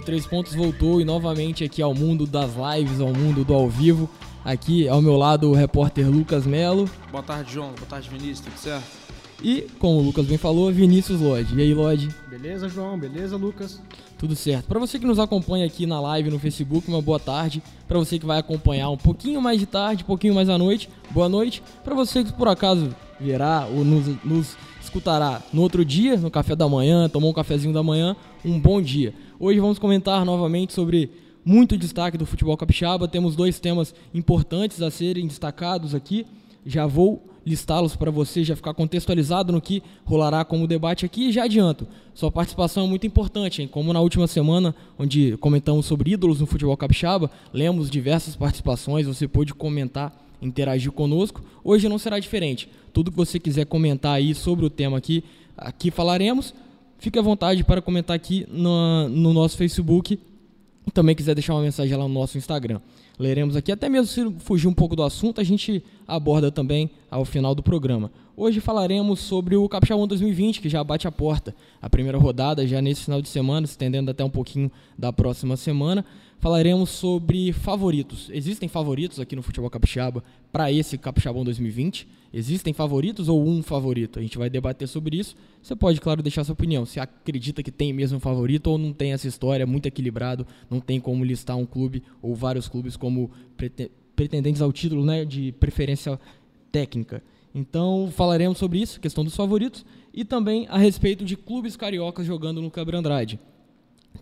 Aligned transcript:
O 0.00 0.02
Três 0.02 0.26
Pontos 0.26 0.54
voltou 0.54 0.98
e 0.98 1.04
novamente 1.04 1.62
aqui 1.62 1.82
ao 1.82 1.94
mundo 1.94 2.26
das 2.26 2.52
lives, 2.54 3.02
ao 3.02 3.12
mundo 3.12 3.44
do 3.44 3.52
ao 3.52 3.68
vivo. 3.68 4.08
Aqui 4.42 4.88
ao 4.88 5.02
meu 5.02 5.14
lado 5.14 5.50
o 5.50 5.52
repórter 5.52 6.08
Lucas 6.08 6.46
Melo. 6.46 6.88
Boa 7.10 7.22
tarde, 7.22 7.52
João. 7.52 7.72
Boa 7.72 7.86
tarde, 7.86 8.08
Vinícius. 8.08 8.40
Tudo 8.40 8.56
certo? 8.56 8.84
E, 9.42 9.66
como 9.78 9.98
o 9.98 10.02
Lucas 10.02 10.24
bem 10.24 10.38
falou, 10.38 10.72
Vinícius 10.72 11.20
Lodge. 11.20 11.54
E 11.54 11.60
aí, 11.60 11.74
Lodge? 11.74 12.08
Beleza, 12.30 12.66
João? 12.66 12.98
Beleza, 12.98 13.36
Lucas? 13.36 13.78
Tudo 14.18 14.34
certo. 14.34 14.68
Para 14.68 14.80
você 14.80 14.98
que 14.98 15.04
nos 15.04 15.18
acompanha 15.18 15.66
aqui 15.66 15.84
na 15.84 16.00
live 16.00 16.30
no 16.30 16.38
Facebook, 16.38 16.88
uma 16.88 17.02
boa 17.02 17.20
tarde. 17.20 17.62
Para 17.86 17.98
você 17.98 18.18
que 18.18 18.24
vai 18.24 18.38
acompanhar 18.38 18.88
um 18.88 18.96
pouquinho 18.96 19.40
mais 19.42 19.60
de 19.60 19.66
tarde, 19.66 20.02
um 20.02 20.06
pouquinho 20.06 20.34
mais 20.34 20.48
à 20.48 20.56
noite, 20.56 20.88
boa 21.10 21.28
noite. 21.28 21.62
Para 21.84 21.94
você 21.94 22.24
que 22.24 22.32
por 22.32 22.48
acaso 22.48 22.88
verá 23.20 23.66
ou 23.70 23.84
nos, 23.84 24.06
nos 24.24 24.56
escutará 24.82 25.42
no 25.52 25.60
outro 25.60 25.84
dia, 25.84 26.16
no 26.16 26.30
café 26.30 26.56
da 26.56 26.66
manhã, 26.66 27.06
tomou 27.06 27.30
um 27.30 27.34
cafezinho 27.34 27.74
da 27.74 27.82
manhã, 27.82 28.16
um 28.42 28.58
bom 28.58 28.80
dia. 28.80 29.12
Hoje 29.42 29.58
vamos 29.58 29.78
comentar 29.78 30.22
novamente 30.22 30.74
sobre 30.74 31.10
muito 31.42 31.74
destaque 31.74 32.18
do 32.18 32.26
futebol 32.26 32.54
capixaba. 32.58 33.08
Temos 33.08 33.34
dois 33.34 33.58
temas 33.58 33.94
importantes 34.12 34.82
a 34.82 34.90
serem 34.90 35.26
destacados 35.26 35.94
aqui. 35.94 36.26
Já 36.66 36.86
vou 36.86 37.26
listá-los 37.46 37.96
para 37.96 38.10
você 38.10 38.44
já 38.44 38.54
ficar 38.54 38.74
contextualizado 38.74 39.50
no 39.50 39.58
que 39.58 39.82
rolará 40.04 40.44
como 40.44 40.66
debate 40.66 41.06
aqui 41.06 41.30
e 41.30 41.32
já 41.32 41.44
adianto. 41.44 41.88
Sua 42.12 42.30
participação 42.30 42.84
é 42.84 42.86
muito 42.86 43.06
importante, 43.06 43.62
hein? 43.62 43.68
como 43.68 43.94
na 43.94 44.00
última 44.02 44.26
semana, 44.26 44.74
onde 44.98 45.38
comentamos 45.38 45.86
sobre 45.86 46.10
ídolos 46.10 46.38
no 46.38 46.46
futebol 46.46 46.76
capixaba, 46.76 47.30
lemos 47.50 47.88
diversas 47.88 48.36
participações, 48.36 49.06
você 49.06 49.26
pôde 49.26 49.54
comentar 49.54 50.22
interagir 50.42 50.92
conosco. 50.92 51.42
Hoje 51.64 51.88
não 51.88 51.96
será 51.96 52.18
diferente. 52.18 52.68
Tudo 52.92 53.10
que 53.10 53.16
você 53.16 53.38
quiser 53.38 53.64
comentar 53.64 54.16
aí 54.16 54.34
sobre 54.34 54.66
o 54.66 54.70
tema 54.70 54.98
aqui, 54.98 55.24
aqui 55.56 55.90
falaremos. 55.90 56.52
Fique 57.00 57.18
à 57.18 57.22
vontade 57.22 57.64
para 57.64 57.80
comentar 57.80 58.14
aqui 58.14 58.46
no, 58.50 59.08
no 59.08 59.32
nosso 59.32 59.56
Facebook. 59.56 60.18
Também 60.92 61.16
quiser 61.16 61.34
deixar 61.34 61.54
uma 61.54 61.62
mensagem 61.62 61.96
lá 61.96 62.06
no 62.06 62.12
nosso 62.12 62.36
Instagram. 62.36 62.78
Leremos 63.18 63.56
aqui, 63.56 63.72
até 63.72 63.88
mesmo 63.88 64.06
se 64.06 64.44
fugir 64.44 64.68
um 64.68 64.74
pouco 64.74 64.94
do 64.94 65.02
assunto, 65.02 65.40
a 65.40 65.44
gente 65.44 65.82
aborda 66.06 66.52
também 66.52 66.90
ao 67.10 67.24
final 67.24 67.54
do 67.54 67.62
programa. 67.62 68.10
Hoje 68.36 68.60
falaremos 68.60 69.20
sobre 69.20 69.56
o 69.56 69.66
Capixabão 69.66 70.06
2020, 70.06 70.60
que 70.60 70.68
já 70.68 70.84
bate 70.84 71.08
a 71.08 71.12
porta. 71.12 71.54
A 71.80 71.88
primeira 71.88 72.18
rodada 72.18 72.66
já 72.66 72.82
nesse 72.82 73.04
final 73.04 73.22
de 73.22 73.28
semana, 73.30 73.66
se 73.66 73.72
estendendo 73.72 74.10
até 74.10 74.22
um 74.22 74.30
pouquinho 74.30 74.70
da 74.98 75.10
próxima 75.10 75.56
semana 75.56 76.04
falaremos 76.40 76.88
sobre 76.90 77.52
favoritos. 77.52 78.30
Existem 78.32 78.68
favoritos 78.68 79.20
aqui 79.20 79.36
no 79.36 79.42
futebol 79.42 79.70
capixaba 79.70 80.24
para 80.50 80.72
esse 80.72 80.96
Capixabão 80.96 81.44
2020? 81.44 82.08
Existem 82.32 82.72
favoritos 82.72 83.28
ou 83.28 83.46
um 83.46 83.62
favorito? 83.62 84.18
A 84.18 84.22
gente 84.22 84.38
vai 84.38 84.48
debater 84.48 84.88
sobre 84.88 85.18
isso. 85.18 85.36
Você 85.62 85.76
pode, 85.76 86.00
claro, 86.00 86.22
deixar 86.22 86.42
sua 86.42 86.54
opinião. 86.54 86.86
Se 86.86 86.98
acredita 86.98 87.62
que 87.62 87.70
tem 87.70 87.92
mesmo 87.92 88.16
um 88.16 88.20
favorito 88.20 88.68
ou 88.68 88.78
não 88.78 88.92
tem 88.92 89.12
essa 89.12 89.28
história 89.28 89.66
muito 89.66 89.86
equilibrado, 89.86 90.46
não 90.70 90.80
tem 90.80 90.98
como 90.98 91.24
listar 91.24 91.56
um 91.56 91.66
clube 91.66 92.02
ou 92.22 92.34
vários 92.34 92.66
clubes 92.66 92.96
como 92.96 93.30
pretendentes 94.16 94.62
ao 94.62 94.72
título 94.72 95.04
né, 95.04 95.24
de 95.26 95.52
preferência 95.52 96.18
técnica. 96.72 97.22
Então 97.54 98.08
falaremos 98.12 98.56
sobre 98.56 98.78
isso, 98.80 99.00
questão 99.00 99.24
dos 99.24 99.36
favoritos, 99.36 99.84
e 100.14 100.24
também 100.24 100.66
a 100.70 100.78
respeito 100.78 101.24
de 101.24 101.36
clubes 101.36 101.76
cariocas 101.76 102.26
jogando 102.26 102.62
no 102.62 102.70
Cabra 102.70 102.98
Andrade. 102.98 103.38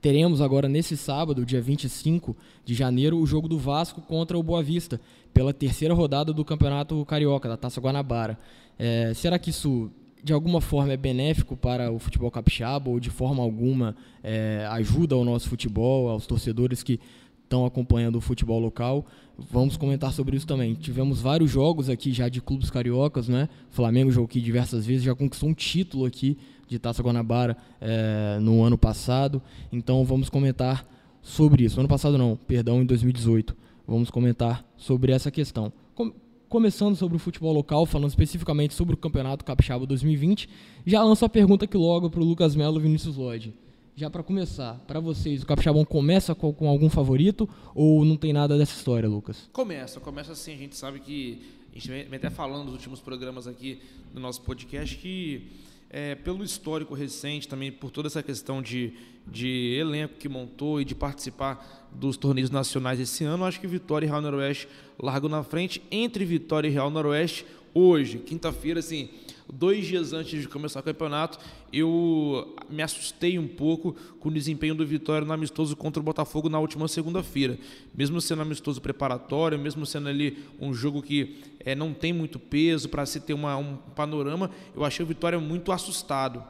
Teremos 0.01 0.41
agora 0.41 0.69
nesse 0.69 0.97
sábado, 0.97 1.45
dia 1.45 1.61
25 1.61 2.37
de 2.65 2.75
janeiro, 2.75 3.19
o 3.19 3.27
jogo 3.27 3.49
do 3.49 3.59
Vasco 3.59 4.01
contra 4.01 4.39
o 4.39 4.43
Boa 4.43 4.63
Vista, 4.63 5.01
pela 5.35 5.53
terceira 5.53 5.93
rodada 5.93 6.33
do 6.33 6.45
Campeonato 6.45 7.05
Carioca, 7.05 7.49
da 7.49 7.57
Taça 7.57 7.81
Guanabara. 7.81 8.39
É, 8.79 9.13
será 9.15 9.39
que 9.39 9.51
isso 9.51 9.91
de 10.23 10.33
alguma 10.33 10.61
forma 10.61 10.93
é 10.93 10.97
benéfico 10.97 11.57
para 11.57 11.91
o 11.91 11.99
futebol 11.99 12.31
capixaba 12.31 12.91
ou 12.91 13.01
de 13.01 13.11
forma 13.11 13.43
alguma 13.43 13.97
é, 14.23 14.67
ajuda 14.71 15.15
ao 15.15 15.25
nosso 15.25 15.49
futebol, 15.49 16.09
aos 16.09 16.27
torcedores 16.27 16.83
que 16.83 17.01
estão 17.43 17.65
acompanhando 17.65 18.17
o 18.17 18.21
futebol 18.21 18.61
local? 18.61 19.07
Vamos 19.51 19.77
comentar 19.77 20.13
sobre 20.13 20.37
isso 20.37 20.47
também. 20.47 20.75
Tivemos 20.75 21.21
vários 21.21 21.51
jogos 21.51 21.89
aqui 21.89 22.13
já 22.13 22.29
de 22.29 22.41
clubes 22.41 22.71
cariocas, 22.71 23.29
né? 23.29 23.49
O 23.71 23.75
Flamengo 23.75 24.11
jogou 24.11 24.27
aqui 24.27 24.41
diversas 24.41 24.85
vezes, 24.87 25.03
já 25.03 25.15
conquistou 25.15 25.49
um 25.49 25.55
título 25.55 26.05
aqui 26.05 26.37
de 26.69 26.79
Taça 26.79 27.03
Guanabara 27.03 27.57
é, 27.81 28.39
no 28.41 28.63
ano 28.63 28.79
passado. 28.79 29.43
Então 29.73 30.05
vamos 30.05 30.29
comentar 30.29 30.87
sobre 31.23 31.65
isso. 31.65 31.81
Ano 31.81 31.89
passado 31.89 32.17
não, 32.17 32.37
perdão, 32.37 32.81
em 32.83 32.87
2018. 32.87 33.57
Vamos 33.87 34.11
comentar 34.11 34.65
sobre 34.77 35.13
essa 35.13 35.31
questão. 35.31 35.73
Com 35.95 36.13
começando 36.49 36.97
sobre 36.97 37.17
o 37.17 37.21
futebol 37.21 37.53
local, 37.53 37.85
falando 37.85 38.09
especificamente 38.09 38.73
sobre 38.73 38.95
o 38.95 38.97
Campeonato 38.97 39.45
Capixaba 39.45 39.87
2020, 39.87 40.49
já 40.87 41.03
lanço 41.03 41.25
a 41.25 41.29
pergunta 41.29 41.67
aqui 41.67 41.77
logo 41.77 42.09
para 42.09 42.21
o 42.21 42.25
Lucas 42.25 42.57
Melo 42.57 42.79
e 42.79 42.83
Vinícius 42.83 43.17
Lloyd. 43.17 43.55
Já 43.95 44.09
para 44.09 44.23
começar, 44.23 44.75
para 44.87 45.01
vocês, 45.01 45.43
o 45.43 45.47
Capixabão 45.47 45.85
começa 45.85 46.35
com, 46.35 46.53
com, 46.53 46.69
algum 46.69 46.89
favorito 46.89 47.49
ou 47.75 48.05
não 48.05 48.17
tem 48.17 48.33
nada 48.33 48.57
dessa 48.57 48.73
história, 48.73 49.09
Lucas? 49.09 49.51
Começa, 49.53 50.01
começa 50.01 50.35
sim. 50.35 50.55
A 50.55 50.57
gente 50.57 50.77
sabe 50.77 51.01
que, 51.01 51.43
a 51.73 51.75
gente 51.75 51.89
vem 51.89 52.15
até 52.15 52.31
falando 52.31 52.65
nos 52.65 52.75
últimos 52.75 53.01
programas 53.01 53.47
aqui 53.47 53.81
do 54.15 54.21
nosso 54.21 54.41
podcast, 54.43 54.97
que 54.97 55.51
é, 55.91 56.15
pelo 56.15 56.45
histórico 56.45 56.95
recente, 56.95 57.49
também 57.49 57.73
por 57.73 57.91
toda 57.91 58.09
essa 58.09 58.23
questão 58.23 58.61
de, 58.61 58.93
de 59.27 59.77
elenco 59.79 60.15
que 60.19 60.29
montou 60.29 60.81
e 60.81 60.85
de 60.85 60.95
participar 60.95 61.89
dos 61.93 62.17
torneios 62.17 62.51
nacionais 62.51 63.01
esse 63.01 63.25
ano, 63.25 63.45
acho 63.45 63.61
que 63.61 63.67
Vitória 63.67 64.07
e 64.07 64.09
Real 64.09 64.21
Noroeste 64.21 64.69
largam 64.99 65.31
na 65.31 65.43
frente. 65.43 65.83
Entre 65.91 66.25
Vitória 66.25 66.69
e 66.69 66.71
Real 66.71 66.91
Noroeste, 66.91 67.47
hoje, 67.73 68.19
quinta-feira, 68.19 68.81
assim, 68.81 69.09
dois 69.51 69.87
dias 69.87 70.13
antes 70.13 70.41
de 70.43 70.49
começar 70.49 70.81
o 70.81 70.83
campeonato, 70.83 71.39
eu 71.73 72.55
me 72.69 72.83
assustei 72.83 73.39
um 73.39 73.49
pouco 73.49 73.97
com 74.21 74.29
o 74.29 74.33
desempenho 74.33 74.75
do 74.75 74.87
Vitória 74.87 75.27
no 75.27 75.33
amistoso 75.33 75.75
contra 75.75 76.01
o 76.01 76.03
Botafogo 76.03 76.49
na 76.49 76.59
última 76.59 76.87
segunda-feira. 76.87 77.59
Mesmo 77.95 78.21
sendo 78.21 78.43
amistoso 78.43 78.81
preparatório, 78.81 79.59
mesmo 79.59 79.87
sendo 79.87 80.09
ali 80.09 80.39
um 80.61 80.75
jogo 80.75 81.03
que 81.03 81.37
é, 81.65 81.75
não 81.75 81.93
tem 81.93 82.13
muito 82.13 82.39
peso 82.39 82.89
para 82.89 83.05
se 83.07 83.21
ter 83.21 83.35
uma, 83.35 83.57
um 83.57 83.77
panorama, 83.95 84.51
eu 84.75 84.85
achei 84.85 85.05
o 85.05 85.09
Vitória 85.09 85.39
muito 85.39 85.73
assustado 85.73 86.43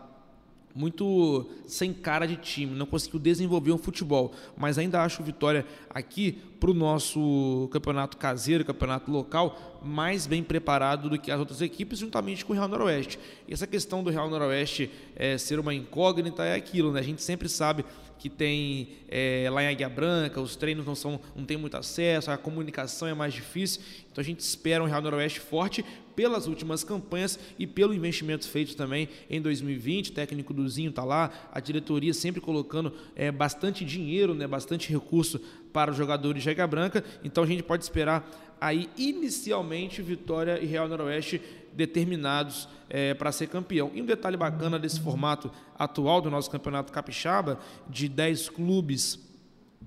muito 0.79 1.45
sem 1.67 1.93
cara 1.93 2.25
de 2.25 2.37
time, 2.37 2.73
não 2.73 2.87
conseguiu 2.87 3.19
desenvolver 3.19 3.73
um 3.73 3.79
futebol. 3.79 4.33
Mas 4.57 4.79
ainda 4.79 5.03
acho 5.03 5.21
o 5.21 5.25
Vitória 5.25 5.67
aqui 5.91 6.39
para 6.61 6.71
o 6.71 6.75
nosso 6.75 7.69
campeonato 7.73 8.17
caseiro, 8.17 8.65
campeonato 8.65 9.11
local, 9.11 9.81
mais 9.83 10.25
bem 10.25 10.41
preparado 10.41 11.11
do 11.11 11.19
que 11.19 11.33
as 11.33 11.41
outras 11.41 11.61
equipes, 11.61 11.99
juntamente 11.99 12.45
com 12.45 12.53
o 12.53 12.57
Real 12.57 12.69
Noroeste. 12.69 13.19
E 13.49 13.53
essa 13.53 13.67
questão 13.67 14.05
do 14.05 14.11
Real 14.11 14.31
Noroeste 14.31 14.89
é, 15.17 15.37
ser 15.37 15.59
uma 15.59 15.75
incógnita 15.75 16.45
é 16.45 16.55
aquilo, 16.55 16.93
né? 16.93 17.01
A 17.01 17.05
gente 17.05 17.23
sempre 17.23 17.49
sabe 17.49 17.85
que 18.19 18.29
tem 18.29 18.89
é, 19.09 19.49
lá 19.51 19.63
em 19.63 19.69
Águia 19.69 19.89
Branca, 19.89 20.41
os 20.41 20.57
treinos 20.57 20.85
não, 20.85 20.95
são, 20.95 21.21
não 21.37 21.45
tem 21.45 21.57
muito 21.57 21.77
acesso, 21.77 22.31
a 22.31 22.37
comunicação 22.37 23.09
é 23.09 23.15
mais 23.15 23.33
difícil. 23.33 23.81
Então 24.11 24.21
a 24.21 24.25
gente 24.25 24.41
espera 24.41 24.83
um 24.83 24.87
Real 24.87 25.01
Noroeste 25.01 25.41
forte 25.41 25.85
pelas 26.17 26.49
últimas 26.49 26.83
campanhas 26.83 27.39
e 27.57 27.65
pelo 27.65 27.95
investimento 27.95 28.49
feito 28.49 28.75
também 28.77 29.09
em 29.31 29.41
2020. 29.41 30.09
O 30.09 30.13
técnico 30.13 30.53
do 30.53 30.69
Zinho 30.69 30.91
está 30.91 31.05
lá, 31.05 31.31
a 31.53 31.61
diretoria 31.61 32.13
sempre 32.13 32.41
colocando 32.41 32.93
é, 33.15 33.31
bastante 33.31 33.85
dinheiro, 33.85 34.35
né, 34.35 34.45
bastante 34.47 34.91
recurso 34.91 35.41
para 35.79 35.93
os 35.93 35.97
jogadores 35.97 36.43
de 36.43 36.51
Águia 36.51 36.67
Branca. 36.67 37.05
Então 37.23 37.45
a 37.45 37.47
gente 37.47 37.63
pode 37.63 37.85
esperar 37.85 38.29
aí 38.61 38.91
inicialmente 38.97 40.03
Vitória 40.03 40.59
e 40.61 40.67
Real 40.67 40.89
Noroeste 40.89 41.41
determinados 41.73 42.69
é, 42.91 43.15
para 43.15 43.31
ser 43.31 43.47
campeão. 43.47 43.93
E 43.95 44.03
um 44.03 44.05
detalhe 44.05 44.37
bacana 44.37 44.77
desse 44.77 44.99
formato 44.99 45.53
atual 45.79 46.21
do 46.21 46.33
nosso 46.33 46.51
campeonato 46.51 46.93
capixaba, 46.93 47.61
de 47.89 48.09
10 48.09 48.49
clubes 48.49 49.21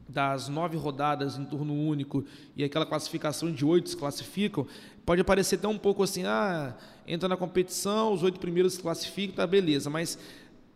das 0.07 0.47
nove 0.47 0.77
rodadas 0.77 1.37
em 1.37 1.43
turno 1.43 1.73
único 1.73 2.23
e 2.55 2.63
aquela 2.63 2.85
classificação 2.85 3.51
de 3.51 3.65
oito 3.65 3.89
se 3.89 3.97
classificam, 3.97 4.65
pode 5.05 5.21
parecer 5.25 5.55
até 5.55 5.67
um 5.67 5.77
pouco 5.77 6.03
assim, 6.03 6.23
ah, 6.23 6.73
entra 7.05 7.27
na 7.27 7.35
competição, 7.35 8.13
os 8.13 8.23
oito 8.23 8.39
primeiros 8.39 8.75
se 8.75 8.81
classificam, 8.81 9.35
tá 9.35 9.45
beleza, 9.45 9.89
mas 9.89 10.17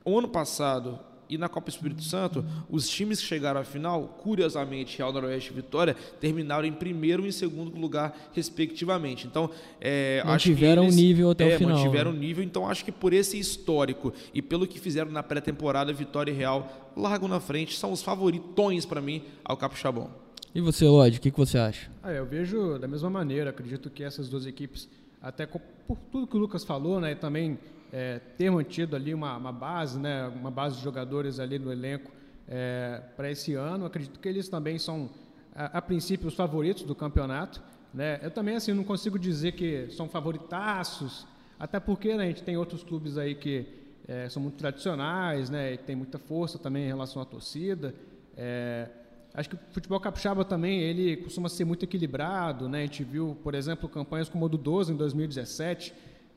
o 0.03 0.20
ano 0.20 0.28
passado 0.28 1.00
e 1.30 1.38
na 1.38 1.50
Copa 1.50 1.69
Espírito 1.69 2.03
Santo, 2.03 2.46
os 2.69 2.88
times 2.88 3.19
que 3.19 3.25
chegaram 3.25 3.59
à 3.59 3.63
final, 3.63 4.19
curiosamente, 4.22 4.97
Real 4.97 5.11
Noroeste 5.11 5.52
e 5.52 5.55
Vitória, 5.55 5.96
terminaram 6.20 6.66
em 6.66 6.73
primeiro 6.73 7.26
e 7.26 7.29
em 7.29 7.32
segundo 7.32 7.78
lugar, 7.78 8.29
respectivamente. 8.34 9.28
Então, 9.28 9.49
é, 9.79 10.23
mantiveram 10.26 10.88
o 10.88 10.91
nível 10.91 11.32
até 11.32 11.52
é, 11.52 11.55
o 11.55 11.58
final. 11.58 11.78
Mantiveram 11.78 12.11
o 12.11 12.14
nível, 12.14 12.44
então 12.44 12.67
acho 12.67 12.85
que 12.85 12.91
por 12.91 13.14
esse 13.14 13.40
histórico 13.40 14.14
e 14.34 14.41
pelo 14.41 14.67
que 14.67 14.79
fizeram 14.79 15.11
na 15.11 15.23
pré-temporada, 15.23 15.91
Vitória 15.94 16.32
e 16.32 16.35
Real 16.35 16.91
largam 16.96 17.28
na 17.28 17.40
frente, 17.40 17.78
são 17.78 17.91
os 17.91 18.02
favoritões 18.02 18.85
para 18.85 19.02
mim 19.02 19.23
ao 19.44 19.58
Capixabão. 19.58 20.09
E 20.53 20.61
você, 20.61 20.85
Lodi, 20.85 21.17
o 21.17 21.22
que, 21.22 21.32
que 21.32 21.38
você 21.38 21.58
acha? 21.58 21.91
Ah, 22.02 22.14
eu 22.14 22.26
vejo 22.26 22.79
da 22.79 22.88
mesma 22.88 23.09
maneira, 23.09 23.49
acredito 23.49 23.90
que 23.90 24.03
essas 24.03 24.29
duas 24.29 24.46
equipes, 24.46 24.88
até 25.22 25.46
por 25.46 25.97
tudo 26.11 26.26
que 26.28 26.38
o 26.38 26.40
Lucas 26.40 26.64
falou, 26.64 26.99
né, 26.99 27.14
também 27.14 27.59
é, 27.96 28.20
ter 28.38 28.52
mantido 28.52 28.94
ali 28.94 29.14
uma, 29.14 29.38
uma, 29.38 29.53
base, 29.53 29.97
né, 29.97 30.28
uma 30.28 30.52
base 30.52 30.76
de 30.76 30.84
jogadores 30.84 31.40
ali 31.40 31.58
no 31.58 31.72
elenco 31.72 32.12
é, 32.46 33.02
para 33.16 33.32
esse 33.32 33.53
ano. 33.53 33.86
Acredito 33.86 34.20
que 34.20 34.28
eles 34.28 34.50
também 34.50 34.78
são, 34.78 35.09
a, 35.56 35.78
a, 35.78 35.82
princípio, 35.82 36.28
os 36.28 36.34
favoritos 36.34 36.84
do 36.84 36.94
campeonato. 36.94 37.64
Né? 37.94 38.20
Eu 38.22 38.32
também 38.32 38.58
assim 38.58 38.74
não 38.74 38.84
consigo 38.84 39.18
dizer 39.18 39.53
que 39.53 39.88
são 39.92 40.09
favoritaços, 40.09 41.26
até 41.58 41.80
porque 41.80 42.18
né, 42.18 42.26
a 42.26 42.28
gente 42.28 42.44
tem 42.44 42.58
outros 42.58 42.84
clubes 42.84 43.18
aí 43.18 43.34
que 43.34 43.66
é, 44.06 44.28
são 44.28 44.44
muito 44.44 44.58
tradicionais, 44.58 45.50
né, 45.50 45.76
e 45.76 45.78
tem 45.78 45.96
muita 45.96 46.20
força 46.20 46.59
também 46.59 46.84
em 46.84 46.88
relação 46.88 47.22
à 47.22 47.26
torcida. 47.26 47.96
É, 48.36 48.90
acho 49.34 49.52
que 49.52 49.56
o 49.56 49.59
futebol 49.72 50.02
capixaba 50.02 50.44
também 50.44 50.82
ele 50.82 51.16
costuma 51.16 51.47
ser 51.47 51.64
muito 51.64 51.86
equilibrado, 51.86 52.68
né? 52.68 52.80
A 52.80 52.82
gente 52.82 53.06
viu, 53.06 53.38
por 53.42 53.56
exemplo, 53.56 53.88
campanhas 53.88 54.28
como 54.28 54.46
a 54.46 54.50
do 54.50 54.58
12 54.58 54.92
em 54.92 54.97
2017, 54.97 55.94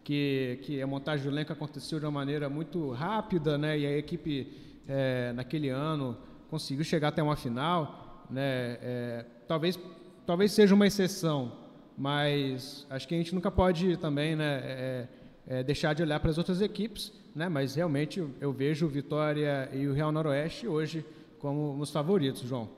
que, 0.08 0.58
que 0.62 0.80
a 0.80 0.86
montagem 0.86 1.22
do 1.22 1.30
elenco 1.30 1.52
aconteceu 1.52 2.00
de 2.00 2.06
uma 2.06 2.10
maneira 2.10 2.48
muito 2.48 2.92
rápida, 2.92 3.58
né? 3.58 3.78
E 3.78 3.84
a 3.84 3.98
equipe 3.98 4.50
é, 4.88 5.34
naquele 5.34 5.68
ano 5.68 6.16
conseguiu 6.48 6.82
chegar 6.82 7.08
até 7.08 7.22
uma 7.22 7.36
final, 7.36 8.24
né? 8.30 8.78
É, 8.80 9.26
talvez 9.46 9.78
talvez 10.24 10.52
seja 10.52 10.74
uma 10.74 10.86
exceção, 10.86 11.52
mas 11.94 12.86
acho 12.88 13.06
que 13.06 13.14
a 13.14 13.18
gente 13.18 13.34
nunca 13.34 13.50
pode 13.50 13.98
também, 13.98 14.34
né? 14.34 14.62
É, 14.64 15.08
é 15.46 15.62
deixar 15.62 15.94
de 15.94 16.02
olhar 16.02 16.18
para 16.20 16.30
as 16.30 16.38
outras 16.38 16.62
equipes, 16.62 17.12
né? 17.34 17.46
Mas 17.50 17.74
realmente 17.74 18.26
eu 18.40 18.50
vejo 18.50 18.86
o 18.86 18.88
Vitória 18.88 19.68
e 19.74 19.86
o 19.86 19.92
Real 19.92 20.10
Noroeste 20.10 20.66
hoje 20.66 21.04
como 21.38 21.78
os 21.78 21.90
favoritos, 21.90 22.48
João. 22.48 22.77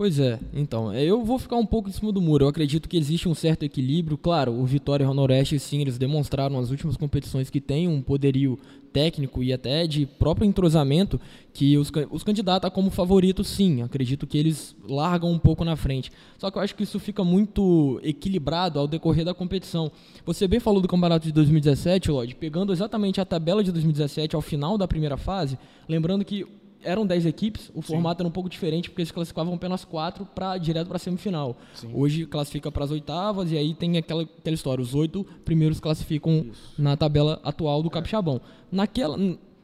Pois 0.00 0.18
é, 0.18 0.40
então, 0.54 0.90
é, 0.90 1.04
eu 1.04 1.22
vou 1.22 1.38
ficar 1.38 1.56
um 1.56 1.66
pouco 1.66 1.90
em 1.90 1.92
cima 1.92 2.10
do 2.10 2.22
muro. 2.22 2.46
Eu 2.46 2.48
acredito 2.48 2.88
que 2.88 2.96
existe 2.96 3.28
um 3.28 3.34
certo 3.34 3.64
equilíbrio. 3.64 4.16
Claro, 4.16 4.50
o 4.50 4.64
Vitória 4.64 5.04
e 5.04 5.06
o 5.06 5.12
Noroeste, 5.12 5.58
sim, 5.58 5.82
eles 5.82 5.98
demonstraram 5.98 6.58
nas 6.58 6.70
últimas 6.70 6.96
competições 6.96 7.50
que 7.50 7.60
tem 7.60 7.86
um 7.86 8.00
poderio 8.00 8.58
técnico 8.94 9.42
e 9.42 9.52
até 9.52 9.86
de 9.86 10.06
próprio 10.06 10.46
entrosamento 10.46 11.20
que 11.52 11.76
os, 11.76 11.92
os 12.10 12.24
candidatos 12.24 12.70
como 12.70 12.90
favoritos, 12.90 13.46
sim. 13.46 13.82
Acredito 13.82 14.26
que 14.26 14.38
eles 14.38 14.74
largam 14.88 15.30
um 15.30 15.38
pouco 15.38 15.66
na 15.66 15.76
frente. 15.76 16.10
Só 16.38 16.50
que 16.50 16.56
eu 16.56 16.62
acho 16.62 16.74
que 16.74 16.84
isso 16.84 16.98
fica 16.98 17.22
muito 17.22 18.00
equilibrado 18.02 18.78
ao 18.78 18.88
decorrer 18.88 19.26
da 19.26 19.34
competição. 19.34 19.92
Você 20.24 20.48
bem 20.48 20.60
falou 20.60 20.80
do 20.80 20.88
campeonato 20.88 21.26
de 21.26 21.32
2017, 21.32 22.10
Lodge, 22.10 22.34
pegando 22.36 22.72
exatamente 22.72 23.20
a 23.20 23.26
tabela 23.26 23.62
de 23.62 23.70
2017 23.70 24.34
ao 24.34 24.40
final 24.40 24.78
da 24.78 24.88
primeira 24.88 25.18
fase, 25.18 25.58
lembrando 25.86 26.24
que 26.24 26.46
eram 26.82 27.06
10 27.06 27.26
equipes, 27.26 27.70
o 27.74 27.82
Sim. 27.82 27.94
formato 27.94 28.22
era 28.22 28.28
um 28.28 28.32
pouco 28.32 28.48
diferente, 28.48 28.90
porque 28.90 29.02
eles 29.02 29.10
classificavam 29.10 29.54
apenas 29.54 29.84
4 29.84 30.26
para 30.34 30.56
direto 30.58 30.88
para 30.88 30.96
a 30.96 31.00
semifinal. 31.00 31.56
Sim. 31.74 31.90
Hoje 31.92 32.26
classifica 32.26 32.70
para 32.72 32.84
as 32.84 32.90
oitavas 32.90 33.52
e 33.52 33.56
aí 33.56 33.74
tem 33.74 33.96
aquela, 33.98 34.22
aquela 34.22 34.54
história, 34.54 34.82
os 34.82 34.94
oito 34.94 35.24
primeiros 35.44 35.80
classificam 35.80 36.46
Isso. 36.50 36.74
na 36.78 36.96
tabela 36.96 37.40
atual 37.44 37.82
do 37.82 37.88
é. 37.88 37.92
Capixabão. 37.92 38.40
Naquela, 38.70 39.16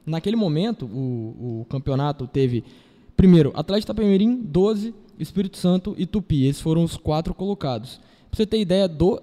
naquele 0.05 0.37
momento, 0.37 0.87
o, 0.87 1.61
o 1.61 1.67
campeonato 1.69 2.27
teve, 2.27 2.65
primeiro, 3.17 3.53
Atlético 3.55 3.93
Itapemirim, 3.93 4.43
12, 4.43 4.95
Espírito 5.19 5.57
Santo 5.57 5.95
e 5.97 6.07
Tupi. 6.07 6.47
Esses 6.47 6.61
foram 6.61 6.85
os 6.85 6.97
quatro 6.97 7.35
colocados. 7.35 8.01
Para 8.31 8.37
você 8.37 8.47
ter 8.47 8.61
ideia 8.61 8.87
do, 8.87 9.23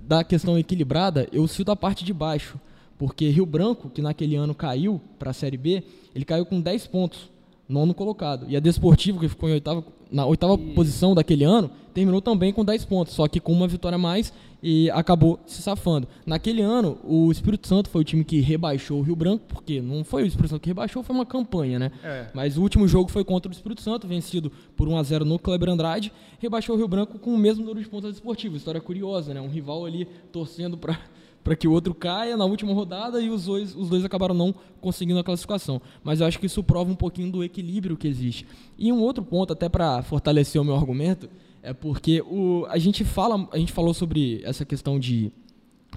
da 0.00 0.24
questão 0.24 0.58
equilibrada, 0.58 1.28
eu 1.32 1.46
cito 1.46 1.70
a 1.70 1.76
parte 1.76 2.04
de 2.04 2.12
baixo. 2.12 2.58
Porque 2.98 3.28
Rio 3.28 3.44
Branco, 3.44 3.90
que 3.90 4.00
naquele 4.00 4.36
ano 4.36 4.54
caiu 4.54 5.00
para 5.18 5.30
a 5.30 5.34
Série 5.34 5.58
B, 5.58 5.82
ele 6.16 6.24
caiu 6.24 6.46
com 6.46 6.58
10 6.58 6.86
pontos, 6.86 7.28
nono 7.68 7.92
colocado. 7.92 8.46
E 8.48 8.56
a 8.56 8.60
Desportivo, 8.60 9.20
que 9.20 9.28
ficou 9.28 9.50
oitava, 9.50 9.84
na 10.10 10.24
oitava 10.24 10.54
e... 10.54 10.72
posição 10.72 11.14
daquele 11.14 11.44
ano, 11.44 11.70
terminou 11.92 12.22
também 12.22 12.54
com 12.54 12.64
10 12.64 12.86
pontos, 12.86 13.12
só 13.12 13.28
que 13.28 13.38
com 13.38 13.52
uma 13.52 13.68
vitória 13.68 13.96
a 13.96 13.98
mais 13.98 14.32
e 14.62 14.90
acabou 14.92 15.38
se 15.46 15.60
safando. 15.60 16.08
Naquele 16.24 16.62
ano, 16.62 16.96
o 17.04 17.30
Espírito 17.30 17.68
Santo 17.68 17.90
foi 17.90 18.00
o 18.00 18.04
time 18.04 18.24
que 18.24 18.40
rebaixou 18.40 19.00
o 19.00 19.02
Rio 19.02 19.14
Branco, 19.14 19.44
porque 19.46 19.82
não 19.82 20.04
foi 20.04 20.22
o 20.22 20.26
Espírito 20.26 20.52
Santo 20.52 20.62
que 20.62 20.70
rebaixou, 20.70 21.02
foi 21.02 21.14
uma 21.14 21.26
campanha, 21.26 21.78
né? 21.78 21.92
É. 22.02 22.28
Mas 22.32 22.56
o 22.56 22.62
último 22.62 22.88
jogo 22.88 23.10
foi 23.10 23.22
contra 23.22 23.50
o 23.50 23.52
Espírito 23.52 23.82
Santo, 23.82 24.08
vencido 24.08 24.50
por 24.74 24.88
1 24.88 24.96
a 24.96 25.02
0 25.02 25.24
no 25.26 25.38
Kleber 25.38 25.68
Andrade, 25.68 26.10
rebaixou 26.38 26.76
o 26.76 26.78
Rio 26.78 26.88
Branco 26.88 27.18
com 27.18 27.34
o 27.34 27.38
mesmo 27.38 27.62
número 27.62 27.84
de 27.84 27.90
pontos 27.90 28.10
desportivos. 28.10 28.56
História 28.56 28.80
curiosa, 28.80 29.34
né? 29.34 29.40
Um 29.42 29.50
rival 29.50 29.84
ali 29.84 30.08
torcendo 30.32 30.78
para 30.78 30.98
para 31.46 31.54
que 31.54 31.68
o 31.68 31.70
outro 31.70 31.94
caia 31.94 32.36
na 32.36 32.44
última 32.44 32.74
rodada 32.74 33.20
e 33.20 33.30
os 33.30 33.44
dois, 33.44 33.72
os 33.76 33.88
dois 33.88 34.04
acabaram 34.04 34.34
não 34.34 34.52
conseguindo 34.80 35.20
a 35.20 35.22
classificação. 35.22 35.80
Mas 36.02 36.20
eu 36.20 36.26
acho 36.26 36.40
que 36.40 36.46
isso 36.46 36.60
prova 36.60 36.90
um 36.90 36.96
pouquinho 36.96 37.30
do 37.30 37.44
equilíbrio 37.44 37.96
que 37.96 38.08
existe. 38.08 38.44
E 38.76 38.92
um 38.92 39.00
outro 39.00 39.22
ponto, 39.22 39.52
até 39.52 39.68
para 39.68 40.02
fortalecer 40.02 40.60
o 40.60 40.64
meu 40.64 40.74
argumento, 40.74 41.30
é 41.62 41.72
porque 41.72 42.20
o, 42.22 42.66
a 42.68 42.78
gente 42.78 43.04
fala, 43.04 43.48
a 43.52 43.58
gente 43.58 43.72
falou 43.72 43.94
sobre 43.94 44.42
essa 44.42 44.64
questão 44.64 44.98
de 44.98 45.30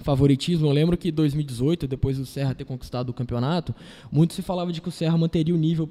favoritismo. 0.02 0.66
Eu 0.66 0.72
lembro 0.72 0.96
que 0.96 1.08
em 1.08 1.12
2018, 1.12 1.86
depois 1.86 2.18
do 2.18 2.26
Serra 2.26 2.54
ter 2.54 2.64
conquistado 2.64 3.10
o 3.10 3.14
campeonato, 3.14 3.74
muito 4.10 4.34
se 4.34 4.42
falava 4.42 4.72
de 4.72 4.80
que 4.80 4.88
o 4.88 4.92
Serra 4.92 5.16
manteria 5.16 5.54
o 5.54 5.58
nível 5.58 5.88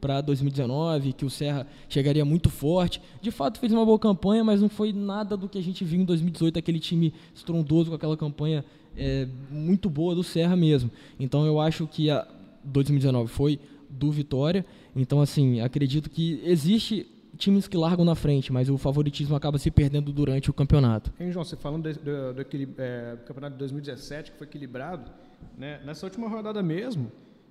para 0.00 0.20
2019, 0.20 1.12
que 1.12 1.24
o 1.24 1.30
Serra 1.30 1.66
chegaria 1.88 2.24
muito 2.24 2.50
forte. 2.50 3.00
De 3.20 3.30
fato, 3.30 3.58
fez 3.58 3.72
uma 3.72 3.84
boa 3.84 3.98
campanha, 3.98 4.44
mas 4.44 4.60
não 4.60 4.68
foi 4.68 4.92
nada 4.92 5.36
do 5.36 5.48
que 5.48 5.58
a 5.58 5.62
gente 5.62 5.84
viu 5.84 6.00
em 6.00 6.04
2018, 6.04 6.58
aquele 6.58 6.78
time 6.78 7.12
estrondoso 7.34 7.90
com 7.90 7.96
aquela 7.96 8.16
campanha 8.16 8.64
é, 8.96 9.26
muito 9.50 9.88
boa 9.88 10.14
do 10.14 10.22
Serra 10.22 10.56
mesmo. 10.56 10.90
Então 11.18 11.46
eu 11.46 11.60
acho 11.60 11.86
que 11.86 12.10
a 12.10 12.26
2019 12.64 13.28
foi 13.28 13.58
do 13.88 14.10
Vitória. 14.10 14.64
Então, 14.94 15.20
assim, 15.20 15.60
acredito 15.60 16.10
que 16.10 16.40
existe 16.44 17.06
times 17.36 17.66
que 17.66 17.76
largam 17.76 18.04
na 18.04 18.14
frente, 18.14 18.52
mas 18.52 18.68
o 18.68 18.76
favoritismo 18.76 19.34
acaba 19.34 19.58
se 19.58 19.70
perdendo 19.70 20.12
durante 20.12 20.50
o 20.50 20.52
campeonato. 20.52 21.12
Hein, 21.18 21.30
João, 21.30 21.44
você 21.44 21.56
falando 21.56 21.92
do, 21.92 22.00
do, 22.00 22.34
do, 22.34 22.74
é, 22.78 23.16
campeonato 23.26 23.52
de 23.54 23.58
2017, 23.58 24.32
que 24.32 24.38
foi 24.38 24.46
equilibrado, 24.46 25.10
né? 25.56 25.80
nessa 25.84 26.06
última 26.06 26.28
rodada 26.28 26.62
mesmo, 26.62 27.10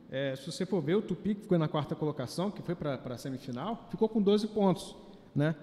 é, 0.10 0.36
se 0.36 0.52
você 0.52 0.66
for 0.66 0.82
ver, 0.82 0.96
o 0.96 1.02
Tupi, 1.02 1.36
que 1.36 1.42
ficou 1.42 1.58
na 1.58 1.68
quarta 1.68 1.96
colocação, 1.96 2.52
que 2.52 2.62
foi 2.62 2.76
para 2.76 3.00
a 3.04 3.18
semifinal, 3.18 3.88
ficou 3.90 4.10
com 4.10 4.22
12 4.22 4.48
pontos. 4.50 4.96
Né? 5.34 5.56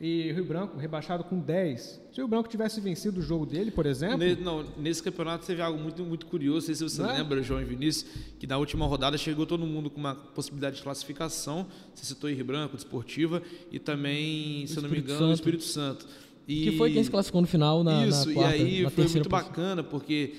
E 0.00 0.30
Rio 0.30 0.44
Branco 0.44 0.78
rebaixado 0.78 1.24
com 1.24 1.40
10. 1.40 1.80
Se 2.12 2.20
o 2.20 2.22
Rio 2.22 2.28
Branco 2.28 2.48
tivesse 2.48 2.80
vencido 2.80 3.18
o 3.18 3.22
jogo 3.22 3.44
dele, 3.44 3.70
por 3.70 3.84
exemplo. 3.84 4.18
Ne, 4.18 4.36
não, 4.36 4.64
nesse 4.76 5.02
campeonato 5.02 5.44
teve 5.44 5.60
algo 5.60 5.78
muito, 5.78 6.04
muito 6.04 6.26
curioso. 6.26 6.68
Não 6.68 6.74
sei 6.74 6.74
se 6.76 6.84
você 6.84 7.02
não 7.02 7.10
é? 7.10 7.18
lembra, 7.18 7.42
João 7.42 7.60
e 7.60 7.64
Vinícius, 7.64 8.08
que 8.38 8.46
na 8.46 8.56
última 8.58 8.86
rodada 8.86 9.18
chegou 9.18 9.44
todo 9.44 9.66
mundo 9.66 9.90
com 9.90 9.98
uma 9.98 10.14
possibilidade 10.14 10.76
de 10.76 10.82
classificação. 10.82 11.66
Você 11.94 12.06
citou 12.06 12.30
Rio 12.30 12.44
Branco, 12.44 12.76
Desportiva, 12.76 13.42
e 13.72 13.80
também, 13.80 14.66
se 14.68 14.76
eu 14.76 14.82
não 14.82 14.90
me 14.90 14.98
engano, 14.98 15.18
Santo. 15.18 15.30
o 15.30 15.34
Espírito 15.34 15.64
Santo. 15.64 16.06
E... 16.46 16.70
Que 16.70 16.76
foi 16.76 16.92
quem 16.92 17.02
se 17.02 17.10
classificou 17.10 17.40
no 17.40 17.48
final 17.48 17.82
na. 17.82 18.06
Isso, 18.06 18.28
na 18.28 18.34
quarta, 18.34 18.56
e 18.56 18.60
aí 18.60 18.90
foi 18.90 19.04
muito 19.04 19.28
posição. 19.28 19.30
bacana, 19.30 19.82
porque 19.82 20.34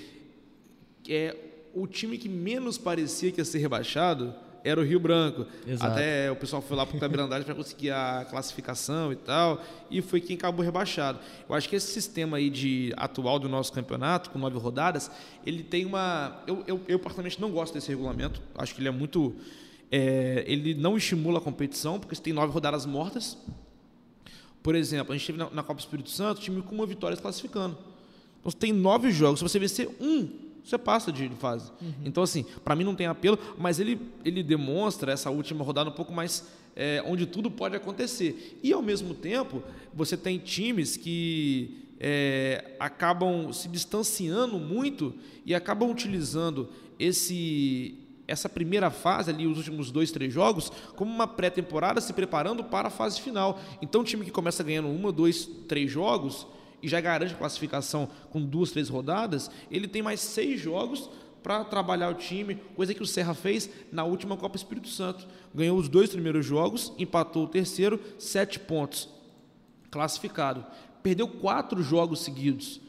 é 1.06 1.36
o 1.74 1.86
time 1.86 2.16
que 2.16 2.30
menos 2.30 2.78
parecia 2.78 3.30
que 3.30 3.40
ia 3.40 3.44
ser 3.44 3.58
rebaixado 3.58 4.34
era 4.64 4.80
o 4.80 4.84
Rio 4.84 5.00
Branco. 5.00 5.46
Exato. 5.66 5.92
Até 5.92 6.30
o 6.30 6.36
pessoal 6.36 6.62
foi 6.62 6.76
lá 6.76 6.86
para 6.86 6.96
o 6.96 6.98
Kleber 6.98 7.20
Andrade 7.20 7.44
para 7.44 7.54
conseguir 7.54 7.90
a 7.90 8.26
classificação 8.28 9.12
e 9.12 9.16
tal, 9.16 9.62
e 9.90 10.00
foi 10.00 10.20
quem 10.20 10.36
acabou 10.36 10.64
rebaixado. 10.64 11.18
Eu 11.48 11.54
acho 11.54 11.68
que 11.68 11.76
esse 11.76 11.92
sistema 11.92 12.36
aí 12.36 12.50
de 12.50 12.92
atual 12.96 13.38
do 13.38 13.48
nosso 13.48 13.72
campeonato, 13.72 14.30
com 14.30 14.38
nove 14.38 14.58
rodadas, 14.58 15.10
ele 15.44 15.62
tem 15.62 15.84
uma. 15.84 16.42
Eu, 16.46 16.62
eu, 16.66 16.80
eu 16.88 16.98
particularmente 16.98 17.40
não 17.40 17.50
gosto 17.50 17.74
desse 17.74 17.88
regulamento. 17.88 18.40
Acho 18.54 18.74
que 18.74 18.80
ele 18.80 18.88
é 18.88 18.92
muito. 18.92 19.34
É, 19.90 20.44
ele 20.46 20.74
não 20.74 20.96
estimula 20.96 21.38
a 21.38 21.42
competição, 21.42 21.98
porque 21.98 22.14
você 22.14 22.22
tem 22.22 22.32
nove 22.32 22.52
rodadas 22.52 22.86
mortas. 22.86 23.36
Por 24.62 24.74
exemplo, 24.74 25.12
a 25.12 25.16
gente 25.16 25.26
teve 25.26 25.38
na, 25.38 25.50
na 25.50 25.62
Copa 25.62 25.80
Espírito 25.80 26.10
Santo 26.10 26.40
time 26.40 26.62
com 26.62 26.74
uma 26.74 26.86
vitória 26.86 27.16
se 27.16 27.22
classificando. 27.22 27.78
Então 28.40 28.50
você 28.50 28.56
tem 28.56 28.72
nove 28.72 29.10
jogos. 29.10 29.40
Se 29.40 29.42
você 29.42 29.58
vencer 29.58 29.88
um, 30.00 30.49
você 30.64 30.78
passa 30.78 31.10
de 31.10 31.28
fase. 31.30 31.70
Uhum. 31.80 31.92
Então, 32.04 32.22
assim, 32.22 32.44
para 32.64 32.76
mim 32.76 32.84
não 32.84 32.94
tem 32.94 33.06
apelo, 33.06 33.38
mas 33.58 33.80
ele, 33.80 34.00
ele 34.24 34.42
demonstra 34.42 35.12
essa 35.12 35.30
última 35.30 35.64
rodada 35.64 35.90
um 35.90 35.94
pouco 35.94 36.12
mais 36.12 36.48
é, 36.76 37.02
onde 37.06 37.26
tudo 37.26 37.50
pode 37.50 37.76
acontecer. 37.76 38.58
E, 38.62 38.72
ao 38.72 38.82
mesmo 38.82 39.14
tempo, 39.14 39.62
você 39.92 40.16
tem 40.16 40.38
times 40.38 40.96
que 40.96 41.86
é, 41.98 42.76
acabam 42.78 43.52
se 43.52 43.68
distanciando 43.68 44.58
muito 44.58 45.14
e 45.44 45.54
acabam 45.54 45.90
utilizando 45.90 46.68
esse 46.98 47.96
essa 48.26 48.48
primeira 48.48 48.90
fase 48.90 49.28
ali, 49.28 49.44
os 49.44 49.58
últimos 49.58 49.90
dois, 49.90 50.12
três 50.12 50.32
jogos, 50.32 50.70
como 50.94 51.12
uma 51.12 51.26
pré-temporada 51.26 52.00
se 52.00 52.12
preparando 52.12 52.62
para 52.62 52.86
a 52.86 52.90
fase 52.90 53.20
final. 53.20 53.60
Então, 53.82 54.02
o 54.02 54.04
time 54.04 54.24
que 54.24 54.30
começa 54.30 54.62
ganhando 54.62 54.88
uma, 54.88 55.10
dois, 55.10 55.50
três 55.66 55.90
jogos 55.90 56.46
e 56.82 56.88
já 56.88 57.00
garante 57.00 57.34
classificação 57.34 58.08
com 58.30 58.40
duas, 58.40 58.70
três 58.70 58.88
rodadas, 58.88 59.50
ele 59.70 59.88
tem 59.88 60.02
mais 60.02 60.20
seis 60.20 60.60
jogos 60.60 61.10
para 61.42 61.64
trabalhar 61.64 62.10
o 62.10 62.14
time, 62.14 62.56
coisa 62.76 62.94
que 62.94 63.02
o 63.02 63.06
Serra 63.06 63.34
fez 63.34 63.70
na 63.90 64.04
última 64.04 64.36
Copa 64.36 64.56
Espírito 64.56 64.88
Santo. 64.88 65.26
Ganhou 65.54 65.78
os 65.78 65.88
dois 65.88 66.10
primeiros 66.10 66.44
jogos, 66.44 66.92
empatou 66.98 67.44
o 67.44 67.48
terceiro, 67.48 68.00
sete 68.18 68.58
pontos, 68.58 69.08
classificado. 69.90 70.64
Perdeu 71.02 71.26
quatro 71.26 71.82
jogos 71.82 72.20
seguidos. 72.20 72.80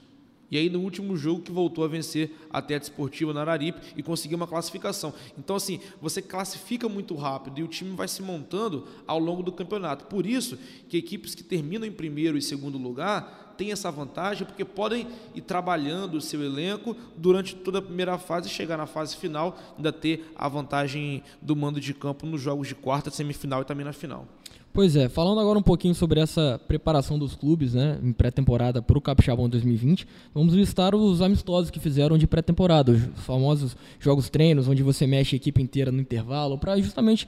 E 0.51 0.57
aí, 0.57 0.69
no 0.69 0.81
último 0.81 1.15
jogo, 1.15 1.41
que 1.41 1.51
voltou 1.51 1.85
a 1.85 1.87
vencer 1.87 2.31
a 2.49 2.61
Teta 2.61 2.83
Esportiva 2.83 3.33
na 3.33 3.39
Araripe 3.41 3.79
e 3.95 4.03
conseguiu 4.03 4.35
uma 4.35 4.45
classificação. 4.45 5.13
Então, 5.37 5.55
assim, 5.55 5.79
você 6.01 6.21
classifica 6.21 6.89
muito 6.89 7.15
rápido 7.15 7.59
e 7.59 7.63
o 7.63 7.67
time 7.69 7.95
vai 7.95 8.09
se 8.09 8.21
montando 8.21 8.85
ao 9.07 9.17
longo 9.17 9.41
do 9.41 9.51
campeonato. 9.53 10.05
Por 10.05 10.25
isso 10.25 10.59
que 10.89 10.97
equipes 10.97 11.33
que 11.33 11.43
terminam 11.43 11.87
em 11.87 11.91
primeiro 11.91 12.37
e 12.37 12.41
segundo 12.41 12.77
lugar 12.77 13.53
tem 13.57 13.71
essa 13.71 13.91
vantagem 13.91 14.45
porque 14.45 14.65
podem 14.65 15.07
ir 15.35 15.41
trabalhando 15.41 16.15
o 16.15 16.21
seu 16.21 16.43
elenco 16.43 16.95
durante 17.15 17.55
toda 17.55 17.79
a 17.79 17.81
primeira 17.81 18.17
fase 18.17 18.47
e 18.47 18.51
chegar 18.51 18.75
na 18.75 18.87
fase 18.87 19.15
final, 19.15 19.57
ainda 19.77 19.93
ter 19.93 20.33
a 20.35 20.49
vantagem 20.49 21.23
do 21.41 21.55
mando 21.55 21.79
de 21.79 21.93
campo 21.93 22.25
nos 22.25 22.41
jogos 22.41 22.67
de 22.67 22.75
quarta, 22.75 23.11
semifinal 23.11 23.61
e 23.61 23.65
também 23.65 23.85
na 23.85 23.93
final. 23.93 24.27
Pois 24.73 24.95
é, 24.95 25.09
falando 25.09 25.41
agora 25.41 25.59
um 25.59 25.63
pouquinho 25.63 25.93
sobre 25.93 26.21
essa 26.21 26.59
preparação 26.65 27.19
dos 27.19 27.35
clubes, 27.35 27.73
né, 27.73 27.99
em 28.01 28.13
pré-temporada 28.13 28.81
para 28.81 28.97
o 28.97 29.01
Capixabão 29.01 29.49
2020, 29.49 30.07
vamos 30.33 30.53
listar 30.53 30.95
os 30.95 31.21
amistosos 31.21 31.69
que 31.69 31.77
fizeram 31.77 32.17
de 32.17 32.25
pré-temporada, 32.25 32.93
os 32.93 33.25
famosos 33.25 33.75
jogos 33.99 34.29
treinos, 34.29 34.69
onde 34.69 34.81
você 34.81 35.05
mexe 35.05 35.35
a 35.35 35.37
equipe 35.37 35.61
inteira 35.61 35.91
no 35.91 35.99
intervalo, 35.99 36.57
para 36.57 36.79
justamente 36.79 37.27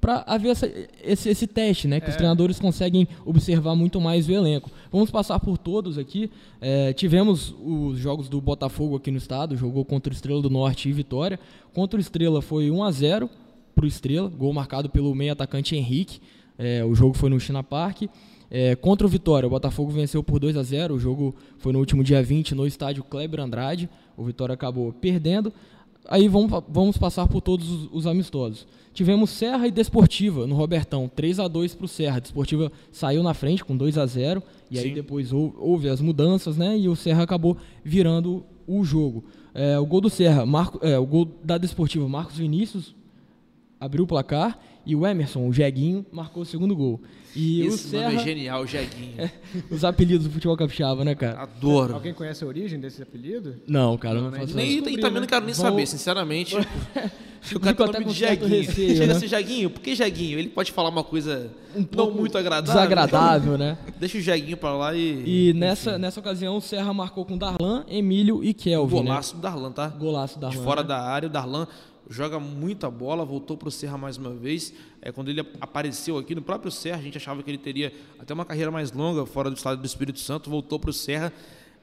para 0.00 0.24
haver 0.26 0.50
essa, 0.50 0.72
esse, 1.02 1.28
esse 1.28 1.46
teste, 1.46 1.88
né? 1.88 2.00
Que 2.00 2.08
os 2.08 2.16
treinadores 2.16 2.58
conseguem 2.58 3.06
observar 3.26 3.74
muito 3.74 4.00
mais 4.00 4.28
o 4.28 4.32
elenco. 4.32 4.70
Vamos 4.92 5.10
passar 5.10 5.40
por 5.40 5.58
todos 5.58 5.98
aqui. 5.98 6.30
É, 6.60 6.92
tivemos 6.92 7.54
os 7.60 7.98
jogos 7.98 8.28
do 8.28 8.40
Botafogo 8.40 8.96
aqui 8.96 9.10
no 9.10 9.18
estado, 9.18 9.56
jogou 9.56 9.84
contra 9.84 10.12
o 10.12 10.14
Estrela 10.14 10.40
do 10.40 10.48
Norte 10.48 10.88
e 10.88 10.92
Vitória. 10.92 11.38
Contra 11.74 11.98
o 11.98 12.00
Estrela 12.00 12.40
foi 12.40 12.70
1 12.70 12.84
a 12.84 12.90
0 12.92 13.28
para 13.74 13.84
o 13.84 13.88
Estrela, 13.88 14.28
gol 14.28 14.52
marcado 14.52 14.88
pelo 14.88 15.14
meio 15.14 15.32
atacante 15.32 15.74
Henrique. 15.74 16.20
É, 16.58 16.84
o 16.84 16.94
jogo 16.94 17.14
foi 17.14 17.30
no 17.30 17.38
China 17.38 17.62
Park. 17.62 18.02
É, 18.50 18.74
contra 18.74 19.06
o 19.06 19.10
Vitória, 19.10 19.46
o 19.46 19.50
Botafogo 19.50 19.90
venceu 19.92 20.22
por 20.22 20.40
2 20.40 20.56
a 20.56 20.62
0 20.62 20.94
O 20.94 20.98
jogo 20.98 21.34
foi 21.58 21.70
no 21.70 21.78
último 21.78 22.02
dia 22.02 22.22
20 22.22 22.54
no 22.54 22.66
estádio 22.66 23.04
Kleber 23.04 23.40
Andrade. 23.40 23.88
O 24.16 24.24
Vitória 24.24 24.54
acabou 24.54 24.92
perdendo. 24.92 25.52
Aí 26.08 26.26
vamos, 26.26 26.50
vamos 26.68 26.96
passar 26.96 27.28
por 27.28 27.42
todos 27.42 27.70
os, 27.70 27.88
os 27.92 28.06
amistosos. 28.06 28.66
Tivemos 28.94 29.28
Serra 29.30 29.68
e 29.68 29.70
Desportiva 29.70 30.46
no 30.46 30.54
Robertão, 30.54 31.06
3 31.14 31.38
a 31.38 31.46
2 31.46 31.74
para 31.74 31.84
o 31.84 31.88
Serra. 31.88 32.18
Desportiva 32.20 32.72
saiu 32.90 33.22
na 33.22 33.34
frente 33.34 33.62
com 33.64 33.76
2 33.76 33.98
a 33.98 34.06
0 34.06 34.42
e 34.70 34.78
aí 34.78 34.88
Sim. 34.88 34.94
depois 34.94 35.32
hou- 35.32 35.54
houve 35.58 35.88
as 35.88 36.00
mudanças, 36.00 36.56
né? 36.56 36.78
E 36.78 36.88
o 36.88 36.96
Serra 36.96 37.22
acabou 37.24 37.56
virando 37.84 38.42
o 38.66 38.82
jogo. 38.82 39.24
É, 39.54 39.78
o 39.78 39.84
gol 39.84 40.00
do 40.00 40.08
Serra, 40.08 40.46
Marco, 40.46 40.78
é, 40.82 40.98
o 40.98 41.04
gol 41.06 41.28
da 41.44 41.58
Desportiva, 41.58 42.08
Marcos 42.08 42.38
Vinícius 42.38 42.94
abriu 43.78 44.04
o 44.04 44.06
placar 44.06 44.58
e 44.88 44.96
o 44.96 45.06
Emerson, 45.06 45.46
o 45.46 45.52
Jeguinho, 45.52 46.04
marcou 46.10 46.42
o 46.42 46.46
segundo 46.46 46.74
gol. 46.74 46.98
E 47.36 47.62
o 47.62 47.66
Esse 47.68 47.94
nome 47.94 48.08
Serra, 48.08 48.20
é 48.22 48.24
genial, 48.24 48.66
Jeguinho. 48.66 49.30
os 49.70 49.84
apelidos 49.84 50.26
do 50.26 50.32
futebol 50.32 50.56
capixaba, 50.56 51.04
né, 51.04 51.14
cara? 51.14 51.42
Adoro. 51.42 51.94
Alguém 51.94 52.14
conhece 52.14 52.42
a 52.42 52.46
origem 52.46 52.80
desse 52.80 53.02
apelido? 53.02 53.54
Não, 53.68 53.96
cara, 53.98 54.14
não, 54.14 54.22
Não, 54.22 54.30
né? 54.30 54.40
faço 54.40 54.56
Nem, 54.56 54.80
nem, 54.80 54.96
também 54.96 55.12
né? 55.14 55.20
não 55.20 55.26
quero 55.26 55.44
nem 55.44 55.54
saber, 55.54 55.86
sinceramente. 55.86 56.56
O 57.40 57.40
Fico 57.40 57.60
cara 57.60 57.76
tem 57.76 57.86
até 57.86 57.92
nome 58.00 58.04
com 58.06 58.12
de 58.12 58.18
Jeguinho. 58.18 58.48
receio, 58.50 58.96
Chega 58.96 59.06
né? 59.06 59.12
assim, 59.12 59.28
Jeguinho, 59.28 59.70
por 59.70 59.80
que 59.80 59.94
Jeguinho? 59.94 60.40
Ele 60.40 60.48
pode 60.48 60.72
falar 60.72 60.88
uma 60.90 61.04
coisa 61.04 61.50
um 61.74 61.78
não 61.80 61.86
pouco 61.86 62.18
muito 62.18 62.36
agradável. 62.36 62.74
desagradável, 62.74 63.56
né? 63.56 63.78
Deixa 63.98 64.18
o 64.18 64.20
Jeguinho 64.20 64.56
pra 64.56 64.72
lá 64.76 64.94
e. 64.94 65.50
E 65.50 65.52
nessa, 65.54 65.96
nessa 65.98 66.18
ocasião 66.18 66.56
o 66.56 66.60
Serra 66.60 66.92
marcou 66.92 67.24
com 67.24 67.38
Darlan, 67.38 67.84
Emílio 67.88 68.42
e 68.42 68.52
Kelvin, 68.52 68.96
né? 68.96 69.02
Golaço 69.02 69.36
do 69.36 69.40
Darlan, 69.40 69.70
tá? 69.70 69.86
Golaço 69.88 70.38
da 70.38 70.48
de 70.48 70.56
fora 70.58 70.82
da 70.82 71.00
área. 71.00 71.28
O 71.28 71.30
Darlan 71.30 71.68
joga 72.08 72.40
muita 72.40 72.90
bola, 72.90 73.24
voltou 73.24 73.56
para 73.56 73.68
o 73.68 73.70
Serra 73.70 73.98
mais 73.98 74.16
uma 74.16 74.30
vez. 74.30 74.72
É, 75.02 75.12
quando 75.12 75.28
ele 75.28 75.40
apareceu 75.60 76.18
aqui 76.18 76.34
no 76.34 76.42
próprio 76.42 76.70
Serra, 76.70 76.98
a 76.98 77.02
gente 77.02 77.16
achava 77.16 77.42
que 77.42 77.50
ele 77.50 77.58
teria 77.58 77.92
até 78.18 78.32
uma 78.32 78.44
carreira 78.44 78.70
mais 78.70 78.92
longa 78.92 79.26
fora 79.26 79.50
do 79.50 79.56
estado 79.56 79.80
do 79.80 79.86
Espírito 79.86 80.18
Santo. 80.18 80.48
Voltou 80.48 80.78
para 80.78 80.90
o 80.90 80.92
Serra, 80.92 81.32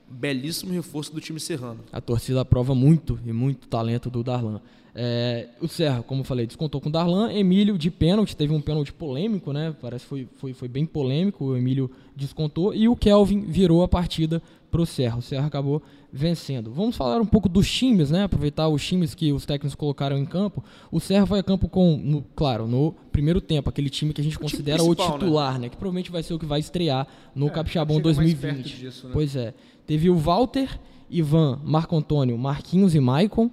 belíssimo 0.10 0.74
reforço 0.74 1.13
do 1.13 1.22
time 1.22 1.39
serrano. 1.39 1.79
A 1.91 2.01
torcida 2.01 2.41
aprova 2.41 2.74
muito 2.74 3.20
e 3.25 3.32
muito 3.32 3.67
talento 3.67 4.10
do 4.10 4.24
Darlan. 4.24 4.62
É, 4.98 5.50
o 5.62 5.68
Serra, 5.68 6.02
como 6.04 6.22
eu 6.22 6.25
falei, 6.25 6.48
descontou 6.48 6.80
com 6.80 6.88
o 6.88 6.92
Darlan. 6.92 7.30
Emílio 7.34 7.78
de 7.78 7.92
pênalti, 7.92 8.36
teve 8.36 8.54
um 8.54 8.62
pênalti 8.62 8.94
polêmico, 8.94 9.52
né? 9.52 9.75
Parece 9.82 10.06
que 10.06 10.10
foi, 10.10 10.28
foi, 10.38 10.54
foi 10.54 10.68
bem 10.70 10.86
polêmico. 10.86 11.44
O 11.46 11.58
Emílio 11.58 11.92
descontou. 12.16 12.74
E 12.74 12.88
o 12.88 12.96
Kelvin 12.96 13.42
virou 13.42 13.84
a 13.84 13.88
partida 13.90 14.42
para 14.72 14.82
o 14.82 14.86
Serra. 14.86 15.18
O 15.18 15.22
Serra 15.22 15.48
acabou 15.48 15.82
vencendo. 16.14 16.72
Vamos 16.72 16.96
falar 16.96 17.20
um 17.20 17.25
pouco 17.25 17.50
dos 17.50 17.70
times, 17.70 18.10
né? 18.10 18.24
Aproveitar 18.24 18.70
os 18.70 18.86
times 18.86 19.14
que 19.14 19.34
os 19.34 19.46
técnicos 19.46 19.75
colocaram 19.75 20.18
em 20.18 20.25
campo. 20.25 20.64
O 20.90 21.02
Serra 21.02 21.25
foi 21.25 21.40
a 21.40 21.44
campo 21.44 21.68
com, 21.68 21.98
no- 21.98 22.24
claro, 22.34 22.66
no 22.66 22.96
primeiro 23.12 23.42
tempo, 23.42 23.70
aquele 23.70 23.90
time 23.90 24.14
que 24.14 24.22
a 24.22 24.24
gente 24.24 24.38
time 24.38 24.50
considera 24.50 24.82
o 24.82 24.90
né? 24.90 24.96
titular, 24.96 25.60
né? 25.60 25.68
Que 25.68 25.75
provavelmente 25.75 26.10
vai 26.10 26.24
ser 26.24 26.34
o 26.34 26.40
que 26.40 26.46
vai 26.46 26.62
estrear 26.62 27.06
no 27.36 27.48
É, 27.48 27.50
Capixabão 27.50 27.98
chega 27.98 28.08
mais 28.14 28.18
2020. 28.18 28.64
perto 28.64 28.80
disso, 28.80 29.08
né? 29.08 29.14
Pois 29.14 29.36
é. 29.36 29.54
Teve 29.86 30.10
o 30.10 30.16
Walter, 30.16 30.80
Ivan, 31.10 31.60
Marco 31.66 31.98
Antônio, 31.98 32.38
Marquinhos 32.38 32.96
e 32.96 33.00
Maicon, 33.02 33.52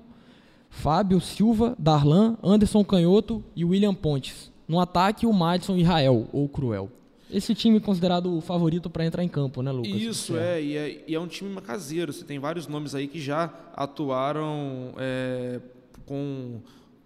Fábio, 0.72 1.20
Silva, 1.20 1.76
Darlan, 1.78 2.36
Anderson 2.42 2.82
Canhoto 2.82 3.44
e 3.54 3.64
William 3.64 3.94
Pontes. 3.94 4.50
No 4.66 4.80
ataque, 4.80 5.26
o 5.26 5.32
Madison 5.32 5.76
e 5.76 5.82
Rael, 5.82 6.26
ou 6.32 6.48
Cruel. 6.48 6.90
Esse 7.30 7.54
time 7.54 7.78
considerado 7.78 8.36
o 8.36 8.40
favorito 8.40 8.90
para 8.90 9.04
entrar 9.04 9.22
em 9.22 9.28
campo, 9.28 9.62
né, 9.62 9.70
Lucas? 9.70 9.92
Isso, 9.92 10.36
é 10.36 10.62
e, 10.62 10.76
é, 10.76 11.04
e 11.06 11.14
é 11.14 11.20
um 11.20 11.28
time 11.28 11.60
caseiro. 11.60 12.12
Você 12.12 12.24
tem 12.24 12.38
vários 12.38 12.66
nomes 12.66 12.94
aí 12.94 13.06
que 13.06 13.20
já 13.20 13.52
atuaram 13.74 14.92
é, 14.98 15.60
com, 16.04 16.60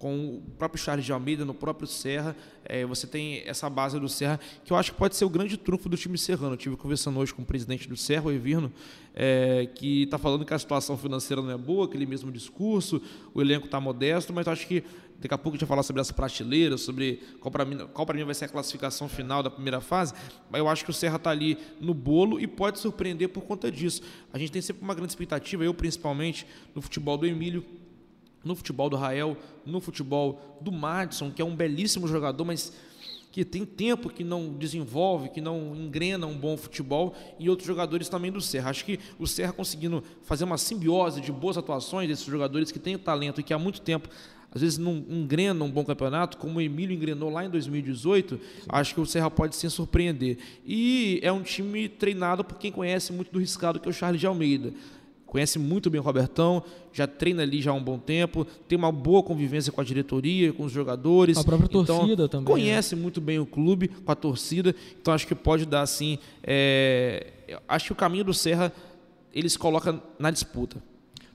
com 0.07 0.37
o 0.37 0.41
próprio 0.57 0.81
Charles 0.81 1.05
de 1.05 1.13
Almeida, 1.13 1.45
no 1.45 1.53
próprio 1.53 1.89
Serra. 1.89 2.37
É, 2.65 2.87
você 2.87 3.09
tem 3.09 3.43
essa 3.45 3.69
base 3.69 3.99
do 3.99 4.09
Serra, 4.09 4.39
que 4.65 4.73
eu 4.73 4.77
acho 4.77 4.93
que 4.93 4.99
pode 4.99 5.17
ser 5.17 5.25
o 5.25 5.29
grande 5.29 5.57
trunfo 5.57 5.89
do 5.89 5.97
time 5.97 6.17
serrano. 6.17 6.53
Eu 6.53 6.57
estive 6.57 6.77
conversando 6.77 7.19
hoje 7.19 7.35
com 7.35 7.43
o 7.43 7.45
presidente 7.45 7.89
do 7.89 7.97
Serra, 7.97 8.27
o 8.27 8.31
Evirno, 8.31 8.73
é, 9.17 9.69
que 9.75 10.05
está 10.05 10.17
falando 10.17 10.45
que 10.45 10.55
a 10.55 10.59
situação 10.61 10.97
financeira 10.97 11.43
não 11.43 11.51
é 11.51 11.59
boa, 11.59 11.87
aquele 11.87 12.07
mesmo 12.07 12.31
discurso, 12.31 13.03
o 13.35 13.41
elenco 13.41 13.65
está 13.65 13.81
modesto, 13.81 14.33
mas 14.33 14.47
eu 14.47 14.53
acho 14.53 14.65
que 14.69 14.85
daqui 15.19 15.35
a 15.35 15.39
pouco 15.39 15.57
a 15.57 15.59
gente 15.59 15.63
vai 15.63 15.71
falar 15.71 15.83
sobre 15.83 16.01
as 16.01 16.13
prateleiras, 16.13 16.83
sobre 16.83 17.21
qual 17.41 17.51
para 17.51 17.65
mim, 17.65 17.79
qual 17.93 18.07
mim 18.15 18.23
vai 18.23 18.35
ser 18.35 18.45
a 18.45 18.49
classificação 18.49 19.09
final 19.09 19.43
da 19.43 19.51
primeira 19.51 19.81
fase, 19.81 20.15
mas 20.49 20.61
eu 20.61 20.69
acho 20.69 20.85
que 20.85 20.91
o 20.91 20.95
Serra 20.95 21.17
está 21.17 21.31
ali 21.31 21.59
no 21.81 21.93
bolo 21.93 22.39
e 22.39 22.47
pode 22.47 22.79
surpreender 22.79 23.31
por 23.31 23.43
conta 23.43 23.73
disso. 23.73 24.03
A 24.33 24.39
gente 24.39 24.53
tem 24.53 24.63
sempre 24.63 24.85
uma 24.85 24.95
grande 24.95 25.11
expectativa, 25.11 25.65
eu 25.65 25.75
principalmente, 25.75 26.47
no 26.77 26.81
futebol 26.81 27.19
do 27.19 27.27
Emílio, 27.27 27.65
no 28.47 28.55
futebol 28.55 28.89
do 28.89 28.97
Rael, 28.97 29.37
no 29.67 29.81
futebol 29.81 30.59
do 30.61 30.71
Madison, 30.71 31.31
que 31.31 31.43
é 31.43 31.45
um 31.45 31.55
belíssimo 31.55 32.07
jogador, 32.07 32.45
mas 32.45 32.73
que 33.33 33.45
tem 33.45 33.67
tempo 33.67 34.09
que 34.09 34.25
não 34.25 34.55
desenvolve, 34.55 35.29
que 35.29 35.43
não 35.43 35.77
engrena 35.77 36.27
um 36.27 36.39
bom 36.39 36.57
futebol, 36.57 37.15
e 37.39 37.51
outros 37.51 37.67
jogadores 37.67 38.09
também 38.09 38.33
do 38.33 38.41
Serra. 38.41 38.71
Acho 38.71 38.85
que 38.85 38.99
o 39.19 39.27
Serra 39.27 39.53
conseguindo 39.53 40.03
fazer 40.23 40.45
uma 40.45 40.57
simbiose 40.57 41.21
de 41.21 41.31
boas 41.31 41.59
atuações 41.59 42.09
desses 42.09 42.25
jogadores 42.25 42.73
que 42.73 42.79
têm 42.79 42.97
talento 42.97 43.41
e 43.41 43.45
que 43.45 43.53
há 43.53 43.59
muito 43.59 43.81
tempo 43.81 44.09
às 44.55 44.63
vezes 44.63 44.79
não 44.79 45.05
engrenam 45.11 45.67
um 45.67 45.71
bom 45.71 45.85
campeonato, 45.85 46.39
como 46.39 46.59
o 46.59 46.63
Emílio 46.63 46.97
engrenou 46.97 47.29
lá 47.29 47.45
em 47.45 47.51
2018, 47.51 48.41
acho 48.71 48.95
que 48.95 49.01
o 49.03 49.05
Serra 49.05 49.31
pode 49.31 49.55
sim 49.55 49.69
surpreender. 49.69 50.39
E 50.65 51.21
é 51.23 51.31
um 51.31 51.43
time 51.43 51.91
treinado 51.91 52.43
por 52.43 52.57
quem 52.57 52.73
conhece 52.73 53.13
muito 53.13 53.31
do 53.31 53.39
riscado, 53.39 53.79
que 53.79 53.87
é 53.87 53.91
o 53.91 53.93
Charles 53.93 54.19
de 54.19 54.27
Almeida 54.27 54.73
conhece 55.27 55.59
muito 55.59 55.91
bem 55.91 56.01
o 56.01 56.05
Robertão, 56.05 56.63
já 56.93 57.07
treina 57.07 57.43
ali 57.43 57.61
já 57.61 57.71
há 57.73 57.75
um 57.75 57.83
bom 57.83 57.99
tempo, 57.99 58.47
tem 58.67 58.79
uma 58.79 58.91
boa 58.93 59.23
convivência 59.23 59.71
com 59.73 59.81
a 59.81 59.85
diretoria, 59.85 60.53
com 60.53 60.65
os 60.65 60.73
jogadores. 60.73 61.37
A 61.37 61.45
própria 61.45 61.67
Então, 61.67 61.85
torcida 61.99 62.29
também, 62.29 62.45
né? 62.47 62.51
Conhece 62.51 62.97
muito 62.97 63.21
bem 63.21 63.39
o 63.39 63.45
clube, 63.47 63.89
com 63.89 64.11
a 64.13 64.15
torcida, 64.15 64.75
então 65.01 65.13
acho 65.13 65.27
que 65.27 65.35
pode 65.35 65.67
dar 65.67 65.83
assim. 65.83 66.19
é, 66.43 67.33
acho 67.69 67.87
que 67.87 67.93
o 67.93 67.97
caminho 67.97 68.25
do 68.25 68.33
Serra 68.35 68.73
ele 69.35 69.49
se 69.51 69.59
coloca 69.59 70.01
na 70.19 70.31
disputa. 70.31 70.83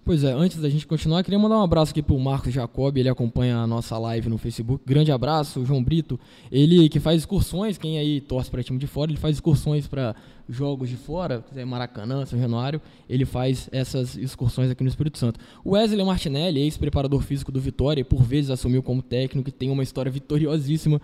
Pois 0.03 0.23
é, 0.23 0.31
antes 0.31 0.57
da 0.57 0.67
gente 0.67 0.87
continuar, 0.87 1.23
queria 1.23 1.37
mandar 1.37 1.59
um 1.59 1.61
abraço 1.61 1.91
aqui 1.91 2.01
pro 2.01 2.17
Marcos 2.17 2.51
Jacob, 2.51 2.97
ele 2.97 3.07
acompanha 3.07 3.57
a 3.57 3.67
nossa 3.67 3.99
live 3.99 4.29
no 4.29 4.37
Facebook. 4.39 4.83
Grande 4.83 5.11
abraço, 5.11 5.63
João 5.63 5.83
Brito, 5.83 6.19
ele 6.51 6.89
que 6.89 6.99
faz 6.99 7.19
excursões, 7.19 7.77
quem 7.77 7.99
aí 7.99 8.19
torce 8.19 8.49
para 8.49 8.63
time 8.63 8.79
de 8.79 8.87
fora, 8.87 9.11
ele 9.11 9.19
faz 9.19 9.35
excursões 9.35 9.87
para 9.87 10.15
jogos 10.49 10.89
de 10.89 10.95
fora, 10.95 11.45
Maracanã, 11.67 12.25
São 12.25 12.39
Januário, 12.39 12.81
ele 13.07 13.25
faz 13.25 13.69
essas 13.71 14.17
excursões 14.17 14.71
aqui 14.71 14.83
no 14.83 14.89
Espírito 14.89 15.19
Santo. 15.19 15.39
Wesley 15.63 16.03
Martinelli, 16.03 16.61
ex-preparador 16.61 17.21
físico 17.21 17.51
do 17.51 17.61
Vitória, 17.61 18.03
por 18.03 18.23
vezes 18.23 18.49
assumiu 18.49 18.81
como 18.81 19.03
técnico 19.03 19.49
e 19.49 19.51
tem 19.51 19.69
uma 19.69 19.83
história 19.83 20.11
vitoriosíssima 20.11 20.99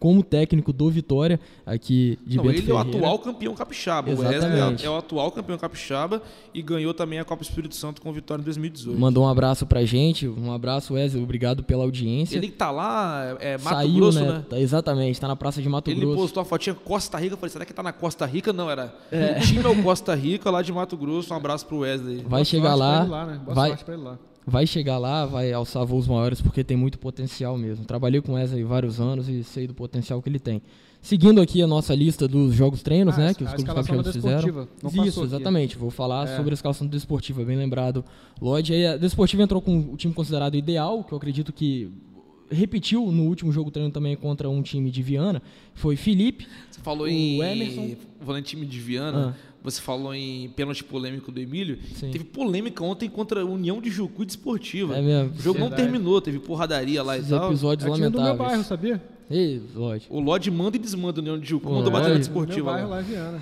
como 0.00 0.22
técnico 0.24 0.72
do 0.72 0.90
Vitória 0.90 1.38
aqui 1.64 2.18
de 2.26 2.38
Não, 2.38 2.44
Bento 2.44 2.56
ele 2.58 2.70
é 2.70 2.74
o 2.74 2.78
Ferreira. 2.78 2.98
atual 2.98 3.18
campeão 3.18 3.54
capixaba. 3.54 4.08
O 4.08 4.12
Exatamente. 4.14 4.44
Wesley 4.56 4.86
é 4.86 4.90
o 4.90 4.96
atual 4.96 5.30
campeão 5.30 5.58
capixaba 5.58 6.22
e 6.54 6.62
ganhou 6.62 6.94
também 6.94 7.18
a 7.20 7.24
Copa 7.24 7.42
Espírito 7.42 7.74
Santo 7.76 8.00
com 8.00 8.08
o 8.08 8.12
Vitória 8.12 8.40
em 8.40 8.44
2018. 8.44 8.98
Mandou 8.98 9.24
um 9.24 9.28
abraço 9.28 9.66
pra 9.66 9.84
gente, 9.84 10.26
um 10.26 10.52
abraço 10.52 10.94
Wesley, 10.94 11.22
obrigado 11.22 11.62
pela 11.62 11.84
audiência. 11.84 12.36
Ele 12.36 12.48
que 12.48 12.56
tá 12.56 12.70
lá, 12.70 13.36
é 13.38 13.58
Mato 13.58 13.68
Saiu, 13.76 13.94
Grosso, 13.96 14.20
né? 14.20 14.32
né? 14.32 14.44
Tá- 14.48 14.58
exatamente, 14.58 15.20
tá 15.20 15.28
na 15.28 15.36
praça 15.36 15.60
de 15.60 15.68
Mato 15.68 15.90
Ele 15.90 16.00
Grosso. 16.00 16.16
postou 16.16 16.40
a 16.40 16.44
fotinha 16.46 16.74
Costa 16.74 17.18
Rica, 17.18 17.34
eu 17.34 17.38
falei, 17.38 17.52
será 17.52 17.64
que 17.66 17.74
tá 17.74 17.82
na 17.82 17.92
Costa 17.92 18.24
Rica? 18.24 18.52
Não, 18.54 18.70
era 18.70 18.94
o 19.12 19.40
time 19.46 19.62
é 19.62 19.68
o 19.68 19.82
Costa 19.82 20.14
Rica, 20.14 20.50
lá 20.50 20.62
de 20.62 20.72
Mato 20.72 20.96
Grosso. 20.96 21.32
Um 21.34 21.36
abraço 21.36 21.66
pro 21.66 21.80
Wesley. 21.80 22.18
Vai 22.22 22.28
Boa 22.28 22.44
chegar 22.44 22.74
lá, 22.74 23.02
ele 23.02 23.10
lá, 23.10 23.26
né? 23.26 23.40
Boa 23.44 23.54
vai, 23.54 23.68
sorte 23.68 23.84
pra 23.84 23.94
ele 23.94 24.02
lá. 24.02 24.18
Vai 24.50 24.66
chegar 24.66 24.98
lá, 24.98 25.24
vai 25.24 25.52
alçar 25.52 25.86
voos 25.86 26.06
maiores 26.08 26.40
porque 26.42 26.62
tem 26.64 26.76
muito 26.76 26.98
potencial 26.98 27.56
mesmo. 27.56 27.84
Trabalhei 27.84 28.20
com 28.20 28.32
Wesley 28.34 28.64
vários 28.64 29.00
anos 29.00 29.28
e 29.28 29.42
sei 29.44 29.66
do 29.66 29.72
potencial 29.74 30.20
que 30.20 30.28
ele 30.28 30.38
tem. 30.38 30.60
Seguindo 31.02 31.40
aqui 31.40 31.62
a 31.62 31.66
nossa 31.66 31.94
lista 31.94 32.28
dos 32.28 32.54
jogos 32.54 32.82
treinos, 32.82 33.14
Ah, 33.14 33.18
né, 33.18 33.34
que 33.34 33.42
os 33.42 33.48
clubes 33.54 33.64
capixabas 33.74 34.12
fizeram. 34.12 34.68
Isso, 35.06 35.20
aqui. 35.20 35.28
exatamente. 35.28 35.78
Vou 35.78 35.90
falar 35.90 36.28
É. 36.28 36.36
sobre 36.36 36.50
a 36.50 36.54
escalação 36.54 36.86
do 36.86 36.90
Desportiva, 36.90 37.42
bem 37.42 37.56
lembrado. 37.56 38.04
Lodge, 38.38 38.74
aí 38.74 38.86
a 38.86 38.96
Desportiva 38.98 39.42
entrou 39.42 39.62
com 39.62 39.78
o 39.78 39.96
time 39.96 40.12
considerado 40.12 40.56
ideal, 40.56 41.02
que 41.02 41.12
eu 41.12 41.16
acredito 41.16 41.54
que 41.54 41.90
repetiu 42.50 43.10
no 43.12 43.24
último 43.24 43.52
jogo 43.52 43.70
treino 43.70 43.90
também 43.90 44.16
contra 44.16 44.48
um 44.48 44.60
time 44.62 44.90
de 44.90 45.02
Viana, 45.02 45.40
foi 45.74 45.96
Felipe, 45.96 46.46
Você 46.70 46.80
falou 46.80 47.04
O 47.06 47.08
em 47.08 47.40
Emerson. 47.42 47.96
volante 48.20 48.50
time 48.50 48.66
de 48.66 48.78
Viana, 48.80 49.34
Ah. 49.36 49.50
você 49.62 49.80
falou 49.80 50.14
em 50.14 50.48
pênalti 50.50 50.82
polêmico 50.84 51.30
do 51.30 51.40
Emílio. 51.40 51.78
Sim. 51.94 52.10
Teve 52.10 52.24
polêmica 52.24 52.82
ontem 52.82 53.08
contra 53.08 53.42
a 53.42 53.44
União 53.44 53.80
de 53.80 53.90
Jucu 53.90 54.24
Desportiva. 54.24 54.96
É 54.96 55.02
mesmo. 55.02 55.32
O 55.38 55.42
jogo 55.42 55.58
não 55.58 55.68
Verdade. 55.68 55.90
terminou, 55.90 56.20
teve 56.20 56.38
porradaria 56.38 57.02
lá 57.02 57.16
esses 57.16 57.30
e 57.30 57.34
tal. 57.34 57.48
episódios 57.48 57.86
É 57.88 57.92
time 57.94 58.06
do 58.08 58.12
meu 58.12 58.20
lamentáveis. 58.20 58.50
bairro, 58.50 58.64
sabia? 58.64 59.02
Ei, 59.30 59.62
Lodge. 59.76 60.06
O 60.10 60.18
Lodge 60.18 60.50
manda 60.50 60.76
e 60.76 60.80
desmanda 60.80 61.20
a 61.20 61.22
União 61.22 61.38
de 61.38 61.48
Jucu. 61.48 61.70
Mandou 61.70 61.92
bater 61.92 62.08
na. 62.10 62.18
Desportiva 62.18 62.76
meu 62.76 62.88
bairro 62.88 62.88
lá. 62.90 62.96
lá 62.96 63.02
Viana. 63.02 63.38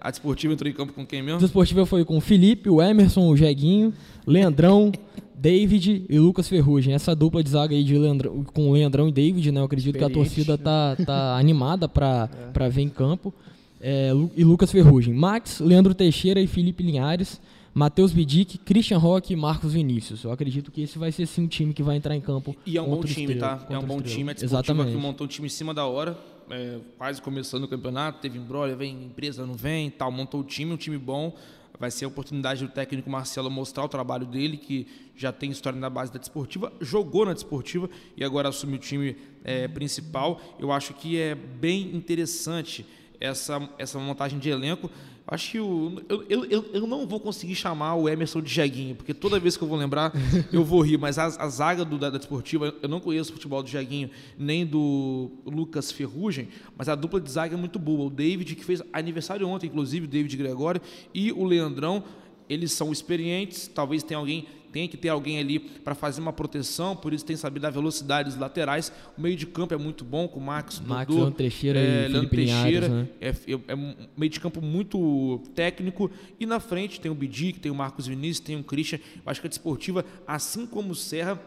A 0.00 0.08
Desportiva 0.08 0.52
entrou 0.52 0.70
em 0.70 0.72
campo 0.72 0.92
com 0.92 1.04
quem 1.04 1.20
O 1.20 1.24
mesmo? 1.24 1.40
Desportiva 1.40 1.84
foi 1.84 2.04
com 2.04 2.16
o 2.16 2.20
Felipe, 2.20 2.70
o 2.70 2.80
Emerson, 2.80 3.28
o 3.28 3.36
Jeguinho, 3.36 3.92
Leandrão, 4.24 4.92
David 5.42 6.06
e 6.08 6.18
Lucas 6.20 6.48
Ferrugem. 6.48 6.94
Essa 6.94 7.16
dupla 7.16 7.42
de 7.42 7.50
zaga 7.50 7.74
aí 7.74 7.82
de 7.82 7.98
Leandrão, 7.98 8.44
com 8.44 8.70
o 8.70 8.72
Leandrão 8.72 9.08
e 9.08 9.12
David, 9.12 9.50
né? 9.50 9.58
Eu 9.58 9.64
acredito 9.64 9.98
que 9.98 10.04
a 10.04 10.08
torcida 10.08 10.56
tá, 10.56 10.96
tá 11.04 11.34
animada 11.36 11.88
para 11.88 12.30
é. 12.54 12.68
ver 12.68 12.82
em 12.82 12.88
campo. 12.88 13.34
É, 13.80 14.12
e 14.36 14.44
Lucas 14.44 14.70
Ferrugem. 14.70 15.12
Max, 15.12 15.58
Leandro 15.58 15.94
Teixeira 15.94 16.40
e 16.40 16.46
Felipe 16.46 16.84
Linhares. 16.84 17.40
Matheus 17.74 18.12
Bidic, 18.12 18.58
Christian 18.58 18.98
Roque 18.98 19.32
e 19.32 19.36
Marcos 19.36 19.72
Vinícius. 19.72 20.22
Eu 20.22 20.30
acredito 20.30 20.70
que 20.70 20.82
esse 20.82 20.98
vai 20.98 21.10
ser 21.10 21.26
sim 21.26 21.44
um 21.44 21.46
time 21.48 21.72
que 21.72 21.82
vai 21.82 21.96
entrar 21.96 22.14
em 22.14 22.20
campo. 22.20 22.54
E 22.64 22.76
é 22.76 22.82
um 22.82 22.90
bom 22.90 23.00
time, 23.00 23.34
tá? 23.34 23.66
É 23.68 23.78
um 23.78 23.82
bom 23.82 24.00
time. 24.00 24.30
A 24.30 24.34
Exatamente. 24.44 24.92
que 24.92 24.96
montou 24.96 25.24
um 25.24 25.28
time 25.28 25.46
em 25.46 25.50
cima 25.50 25.74
da 25.74 25.86
hora. 25.86 26.16
É, 26.50 26.80
quase 26.98 27.20
começando 27.20 27.64
o 27.64 27.68
campeonato, 27.68 28.20
teve 28.20 28.38
embrolha, 28.38 28.76
vem 28.76 29.04
empresa, 29.04 29.46
não 29.46 29.54
vem, 29.54 29.90
tal, 29.90 30.10
montou 30.10 30.40
o 30.40 30.44
time, 30.44 30.72
um 30.72 30.76
time 30.76 30.98
bom. 30.98 31.36
Vai 31.78 31.90
ser 31.90 32.04
a 32.04 32.08
oportunidade 32.08 32.64
do 32.64 32.70
técnico 32.70 33.10
Marcelo 33.10 33.50
mostrar 33.50 33.84
o 33.84 33.88
trabalho 33.88 34.26
dele, 34.26 34.56
que 34.56 34.86
já 35.16 35.32
tem 35.32 35.50
história 35.50 35.78
na 35.78 35.90
base 35.90 36.12
da 36.12 36.18
desportiva, 36.18 36.72
jogou 36.80 37.24
na 37.26 37.32
desportiva 37.32 37.88
e 38.16 38.24
agora 38.24 38.48
assume 38.48 38.76
o 38.76 38.78
time 38.78 39.16
é, 39.42 39.66
principal. 39.68 40.40
Eu 40.58 40.70
acho 40.70 40.94
que 40.94 41.18
é 41.18 41.34
bem 41.34 41.94
interessante 41.94 42.86
essa, 43.18 43.68
essa 43.78 43.98
montagem 43.98 44.38
de 44.38 44.50
elenco. 44.50 44.90
Acho 45.26 45.52
que 45.52 45.60
o, 45.60 46.02
eu, 46.08 46.44
eu, 46.46 46.64
eu 46.72 46.86
não 46.86 47.06
vou 47.06 47.20
conseguir 47.20 47.54
chamar 47.54 47.94
o 47.94 48.08
Emerson 48.08 48.40
de 48.40 48.52
Jeguinho, 48.52 48.96
porque 48.96 49.14
toda 49.14 49.38
vez 49.38 49.56
que 49.56 49.62
eu 49.62 49.68
vou 49.68 49.78
lembrar, 49.78 50.12
eu 50.52 50.64
vou 50.64 50.80
rir. 50.80 50.98
Mas 50.98 51.18
a, 51.18 51.26
a 51.26 51.48
zaga 51.48 51.84
do, 51.84 51.96
da, 51.96 52.10
da 52.10 52.18
Desportiva, 52.18 52.74
eu 52.82 52.88
não 52.88 53.00
conheço 53.00 53.30
o 53.30 53.34
futebol 53.34 53.62
do 53.62 53.68
Jeguinho, 53.68 54.10
nem 54.36 54.66
do 54.66 55.30
Lucas 55.46 55.92
Ferrugem, 55.92 56.48
mas 56.76 56.88
a 56.88 56.94
dupla 56.94 57.20
de 57.20 57.30
zaga 57.30 57.54
é 57.54 57.58
muito 57.58 57.78
boa. 57.78 58.04
O 58.06 58.10
David, 58.10 58.54
que 58.56 58.64
fez 58.64 58.82
aniversário 58.92 59.48
ontem, 59.48 59.68
inclusive, 59.68 60.06
o 60.06 60.08
David 60.08 60.36
Gregório, 60.36 60.80
e 61.14 61.30
o 61.30 61.44
Leandrão, 61.44 62.02
eles 62.48 62.72
são 62.72 62.92
experientes, 62.92 63.68
talvez 63.68 64.02
tenha 64.02 64.18
alguém 64.18 64.46
tem 64.72 64.88
que 64.88 64.96
ter 64.96 65.10
alguém 65.10 65.38
ali 65.38 65.58
para 65.58 65.94
fazer 65.94 66.20
uma 66.20 66.32
proteção, 66.32 66.96
por 66.96 67.12
isso 67.12 67.24
tem 67.24 67.36
sabido 67.36 67.66
a 67.66 67.70
velocidade 67.70 68.30
dos 68.30 68.38
laterais. 68.38 68.90
O 69.16 69.20
meio 69.20 69.36
de 69.36 69.46
campo 69.46 69.74
é 69.74 69.76
muito 69.76 70.04
bom 70.04 70.26
com 70.26 70.40
o 70.40 70.42
Max, 70.42 70.80
Max 70.80 71.06
Dodô, 71.06 71.20
Leandro 71.20 71.36
Teixeira 71.36 71.78
é, 71.78 72.08
e 72.08 72.12
Felipe 72.12 72.36
Teixeira. 72.36 72.88
Né? 72.88 73.08
É, 73.20 73.28
é, 73.28 73.34
é, 73.68 73.74
um 73.74 73.94
meio 74.16 74.30
de 74.30 74.40
campo 74.40 74.62
muito 74.62 75.40
técnico. 75.54 76.10
E 76.40 76.46
na 76.46 76.58
frente 76.58 77.00
tem 77.00 77.10
o 77.10 77.14
Bidic, 77.14 77.60
tem 77.60 77.70
o 77.70 77.74
Marcos 77.74 78.06
Vinícius, 78.06 78.40
tem 78.40 78.58
o 78.58 78.64
Christian. 78.64 78.98
Eu 79.16 79.30
acho 79.30 79.40
que 79.40 79.46
a 79.46 79.50
desportiva, 79.50 80.04
assim 80.26 80.66
como 80.66 80.92
o 80.92 80.96
Serra, 80.96 81.38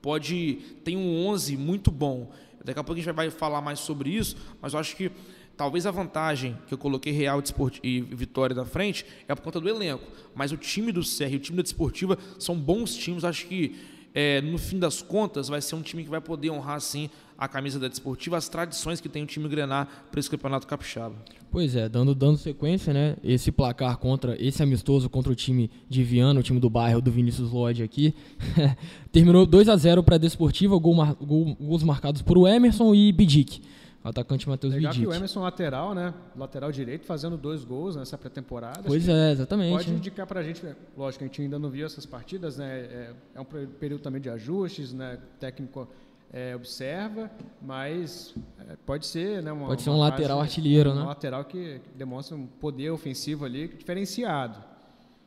pode 0.00 0.58
tem 0.84 0.96
um 0.96 1.26
11 1.26 1.56
muito 1.56 1.90
bom. 1.90 2.30
Daqui 2.64 2.78
a 2.78 2.84
pouco 2.84 2.98
a 2.98 3.02
gente 3.02 3.12
vai 3.12 3.30
falar 3.30 3.60
mais 3.60 3.80
sobre 3.80 4.10
isso, 4.10 4.36
mas 4.62 4.72
eu 4.72 4.78
acho 4.78 4.96
que 4.96 5.10
Talvez 5.56 5.86
a 5.86 5.90
vantagem 5.90 6.58
que 6.66 6.74
eu 6.74 6.78
coloquei 6.78 7.12
Real 7.12 7.42
e 7.82 8.00
Vitória 8.00 8.56
na 8.56 8.64
frente 8.64 9.06
é 9.28 9.34
por 9.34 9.42
conta 9.42 9.60
do 9.60 9.68
elenco. 9.68 10.04
Mas 10.34 10.50
o 10.50 10.56
time 10.56 10.90
do 10.90 11.02
Serra 11.04 11.32
e 11.32 11.36
o 11.36 11.40
time 11.40 11.56
da 11.56 11.62
Desportiva 11.62 12.18
são 12.38 12.56
bons 12.56 12.96
times. 12.96 13.22
Acho 13.22 13.46
que, 13.46 13.76
é, 14.12 14.40
no 14.40 14.58
fim 14.58 14.78
das 14.80 15.00
contas, 15.00 15.48
vai 15.48 15.60
ser 15.60 15.76
um 15.76 15.82
time 15.82 16.02
que 16.02 16.10
vai 16.10 16.20
poder 16.20 16.50
honrar, 16.50 16.80
sim, 16.80 17.08
a 17.38 17.46
camisa 17.46 17.78
da 17.78 17.86
Desportiva, 17.86 18.36
as 18.36 18.48
tradições 18.48 19.00
que 19.00 19.08
tem 19.08 19.22
o 19.22 19.26
time 19.26 19.48
Grenar 19.48 20.06
para 20.10 20.18
esse 20.18 20.28
campeonato 20.28 20.66
capixaba. 20.66 21.14
Pois 21.52 21.76
é, 21.76 21.88
dando, 21.88 22.16
dando 22.16 22.36
sequência, 22.36 22.92
né? 22.92 23.16
Esse 23.22 23.52
placar 23.52 23.96
contra 23.98 24.36
esse 24.44 24.60
amistoso 24.60 25.08
contra 25.08 25.30
o 25.30 25.36
time 25.36 25.70
de 25.88 26.02
Viana, 26.02 26.40
o 26.40 26.42
time 26.42 26.58
do 26.58 26.68
bairro 26.68 27.00
do 27.00 27.12
Vinícius 27.12 27.52
Lodge 27.52 27.82
aqui, 27.82 28.12
terminou 29.12 29.46
2 29.46 29.68
a 29.68 29.76
0 29.76 30.02
para 30.02 30.16
a 30.16 30.18
Desportiva, 30.18 30.76
gol 30.78 30.96
gol, 31.20 31.54
gols 31.60 31.84
marcados 31.84 32.22
por 32.22 32.48
Emerson 32.48 32.92
e 32.92 33.12
Bidic. 33.12 33.62
Atacante 34.04 34.46
Matheus 34.46 34.74
Legal 34.74 34.92
que 34.92 35.06
o 35.06 35.14
Emerson 35.14 35.40
lateral, 35.40 35.94
né? 35.94 36.12
Lateral 36.36 36.70
direito, 36.70 37.06
fazendo 37.06 37.38
dois 37.38 37.64
gols 37.64 37.96
nessa 37.96 38.18
pré-temporada. 38.18 38.82
Pois 38.86 39.08
é, 39.08 39.32
exatamente. 39.32 39.72
Pode 39.72 39.90
indicar 39.90 40.26
para 40.26 40.40
a 40.40 40.42
gente, 40.42 40.62
lógico 40.94 41.24
a 41.24 41.26
gente 41.26 41.40
ainda 41.40 41.58
não 41.58 41.70
viu 41.70 41.86
essas 41.86 42.04
partidas, 42.04 42.58
né? 42.58 42.80
É, 42.80 43.12
é 43.34 43.40
um 43.40 43.46
período 43.46 44.02
também 44.02 44.20
de 44.20 44.28
ajustes, 44.28 44.92
né? 44.92 45.18
O 45.36 45.38
técnico 45.38 45.88
é, 46.30 46.54
observa, 46.54 47.30
mas 47.62 48.34
é, 48.68 48.76
pode 48.84 49.06
ser, 49.06 49.42
né? 49.42 49.50
Uma, 49.50 49.68
pode 49.68 49.80
ser 49.80 49.88
um 49.88 49.98
lateral 49.98 50.38
artilheiro, 50.38 50.90
um 50.90 50.94
né? 50.96 51.02
Um 51.02 51.06
lateral 51.06 51.42
que 51.46 51.80
demonstra 51.96 52.36
um 52.36 52.46
poder 52.46 52.90
ofensivo 52.90 53.46
ali 53.46 53.68
diferenciado. 53.68 54.73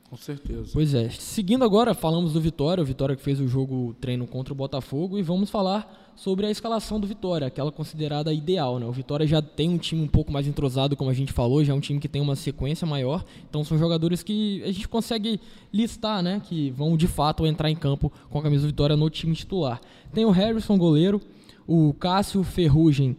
Com 0.09 0.15
certeza. 0.15 0.69
Pois 0.71 0.93
é. 0.93 1.09
Seguindo 1.09 1.65
agora, 1.65 1.93
falamos 1.93 2.31
do 2.31 2.39
Vitória, 2.39 2.81
o 2.81 2.85
Vitória 2.85 3.15
que 3.15 3.21
fez 3.21 3.41
o 3.41 3.47
jogo 3.47 3.93
treino 3.99 4.25
contra 4.25 4.53
o 4.53 4.55
Botafogo, 4.55 5.17
e 5.17 5.21
vamos 5.21 5.49
falar 5.49 6.11
sobre 6.15 6.45
a 6.45 6.49
escalação 6.49 6.97
do 6.97 7.05
Vitória, 7.05 7.45
aquela 7.45 7.71
considerada 7.71 8.33
ideal. 8.33 8.79
Né? 8.79 8.85
O 8.85 8.91
Vitória 8.91 9.27
já 9.27 9.41
tem 9.41 9.69
um 9.69 9.77
time 9.77 10.01
um 10.01 10.07
pouco 10.07 10.31
mais 10.31 10.47
entrosado, 10.47 10.95
como 10.95 11.09
a 11.09 11.13
gente 11.13 11.33
falou, 11.33 11.63
já 11.63 11.73
é 11.73 11.75
um 11.75 11.81
time 11.81 11.99
que 11.99 12.07
tem 12.07 12.21
uma 12.21 12.37
sequência 12.37 12.87
maior, 12.87 13.23
então 13.49 13.63
são 13.65 13.77
jogadores 13.77 14.23
que 14.23 14.63
a 14.63 14.71
gente 14.71 14.87
consegue 14.87 15.41
listar, 15.73 16.23
né? 16.23 16.41
que 16.43 16.71
vão 16.71 16.95
de 16.95 17.07
fato 17.07 17.45
entrar 17.45 17.69
em 17.69 17.75
campo 17.75 18.11
com 18.29 18.39
a 18.39 18.41
camisa 18.41 18.63
do 18.63 18.67
Vitória 18.67 18.95
no 18.95 19.09
time 19.09 19.35
titular. 19.35 19.81
Tem 20.13 20.25
o 20.25 20.31
Harrison, 20.31 20.77
goleiro, 20.77 21.21
o 21.67 21.93
Cássio 21.93 22.43
Ferrugem, 22.43 23.15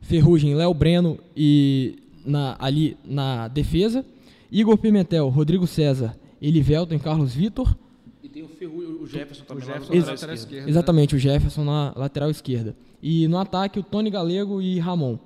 Ferrugem, 0.00 0.54
Léo 0.54 0.72
Breno 0.72 1.18
e 1.36 1.98
na, 2.24 2.56
ali 2.60 2.96
na 3.04 3.48
defesa. 3.48 4.04
Igor 4.50 4.76
Pimentel, 4.76 5.28
Rodrigo 5.28 5.66
César, 5.66 6.16
Elivelton 6.40 6.94
e 6.94 6.98
Carlos 6.98 7.34
Vitor. 7.34 7.76
E 8.22 8.28
tem 8.28 8.42
o, 8.42 8.48
Ferru, 8.48 9.02
o 9.02 9.06
Jefferson 9.06 9.44
também 9.44 9.62
o 9.62 9.66
Jefferson 9.66 9.94
na 9.94 10.10
lateral 10.12 10.34
esquerda. 10.34 10.64
Né? 10.64 10.70
Exatamente, 10.70 11.14
né? 11.14 11.16
o 11.16 11.20
Jefferson 11.20 11.64
na 11.64 11.92
lateral 11.96 12.30
esquerda. 12.30 12.76
E 13.02 13.28
no 13.28 13.38
ataque, 13.38 13.78
o 13.78 13.82
Tony 13.82 14.10
Galego 14.10 14.60
e 14.60 14.78
Ramon. 14.78 15.18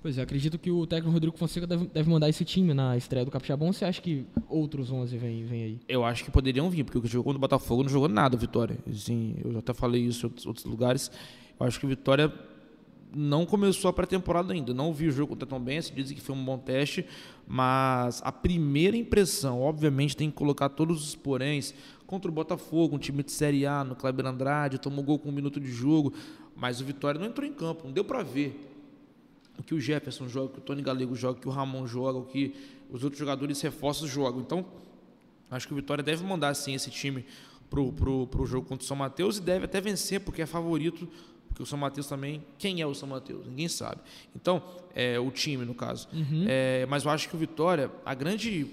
Pois 0.00 0.18
é, 0.18 0.22
acredito 0.22 0.58
que 0.58 0.70
o 0.70 0.84
técnico 0.84 1.12
Rodrigo 1.12 1.36
Fonseca 1.36 1.66
deve, 1.66 1.86
deve 1.86 2.10
mandar 2.10 2.28
esse 2.28 2.44
time 2.44 2.74
na 2.74 2.96
estreia 2.96 3.24
do 3.24 3.30
Capixabão. 3.30 3.68
Ou 3.68 3.72
você 3.72 3.84
acha 3.84 4.02
que 4.02 4.26
outros 4.48 4.90
11 4.90 5.16
vêm 5.16 5.44
vem 5.44 5.62
aí? 5.62 5.80
Eu 5.88 6.04
acho 6.04 6.24
que 6.24 6.30
poderiam 6.30 6.68
vir, 6.68 6.82
porque 6.82 6.98
o 6.98 7.02
que 7.02 7.08
jogou 7.08 7.24
contra 7.24 7.38
o 7.38 7.40
Botafogo 7.40 7.84
não 7.84 7.90
jogou 7.90 8.08
nada, 8.08 8.36
Vitória. 8.36 8.78
Assim, 8.90 9.36
eu 9.44 9.58
até 9.58 9.72
falei 9.72 10.02
isso 10.02 10.26
em 10.26 10.28
outros, 10.28 10.46
outros 10.46 10.66
lugares. 10.66 11.10
Eu 11.58 11.66
acho 11.66 11.78
que 11.78 11.86
o 11.86 11.88
Vitória 11.88 12.32
não 13.14 13.44
começou 13.44 13.88
a 13.88 13.92
pré-temporada 13.92 14.52
ainda. 14.52 14.72
Não 14.72 14.92
vi 14.92 15.08
o 15.08 15.12
jogo 15.12 15.30
contra 15.30 15.46
Tom 15.46 15.60
Benz, 15.60 15.90
dizem 15.90 16.16
que 16.16 16.22
foi 16.22 16.34
um 16.34 16.44
bom 16.44 16.58
teste, 16.58 17.06
mas 17.46 18.20
a 18.24 18.32
primeira 18.32 18.96
impressão, 18.96 19.60
obviamente, 19.60 20.16
tem 20.16 20.30
que 20.30 20.36
colocar 20.36 20.68
todos 20.68 21.08
os 21.08 21.14
poréns 21.14 21.74
contra 22.06 22.30
o 22.30 22.34
Botafogo, 22.34 22.96
um 22.96 22.98
time 22.98 23.22
de 23.22 23.32
Série 23.32 23.66
A, 23.66 23.82
no 23.84 23.96
Kleber 23.96 24.26
Andrade, 24.26 24.78
tomou 24.78 25.04
gol 25.04 25.18
com 25.18 25.30
um 25.30 25.32
minuto 25.32 25.58
de 25.58 25.70
jogo, 25.70 26.12
mas 26.54 26.80
o 26.80 26.84
Vitória 26.84 27.18
não 27.18 27.26
entrou 27.26 27.46
em 27.46 27.52
campo, 27.52 27.84
não 27.84 27.92
deu 27.92 28.04
para 28.04 28.22
ver 28.22 28.68
o 29.58 29.62
que 29.62 29.74
o 29.74 29.80
Jefferson 29.80 30.28
joga, 30.28 30.46
o 30.46 30.48
que 30.50 30.58
o 30.58 30.62
Tony 30.62 30.82
Galego 30.82 31.14
joga, 31.14 31.38
o 31.38 31.40
que 31.40 31.48
o 31.48 31.50
Ramon 31.50 31.86
joga, 31.86 32.18
o 32.18 32.24
que 32.24 32.54
os 32.90 33.04
outros 33.04 33.18
jogadores 33.18 33.60
reforços 33.60 34.10
jogam. 34.10 34.40
Então, 34.40 34.64
acho 35.50 35.66
que 35.66 35.72
o 35.72 35.76
Vitória 35.76 36.02
deve 36.02 36.24
mandar 36.24 36.54
sim 36.54 36.74
esse 36.74 36.90
time 36.90 37.24
pro, 37.70 37.92
pro, 37.92 38.26
pro 38.26 38.44
jogo 38.44 38.66
contra 38.66 38.84
o 38.84 38.86
São 38.86 38.96
Mateus 38.96 39.38
e 39.38 39.40
deve 39.40 39.64
até 39.64 39.80
vencer, 39.80 40.20
porque 40.20 40.42
é 40.42 40.46
favorito 40.46 41.08
porque 41.62 41.64
o 41.64 41.66
São 41.66 41.78
Mateus 41.78 42.06
também, 42.06 42.42
quem 42.58 42.80
é 42.80 42.86
o 42.86 42.94
São 42.94 43.08
Mateus? 43.08 43.46
Ninguém 43.46 43.68
sabe. 43.68 44.00
Então, 44.34 44.62
é, 44.94 45.18
o 45.18 45.30
time, 45.30 45.64
no 45.64 45.74
caso. 45.74 46.08
Uhum. 46.12 46.44
É, 46.46 46.84
mas 46.86 47.04
eu 47.04 47.10
acho 47.10 47.28
que 47.28 47.36
o 47.36 47.38
Vitória, 47.38 47.90
a 48.04 48.14
grande, 48.14 48.66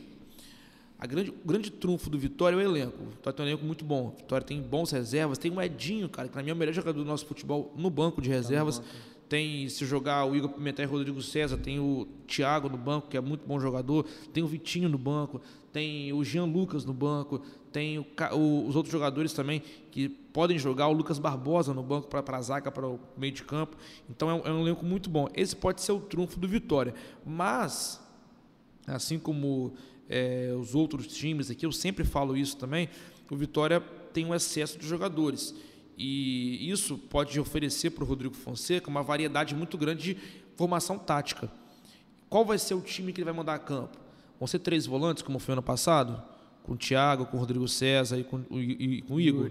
a 0.97 1.05
grande, 1.05 1.29
o 1.29 1.47
grande 1.47 1.71
trunfo 1.71 2.09
do 2.09 2.17
Vitória 2.17 2.55
é 2.55 2.57
o 2.57 2.61
elenco. 2.61 2.97
O 3.03 3.09
Vitória 3.11 3.37
tem 3.37 3.45
um 3.45 3.49
elenco 3.49 3.65
muito 3.65 3.85
bom. 3.85 4.07
O 4.07 4.17
Vitória 4.17 4.45
tem 4.45 4.61
bons 4.61 4.91
reservas. 4.91 5.37
Tem 5.37 5.51
o 5.51 5.61
Edinho, 5.61 6.09
cara, 6.09 6.27
que 6.27 6.33
para 6.33 6.43
mim 6.43 6.49
é 6.49 6.53
o 6.53 6.55
melhor 6.55 6.73
jogador 6.73 6.97
do 6.97 7.05
nosso 7.05 7.25
futebol 7.25 7.73
no 7.77 7.89
banco 7.89 8.21
de 8.21 8.29
reservas. 8.29 8.79
Tá 8.79 8.85
tem, 9.29 9.69
se 9.69 9.85
jogar 9.85 10.25
o 10.25 10.35
Igor 10.35 10.49
Pimentel 10.49 10.85
e 10.85 10.87
o 10.87 10.91
Rodrigo 10.91 11.21
César, 11.21 11.55
tem 11.57 11.79
o 11.79 12.07
Thiago 12.25 12.67
no 12.67 12.77
banco, 12.77 13.09
que 13.09 13.15
é 13.15 13.21
muito 13.21 13.45
bom 13.45 13.59
jogador. 13.59 14.03
Tem 14.33 14.41
o 14.41 14.47
Vitinho 14.47 14.89
no 14.89 14.97
banco. 14.97 15.39
Tem 15.71 16.11
o 16.11 16.23
Jean 16.23 16.45
Lucas 16.45 16.83
no 16.83 16.93
banco 16.93 17.43
tem 17.71 17.99
o, 17.99 18.05
o, 18.33 18.67
os 18.67 18.75
outros 18.75 18.91
jogadores 18.91 19.33
também 19.33 19.61
que 19.91 20.09
podem 20.33 20.57
jogar, 20.57 20.87
o 20.87 20.93
Lucas 20.93 21.19
Barbosa 21.19 21.73
no 21.73 21.83
banco 21.83 22.07
para 22.07 22.37
a 22.37 22.41
zaga, 22.41 22.71
para 22.71 22.87
o 22.87 22.99
meio 23.17 23.33
de 23.33 23.43
campo. 23.43 23.77
Então 24.09 24.29
é 24.29 24.33
um, 24.33 24.41
é 24.45 24.51
um 24.51 24.61
elenco 24.61 24.85
muito 24.85 25.09
bom. 25.09 25.27
Esse 25.33 25.55
pode 25.55 25.81
ser 25.81 25.91
o 25.91 25.99
trunfo 25.99 26.39
do 26.39 26.47
Vitória. 26.47 26.93
Mas, 27.25 27.99
assim 28.87 29.19
como 29.19 29.73
é, 30.07 30.53
os 30.59 30.75
outros 30.75 31.07
times 31.07 31.49
aqui, 31.49 31.65
eu 31.65 31.71
sempre 31.71 32.03
falo 32.03 32.37
isso 32.37 32.57
também, 32.57 32.89
o 33.29 33.35
Vitória 33.35 33.79
tem 34.13 34.25
um 34.25 34.33
excesso 34.33 34.77
de 34.77 34.87
jogadores. 34.87 35.53
E 35.97 36.69
isso 36.69 36.97
pode 36.97 37.39
oferecer 37.39 37.91
para 37.91 38.03
o 38.03 38.07
Rodrigo 38.07 38.33
Fonseca 38.33 38.89
uma 38.89 39.03
variedade 39.03 39.53
muito 39.53 39.77
grande 39.77 40.13
de 40.13 40.21
formação 40.55 40.97
tática. 40.97 41.51
Qual 42.29 42.45
vai 42.45 42.57
ser 42.57 42.73
o 42.73 42.81
time 42.81 43.11
que 43.11 43.19
ele 43.19 43.25
vai 43.25 43.33
mandar 43.33 43.55
a 43.55 43.59
campo? 43.59 43.97
Vão 44.39 44.47
ser 44.47 44.59
três 44.59 44.85
volantes, 44.85 45.21
como 45.21 45.39
foi 45.39 45.53
ano 45.53 45.63
passado? 45.63 46.23
com 46.69 46.73
o 46.73 46.77
Thiago, 46.77 47.25
com 47.25 47.37
o 47.37 47.39
Rodrigo 47.39 47.67
César 47.67 48.19
e 48.19 48.23
com, 48.23 48.41
e, 48.51 48.97
e 48.97 49.01
com 49.01 49.15
o 49.15 49.19
Igor. 49.19 49.49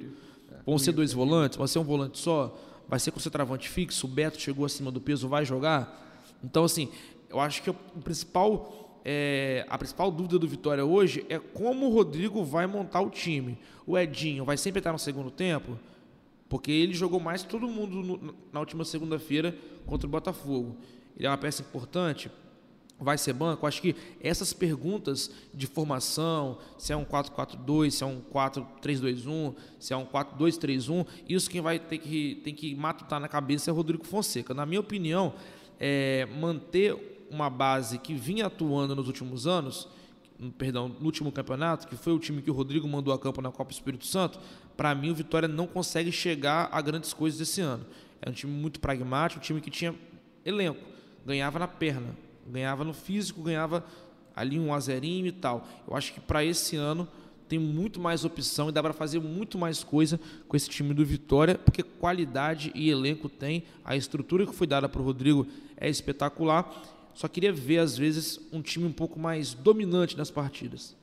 Vão 0.69 0.77
ser 0.77 0.93
dois 0.93 1.15
volantes? 1.15 1.57
Vai 1.57 1.67
ser 1.67 1.79
um 1.79 1.83
volante 1.83 2.19
só? 2.19 2.55
Vai 2.87 2.99
ser 2.99 3.11
com 3.11 3.19
o 3.19 3.23
centroavante 3.23 3.71
fixo? 3.71 4.07
O 4.07 4.11
Beto 4.11 4.39
chegou 4.39 4.67
acima 4.67 4.91
do 4.91 5.01
peso, 5.01 5.27
vai 5.27 5.43
jogar? 5.43 6.29
Então, 6.45 6.63
assim, 6.63 6.91
eu 7.31 7.41
acho 7.41 7.63
que 7.63 7.71
o 7.71 7.75
principal, 8.05 9.01
é, 9.03 9.65
a 9.71 9.79
principal 9.79 10.11
dúvida 10.11 10.39
do 10.39 10.47
Vitória 10.47 10.85
hoje 10.85 11.25
é 11.31 11.39
como 11.39 11.87
o 11.87 11.89
Rodrigo 11.95 12.45
vai 12.45 12.67
montar 12.67 13.01
o 13.01 13.09
time. 13.09 13.57
O 13.87 13.97
Edinho 13.97 14.45
vai 14.45 14.59
sempre 14.59 14.81
estar 14.81 14.93
no 14.93 14.99
segundo 14.99 15.31
tempo? 15.31 15.79
Porque 16.51 16.71
ele 16.71 16.93
jogou 16.93 17.19
mais 17.19 17.43
que 17.43 17.49
todo 17.49 17.67
mundo 17.67 18.03
no, 18.03 18.35
na 18.53 18.61
última 18.61 18.85
segunda-feira 18.85 19.57
contra 19.87 20.07
o 20.07 20.11
Botafogo. 20.11 20.77
Ele 21.17 21.27
é 21.27 21.31
uma 21.31 21.39
peça 21.39 21.63
importante? 21.63 22.31
Vai 23.01 23.17
ser 23.17 23.33
banco? 23.33 23.67
Acho 23.67 23.81
que 23.81 23.95
essas 24.21 24.53
perguntas 24.53 25.31
de 25.55 25.67
formação, 25.67 26.59
se 26.77 26.93
é 26.93 26.97
um 26.97 27.05
4-4-2, 27.05 27.91
se 27.91 28.03
é 28.03 28.07
um 28.07 28.21
4-3-2-1, 28.21 29.55
se 29.79 29.93
é 29.93 29.97
um 29.97 30.05
4-2-3-1, 30.05 31.07
isso 31.29 31.49
quem 31.49 31.61
vai 31.61 31.79
ter 31.79 31.99
que, 31.99 32.41
tem 32.45 32.55
que 32.55 32.75
matutar 32.75 33.21
na 33.21 33.29
cabeça 33.29 33.71
é 33.71 33.73
o 33.73 33.77
Rodrigo 33.77 34.05
Fonseca. 34.05 34.53
Na 34.53 34.67
minha 34.67 34.81
opinião, 34.81 35.35
é 35.79 36.27
manter 36.41 37.27
uma 37.31 37.49
base 37.49 37.99
que 37.99 38.15
vinha 38.15 38.47
atuando 38.47 38.97
nos 38.97 39.07
últimos 39.07 39.47
anos, 39.47 39.89
perdão, 40.57 40.89
no 40.89 41.05
último 41.05 41.31
campeonato, 41.31 41.87
que 41.87 41.97
foi 41.97 42.13
o 42.13 42.19
time 42.19 42.43
que 42.43 42.51
o 42.51 42.55
Rodrigo 42.55 42.89
mandou 42.89 43.13
a 43.13 43.19
campo 43.19 43.41
na 43.41 43.53
Copa 43.53 43.73
Espírito 43.73 44.07
Santo, 44.07 44.41
para 44.77 44.95
mim 44.95 45.11
o 45.11 45.15
Vitória 45.15 45.49
não 45.49 45.67
consegue 45.67 46.11
chegar 46.11 46.69
a 46.73 46.81
grandes 46.81 47.13
coisas 47.13 47.41
esse 47.41 47.61
ano. 47.61 47.85
É 48.23 48.31
um 48.31 48.33
time 48.33 48.53
muito 48.53 48.81
pragmático, 48.81 49.41
um 49.41 49.43
time 49.43 49.61
que 49.61 49.71
tinha 49.71 49.95
elenco, 50.45 50.81
ganhava 51.27 51.59
na 51.59 51.69
perna, 51.69 52.17
ganhava 52.49 52.85
no 52.85 52.93
físico, 52.93 53.43
ganhava 53.43 53.85
ali 54.35 54.59
um 54.59 54.73
azerinho 54.73 55.27
e 55.27 55.33
tal. 55.33 55.67
Eu 55.87 55.97
acho 55.97 56.13
que 56.13 56.21
para 56.21 56.45
esse 56.45 56.77
ano 56.77 57.09
tem 57.49 57.59
muito 57.59 57.99
mais 57.99 58.25
opção 58.25 58.69
e 58.69 58.73
dá 58.73 58.83
para 58.83 58.93
fazer 58.93 59.19
muito 59.21 59.57
mais 59.59 59.83
coisa 59.83 60.21
com 60.47 60.57
esse 60.57 60.69
time 60.69 60.93
do 60.93 61.05
Vitória, 61.05 61.57
porque 61.57 61.83
qualidade 61.83 62.71
e 62.75 62.91
elenco 62.91 63.29
tem, 63.29 63.65
a 63.85 63.97
estrutura 63.97 64.47
que 64.47 64.55
foi 64.55 64.67
dada 64.67 64.89
para 64.89 65.01
o 65.01 65.05
Rodrigo 65.05 65.47
é 65.77 65.89
espetacular. 65.89 66.71
Só 67.15 67.27
queria 67.27 67.53
ver, 67.53 67.79
às 67.79 67.97
vezes, 67.97 68.39
um 68.53 68.61
time 68.61 68.87
um 68.87 68.93
pouco 68.93 69.19
mais 69.19 69.55
dominante 69.55 70.17
nas 70.17 70.31
partidas. 70.31 70.95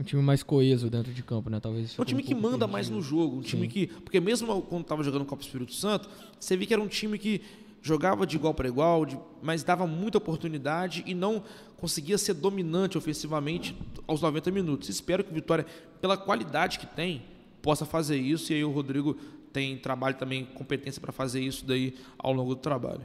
Um 0.00 0.04
time 0.04 0.22
mais 0.22 0.44
coeso 0.44 0.88
dentro 0.88 1.12
de 1.12 1.22
campo, 1.22 1.50
né? 1.50 1.58
Talvez. 1.58 1.98
Um 1.98 2.04
time 2.04 2.22
um 2.22 2.24
que 2.24 2.34
manda 2.34 2.50
perdido. 2.50 2.68
mais 2.68 2.88
no 2.88 3.02
jogo. 3.02 3.38
Um 3.38 3.42
time 3.42 3.62
Sim. 3.62 3.68
que. 3.68 3.86
Porque 3.88 4.20
mesmo 4.20 4.62
quando 4.62 4.82
estava 4.82 5.02
jogando 5.02 5.24
Copa 5.24 5.42
Espírito 5.42 5.74
Santo, 5.74 6.08
você 6.38 6.56
viu 6.56 6.68
que 6.68 6.72
era 6.72 6.80
um 6.80 6.86
time 6.86 7.18
que 7.18 7.42
jogava 7.82 8.26
de 8.26 8.36
igual 8.36 8.54
para 8.54 8.68
igual, 8.68 9.06
de, 9.06 9.18
mas 9.42 9.62
dava 9.62 9.86
muita 9.86 10.18
oportunidade 10.18 11.02
e 11.06 11.14
não 11.14 11.42
conseguia 11.76 12.18
ser 12.18 12.34
dominante 12.34 12.98
ofensivamente 12.98 13.76
aos 14.06 14.20
90 14.20 14.50
minutos. 14.50 14.88
Espero 14.88 15.24
que 15.24 15.30
o 15.30 15.34
Vitória, 15.34 15.64
pela 16.00 16.16
qualidade 16.16 16.78
que 16.78 16.86
tem, 16.86 17.22
possa 17.62 17.84
fazer 17.84 18.18
isso 18.18 18.52
e 18.52 18.56
aí 18.56 18.64
o 18.64 18.70
Rodrigo 18.70 19.16
tem 19.52 19.76
trabalho 19.76 20.16
também, 20.16 20.44
competência 20.44 21.00
para 21.00 21.12
fazer 21.12 21.40
isso 21.40 21.64
daí 21.64 21.94
ao 22.18 22.32
longo 22.32 22.54
do 22.54 22.60
trabalho. 22.60 23.02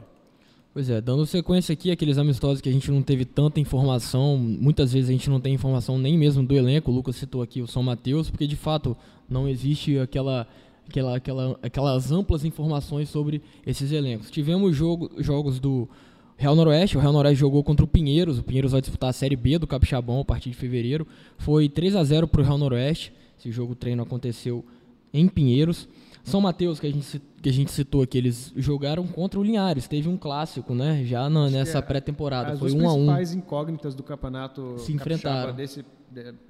Pois 0.72 0.90
é, 0.90 1.00
dando 1.00 1.24
sequência 1.24 1.72
aqui, 1.72 1.92
aqueles 1.92 2.18
amistosos 2.18 2.60
que 2.60 2.68
a 2.68 2.72
gente 2.72 2.90
não 2.90 3.00
teve 3.00 3.24
tanta 3.24 3.60
informação, 3.60 4.36
muitas 4.36 4.92
vezes 4.92 5.08
a 5.08 5.12
gente 5.12 5.30
não 5.30 5.40
tem 5.40 5.54
informação 5.54 5.96
nem 5.96 6.18
mesmo 6.18 6.44
do 6.44 6.52
elenco, 6.52 6.90
o 6.90 6.94
Lucas 6.94 7.14
citou 7.14 7.42
aqui 7.42 7.62
o 7.62 7.66
São 7.68 7.80
Mateus, 7.80 8.28
porque 8.28 8.44
de 8.44 8.56
fato 8.56 8.96
não 9.28 9.48
existe 9.48 9.96
aquela 10.00 10.48
aquela, 10.88 11.16
aquela, 11.16 11.58
aquelas 11.62 12.12
amplas 12.12 12.44
informações 12.44 13.08
sobre 13.08 13.42
esses 13.66 13.92
elencos. 13.92 14.30
Tivemos 14.30 14.74
jogo, 14.76 15.10
jogos 15.18 15.58
do 15.58 15.88
Real 16.36 16.54
Noroeste, 16.54 16.96
o 16.96 17.00
Real 17.00 17.12
Noroeste 17.12 17.40
jogou 17.40 17.62
contra 17.62 17.84
o 17.84 17.88
Pinheiros, 17.88 18.38
o 18.38 18.42
Pinheiros 18.42 18.72
vai 18.72 18.80
disputar 18.80 19.10
a 19.10 19.12
Série 19.12 19.36
B 19.36 19.58
do 19.58 19.66
Capixabão 19.66 20.20
a 20.20 20.24
partir 20.24 20.50
de 20.50 20.56
fevereiro. 20.56 21.06
Foi 21.38 21.68
3 21.68 21.96
a 21.96 22.04
0 22.04 22.28
para 22.28 22.40
o 22.40 22.44
Real 22.44 22.58
Noroeste, 22.58 23.12
esse 23.38 23.50
jogo 23.50 23.74
treino 23.74 24.02
aconteceu 24.02 24.64
em 25.12 25.28
Pinheiros. 25.28 25.88
São 26.24 26.40
Mateus, 26.40 26.80
que 26.80 26.86
a, 26.86 26.90
gente, 26.90 27.22
que 27.42 27.48
a 27.50 27.52
gente 27.52 27.70
citou 27.70 28.00
aqui, 28.00 28.16
eles 28.16 28.50
jogaram 28.56 29.06
contra 29.06 29.38
o 29.38 29.42
Linhares. 29.42 29.86
Teve 29.86 30.08
um 30.08 30.16
clássico, 30.16 30.74
né? 30.74 31.04
Já 31.04 31.28
na, 31.28 31.50
nessa 31.50 31.78
é, 31.78 31.82
pré-temporada. 31.82 32.56
Foi 32.56 32.72
um 32.72 32.80
a 32.80 32.80
um. 32.80 32.86
As 32.86 32.94
principais 32.94 33.34
incógnitas 33.34 33.94
do 33.94 34.02
campeonato 34.02 34.78
se 34.78 34.90
enfrentaram 34.94 35.54
desse, 35.54 35.84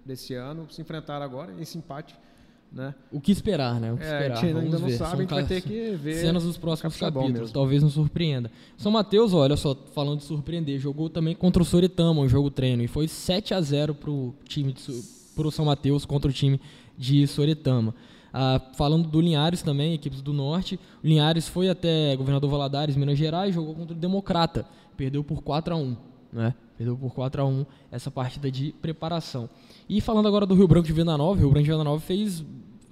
desse 0.07 0.33
ano 0.35 0.71
se 0.71 0.81
enfrentaram 0.81 1.25
agora. 1.25 1.53
Esse 1.61 1.77
empate 1.77 2.15
né? 2.75 2.95
O 3.13 3.21
que 3.21 3.31
esperar, 3.31 3.81
né? 3.81 3.93
O 3.93 3.97
que 3.97 4.03
é, 4.03 4.07
esperar. 4.07 4.33
A 4.33 4.41
gente 4.41 4.57
ainda 4.59 4.79
não 4.79 4.87
ver. 4.87 4.97
sabe, 4.97 5.11
São 5.11 5.19
a 5.19 5.21
gente 5.21 5.31
vai 5.31 5.45
ter 5.45 5.61
que 5.63 5.91
ver. 5.93 6.15
Cenas 6.15 6.43
dos 6.43 6.59
próximos 6.59 6.97
capítulos, 6.97 7.53
talvez 7.53 7.83
nos 7.83 7.93
surpreenda. 7.93 8.51
São 8.77 8.91
Mateus, 8.91 9.33
olha 9.33 9.57
só, 9.57 9.75
falando 9.95 10.19
de 10.19 10.25
surpreender, 10.25 10.79
jogou 10.81 11.09
também 11.09 11.35
contra 11.35 11.63
o 11.63 11.65
Soritama, 11.67 12.21
um 12.21 12.29
jogo 12.29 12.51
treino, 12.51 12.83
e 12.83 12.89
foi 12.89 13.07
7 13.07 13.55
a 13.55 13.61
0 13.61 13.95
pro 13.95 14.35
time 14.49 14.73
de, 14.73 14.83
pro 15.37 15.51
São 15.51 15.65
Mateus 15.65 16.05
contra 16.05 16.29
o 16.29 16.35
time 16.35 16.61
de 16.99 17.27
Soritama. 17.27 17.95
Ah, 18.33 18.61
falando 18.77 19.09
do 19.09 19.21
Linhares 19.21 19.63
também, 19.63 19.95
equipes 19.95 20.21
do 20.21 20.33
Norte, 20.33 20.79
o 21.03 21.07
Linhares 21.07 21.47
foi 21.47 21.69
até 21.69 22.17
Governador 22.17 22.51
Valadares, 22.51 22.97
Minas 22.97 23.17
Gerais, 23.17 23.55
jogou 23.55 23.75
contra 23.75 23.97
o 23.97 23.99
Democrata, 23.99 24.67
perdeu 24.97 25.23
por 25.23 25.41
4 25.43 25.75
a 25.75 25.77
1 25.77 25.97
né? 26.35 26.55
Perdeu 26.77 26.97
por 26.97 27.15
4 27.15 27.43
a 27.43 27.45
1 27.47 27.65
essa 27.91 28.11
partida 28.11 28.51
de 28.51 28.73
preparação. 28.83 29.49
E 29.89 30.01
falando 30.01 30.27
agora 30.27 30.47
do 30.47 30.55
Rio 30.55 30.67
Branco 30.67 30.87
de 30.87 30.93
Venda 30.93 31.17
Nova, 31.17 31.33
o 31.33 31.41
Rio 31.41 31.51
Branco 31.51 31.65
de 31.65 31.71
Venda 31.71 31.85
Nova 31.85 32.01
fez, 32.01 32.45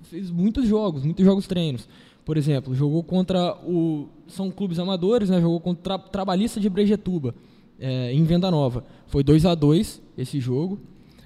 fez 0.03 0.31
muitos 0.31 0.67
jogos, 0.67 1.05
muitos 1.05 1.25
jogos 1.25 1.47
treinos. 1.47 1.89
Por 2.25 2.37
exemplo, 2.37 2.75
jogou 2.75 3.03
contra 3.03 3.57
o. 3.67 4.09
São 4.29 4.51
clubes 4.51 4.79
amadores, 4.79 5.29
né? 5.29 5.41
Jogou 5.41 5.59
contra 5.61 5.97
o 5.97 5.99
Trabalhista 5.99 6.61
de 6.61 6.69
Brejetuba, 6.69 7.35
é, 7.81 8.13
em 8.13 8.23
Venda 8.23 8.51
Nova. 8.51 8.85
Foi 9.07 9.25
2 9.25 9.45
a 9.47 9.55
2 9.55 10.01
esse 10.17 10.39
jogo. 10.39 10.79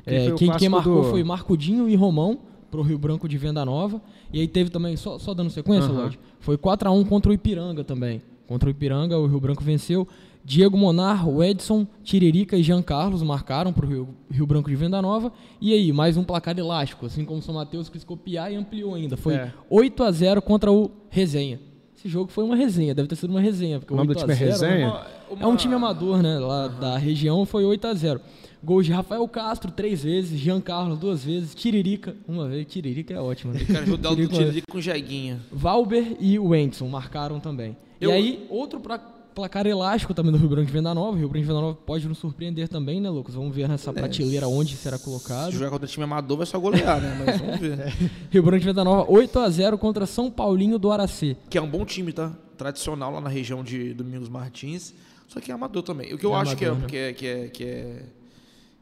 É, 0.07 0.31
quem, 0.33 0.51
quem 0.53 0.69
marcou 0.69 1.03
do... 1.03 1.11
foi 1.11 1.23
Marcudinho 1.25 1.89
e 1.89 1.97
Romão 1.97 2.39
para 2.71 2.81
o 2.81 2.83
Rio 2.83 2.99
Branco 2.99 3.29
de 3.29 3.37
Venda 3.37 3.65
Nova. 3.65 4.01
E 4.33 4.41
aí 4.41 4.49
teve 4.49 4.71
também, 4.71 4.97
só, 4.97 5.19
só 5.19 5.35
dando 5.35 5.51
sequência, 5.51 5.91
uhum. 5.91 6.03
Lodge, 6.03 6.19
foi 6.41 6.57
4 6.57 6.89
a 6.89 6.93
1 6.93 7.05
contra 7.05 7.31
o 7.31 7.35
Ipiranga 7.35 7.85
também. 7.85 8.23
Contra 8.47 8.69
o 8.69 8.71
Ipiranga, 8.71 9.19
o 9.19 9.27
Rio 9.27 9.41
Branco 9.41 9.63
venceu. 9.63 10.07
Diego 10.47 10.79
Monar, 10.79 11.27
Edson, 11.43 11.85
Tiririca 12.05 12.57
e 12.57 12.63
Jean 12.63 12.81
Carlos 12.81 13.21
marcaram 13.21 13.73
para 13.73 13.85
o 13.85 13.89
Rio, 13.89 14.09
Rio, 14.31 14.47
Branco 14.47 14.71
de 14.71 14.77
Venda 14.77 15.03
Nova. 15.03 15.33
E 15.61 15.75
aí, 15.75 15.93
mais 15.93 16.17
um 16.17 16.23
placar 16.23 16.57
elástico, 16.57 17.05
assim 17.05 17.25
como 17.25 17.41
o 17.41 17.43
São 17.43 17.57
Mateus 17.57 17.89
quis 17.89 18.05
copiar 18.05 18.53
e 18.53 18.55
ampliou 18.55 18.95
ainda. 18.95 19.17
Foi 19.17 19.35
é. 19.35 19.53
8 19.69 20.05
a 20.05 20.13
0 20.13 20.41
contra 20.41 20.71
o 20.71 20.89
Resenha. 21.11 21.59
Esse 21.99 22.09
jogo 22.09 22.31
foi 22.31 22.45
uma 22.45 22.55
resenha, 22.55 22.95
deve 22.95 23.09
ter 23.09 23.17
sido 23.17 23.31
uma 23.31 23.41
resenha. 23.41 23.81
Porque 23.81 23.93
o 23.93 23.97
nome 23.97 24.15
do 24.15 24.15
time 24.15 24.33
é 24.33 24.37
Resenha? 24.37 24.87
Uma, 24.87 25.07
uma... 25.31 25.43
É 25.43 25.47
um 25.49 25.57
time 25.57 25.75
amador, 25.75 26.23
né? 26.23 26.39
Lá 26.39 26.67
uhum. 26.67 26.79
da 26.79 26.97
região 26.97 27.45
foi 27.45 27.65
8 27.65 27.85
a 27.85 27.95
0 27.95 28.21
Gols 28.63 28.87
de 28.87 28.93
Rafael 28.93 29.27
Castro 29.27 29.73
três 29.73 30.05
vezes, 30.05 30.39
Jean 30.39 30.61
Carlos 30.61 30.99
duas 30.99 31.25
vezes, 31.25 31.57
Tiririca 31.57 32.15
uma 32.29 32.47
vez. 32.47 32.67
Tiririca 32.67 33.15
é 33.15 33.21
ótimo. 33.21 33.53
Né? 33.53 33.63
Eu 33.63 33.67
quero 33.67 33.83
ajudar 33.83 34.13
o 34.13 34.29
Tiririca 34.29 34.67
com 34.71 34.81
Jeguinha. 34.81 35.41
Valber 35.51 36.17
e 36.21 36.39
o 36.39 36.51
Wendson 36.51 36.87
marcaram 36.87 37.41
também. 37.41 37.77
Eu... 38.01 38.11
E 38.11 38.13
aí, 38.13 38.47
outro 38.49 38.79
pra 38.79 39.16
placar 39.37 39.67
elástico 39.67 40.15
também 40.15 40.33
do 40.33 40.39
Rio 40.39 40.49
Branco 40.49 40.67
de 40.67 40.73
Venda 40.73 40.95
Nova. 40.95 41.11
O 41.11 41.15
Rio 41.15 41.29
Branco 41.29 41.43
de 41.43 41.49
Venda 41.49 41.61
Nova 41.61 41.79
pode 41.85 42.09
nos 42.09 42.17
surpreender 42.17 42.69
também, 42.69 43.03
né, 43.03 43.11
Lucas? 43.11 43.35
Vamos 43.35 43.55
ver 43.55 43.69
nessa 43.69 43.91
é, 43.91 43.93
prateleira 43.93 44.49
onde 44.49 44.75
será 44.75 44.99
colocado. 44.99 45.53
Se 45.53 45.59
jogar 45.59 45.69
contra 45.69 45.85
o 45.85 45.89
time 45.89 46.05
amador, 46.05 46.39
vai 46.39 46.47
só 46.47 46.59
golear, 46.59 46.99
né? 46.99 47.23
Mas 47.25 47.39
vamos 47.39 47.61
ver. 47.61 47.79
é. 47.79 47.93
Rio 48.31 48.43
Branco 48.43 48.61
de 48.61 48.65
Venda 48.65 48.83
Nova, 48.83 49.13
8 49.13 49.39
a 49.39 49.51
0 49.51 49.77
contra 49.77 50.07
São 50.07 50.31
Paulinho 50.31 50.79
do 50.79 50.91
Aracê. 50.91 51.37
Que 51.51 51.59
é 51.59 51.63
um 51.63 51.69
bom 51.69 51.85
time, 51.85 52.13
tá? 52.13 52.33
Tradicional 52.57 53.13
lá 53.13 53.21
na 53.21 53.29
região 53.29 53.63
de 53.63 53.93
Domingos 53.93 54.31
Martins. 54.31 54.95
Só 55.29 55.39
que 55.39 55.51
é 55.51 55.55
amador 55.55 55.83
também. 55.83 56.15
O 56.15 56.19
que 56.19 56.25
eu 56.25 56.35
é 56.35 56.41
acho 56.41 56.53
amador, 56.53 56.57
que, 56.57 56.65
é, 56.65 56.73
né? 56.73 56.87
que, 56.87 56.97
é, 56.97 57.13
que, 57.13 57.27
é, 57.27 57.49
que 57.49 57.65
é 57.65 58.03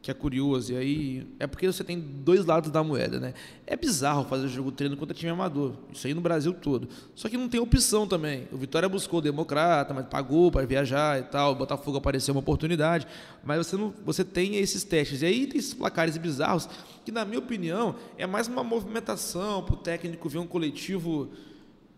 que 0.05 0.11
é 0.11 0.14
curioso. 0.14 0.75
E 0.75 0.77
aí 0.77 1.27
é 1.38 1.47
porque 1.47 1.67
você 1.67 1.83
tem 1.83 1.99
dois 1.99 2.45
lados 2.45 2.71
da 2.71 2.85
moeda, 2.85 3.19
né? 3.19 3.33
É 3.67 3.75
bizarro 3.75 4.25
fazer 4.25 4.49
jogo 4.49 4.71
treino 4.71 4.99
contra 4.99 5.14
time 5.14 5.33
amador. 5.33 5.73
Isso 5.90 6.07
aí 6.07 6.12
no 6.12 6.21
Brasil 6.21 6.53
todo. 6.53 6.87
Só 7.14 7.27
que 7.27 7.38
não 7.38 7.49
tem 7.49 7.59
opção 7.59 8.07
também. 8.07 8.47
O 8.53 8.59
Vitória 8.59 8.87
buscou 8.87 9.21
o 9.21 9.23
Democrata, 9.23 9.95
mas 9.95 10.07
pagou 10.07 10.53
para 10.53 10.67
viajar 10.67 11.19
e 11.19 11.23
tal. 11.23 11.53
O 11.53 11.55
Botafogo 11.55 11.97
apareceu 11.97 12.35
uma 12.35 12.40
oportunidade. 12.40 13.07
Mas 13.43 13.67
você, 13.67 13.79
não, 13.79 13.95
você 14.05 14.23
tem 14.23 14.57
esses 14.57 14.85
testes. 14.85 15.23
E 15.23 15.25
aí 15.25 15.47
tem 15.47 15.59
esses 15.59 15.73
placares 15.73 16.19
bizarros 16.19 16.69
que, 17.03 17.11
na 17.11 17.25
minha 17.25 17.38
opinião, 17.38 17.95
é 18.19 18.27
mais 18.27 18.47
uma 18.47 18.62
movimentação 18.62 19.64
para 19.64 19.75
o 19.75 19.79
técnico 19.79 20.29
ver 20.29 20.37
um 20.37 20.47
coletivo, 20.47 21.31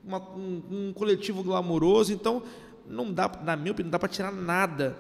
uma, 0.05 0.21
um, 0.21 0.63
um 0.71 0.93
coletivo 0.93 1.43
glamouroso. 1.43 2.13
Então, 2.13 2.41
não 2.89 3.13
dá, 3.13 3.29
na 3.43 3.57
minha 3.57 3.73
opinião, 3.73 3.89
não 3.89 3.91
dá 3.91 3.99
para 3.99 4.09
tirar 4.09 4.31
nada 4.31 4.97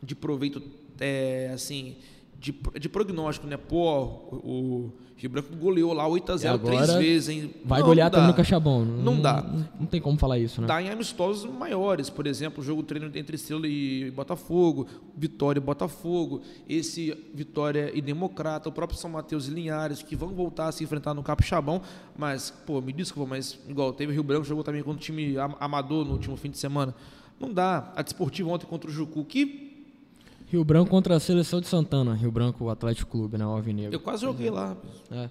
de 0.00 0.14
proveito 0.14 0.62
é, 1.00 1.50
assim 1.54 1.96
de, 2.42 2.52
de 2.80 2.88
prognóstico, 2.88 3.46
né? 3.46 3.56
Pô, 3.56 4.02
o, 4.32 4.92
Rio 5.16 5.30
Branco 5.30 5.54
goleou 5.54 5.92
lá 5.92 6.04
8x0 6.08 6.58
três 6.58 6.94
vezes, 6.94 7.28
hein? 7.28 7.54
Vai 7.64 7.78
não, 7.78 7.86
golear 7.86 8.06
não 8.06 8.10
também 8.10 8.26
no 8.26 8.34
Caixabão. 8.34 8.84
Não, 8.84 9.14
não 9.14 9.20
dá. 9.22 9.40
Não, 9.40 9.68
não, 9.78 9.86
tem 9.86 10.00
como 10.00 10.18
falar 10.18 10.40
isso, 10.40 10.60
né? 10.60 10.66
Dá 10.66 10.82
em 10.82 10.90
amistosos 10.90 11.48
maiores, 11.48 12.10
por 12.10 12.26
exemplo, 12.26 12.60
o 12.60 12.66
jogo 12.66 12.82
treino 12.82 13.06
entre 13.14 13.36
Estrela 13.36 13.68
e 13.68 14.10
Botafogo, 14.10 14.88
Vitória 15.16 15.60
e 15.60 15.62
Botafogo, 15.62 16.42
esse 16.68 17.16
Vitória 17.32 17.92
e 17.94 18.02
Democrata, 18.02 18.68
o 18.68 18.72
próprio 18.72 18.98
São 18.98 19.10
Mateus 19.10 19.46
e 19.46 19.52
Linhares, 19.52 20.02
que 20.02 20.16
vão 20.16 20.30
voltar 20.30 20.66
a 20.66 20.72
se 20.72 20.82
enfrentar 20.82 21.14
no 21.14 21.22
Capixabão, 21.22 21.80
mas, 22.18 22.50
pô, 22.66 22.80
me 22.80 22.92
desculpa, 22.92 23.30
mas 23.30 23.56
igual 23.68 23.92
teve 23.92 24.10
o 24.10 24.14
Rio 24.14 24.24
Branco, 24.24 24.44
jogou 24.44 24.64
também 24.64 24.82
contra 24.82 24.98
o 24.98 25.00
time 25.00 25.36
amador 25.60 26.04
no 26.04 26.14
último 26.14 26.36
fim 26.36 26.50
de 26.50 26.58
semana. 26.58 26.92
Não 27.38 27.52
dá. 27.52 27.92
A 27.94 28.02
Desportiva 28.02 28.48
ontem 28.50 28.66
contra 28.66 28.90
o 28.90 28.92
Jucu, 28.92 29.24
que 29.24 29.61
Rio 30.52 30.62
Branco 30.62 30.90
contra 30.90 31.16
a 31.16 31.20
seleção 31.20 31.62
de 31.62 31.66
Santana. 31.66 32.12
Rio 32.14 32.30
Branco, 32.30 32.66
o 32.66 32.68
Atlético 32.68 33.10
Clube, 33.10 33.38
né? 33.38 33.46
O 33.46 33.48
Alvinegro. 33.48 33.94
Eu 33.94 34.00
quase 34.00 34.20
joguei 34.20 34.50
lá. 34.50 34.76
É. 35.10 35.30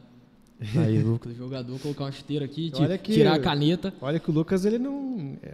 Aí, 0.80 0.98
Lucas, 1.04 1.38
jogador, 1.38 1.80
colocar 1.80 2.06
uma 2.06 2.10
esteira 2.10 2.44
aqui, 2.46 2.72
que, 3.04 3.14
tirar 3.14 3.36
a 3.36 3.40
caneta. 3.40 3.94
Olha 4.02 4.20
que 4.20 4.32
o 4.32 4.34
Lucas, 4.34 4.66
ele 4.66 4.80
não 4.80 5.38
é, 5.44 5.54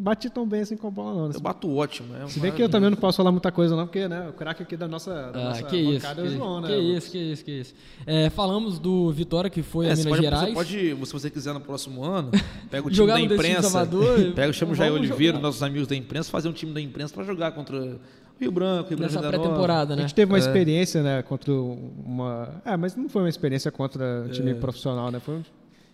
bate 0.00 0.28
tão 0.28 0.44
bem 0.44 0.62
assim 0.62 0.76
com 0.76 0.88
a 0.88 0.90
bola, 0.90 1.14
não. 1.14 1.28
Né? 1.28 1.34
Eu 1.36 1.40
bato 1.40 1.72
ótimo. 1.72 2.12
É 2.16 2.26
Se 2.26 2.40
bem 2.40 2.50
que 2.50 2.60
eu 2.60 2.68
também 2.68 2.90
não 2.90 2.96
posso 2.96 3.16
falar 3.16 3.30
muita 3.30 3.52
coisa, 3.52 3.76
não, 3.76 3.86
porque 3.86 4.08
né, 4.08 4.28
o 4.28 4.32
craque 4.32 4.64
aqui 4.64 4.76
da 4.76 4.88
nossa, 4.88 5.30
da 5.30 5.40
ah, 5.40 5.44
nossa 5.44 5.62
que 5.62 5.76
isso, 5.76 6.06
é 6.06 6.20
o 6.20 6.28
João, 6.28 6.60
né? 6.60 6.68
Que 6.68 6.76
isso, 6.76 7.10
que 7.12 7.18
isso, 7.18 7.44
que 7.44 7.52
isso. 7.52 7.74
É, 8.04 8.30
falamos 8.30 8.80
do 8.80 9.12
Vitória, 9.12 9.48
que 9.48 9.62
foi 9.62 9.86
é, 9.86 9.92
a 9.92 9.96
Minas 9.96 10.10
pode, 10.10 10.22
Gerais. 10.22 10.48
Você 10.48 10.54
pode, 10.54 11.06
se 11.06 11.12
você 11.12 11.30
quiser 11.30 11.54
no 11.54 11.60
próximo 11.60 12.04
ano, 12.04 12.32
pega 12.68 12.84
o 12.84 12.90
time 12.90 13.06
da 13.06 13.20
imprensa. 13.20 13.62
Salvador, 13.62 14.32
pega, 14.34 14.52
chama 14.52 14.72
o 14.72 14.74
Jair 14.74 14.92
Oliveira, 14.92 15.38
nossos 15.38 15.62
amigos 15.62 15.86
da 15.86 15.94
imprensa, 15.94 16.30
fazer 16.30 16.48
um 16.48 16.52
time 16.52 16.72
da 16.72 16.80
imprensa 16.80 17.14
para 17.14 17.22
jogar 17.22 17.52
contra 17.52 17.96
Rio 18.40 18.50
Branco, 18.52 18.90
Rio 18.90 18.98
Nessa 18.98 19.20
Branco 19.20 19.38
pré-temporada, 19.38 19.94
A 19.94 19.96
né? 19.96 20.02
gente 20.02 20.14
teve 20.14 20.30
uma 20.32 20.38
experiência, 20.38 21.02
né, 21.02 21.22
contra 21.22 21.52
uma. 21.52 22.60
É, 22.64 22.76
mas 22.76 22.96
não 22.96 23.08
foi 23.08 23.22
uma 23.22 23.28
experiência 23.28 23.70
contra 23.70 24.24
um 24.26 24.28
time 24.30 24.50
É. 24.50 24.54
profissional, 24.54 25.10
né? 25.10 25.20
Foi, 25.20 25.36
um- 25.36 25.42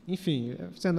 enfim, 0.08 0.54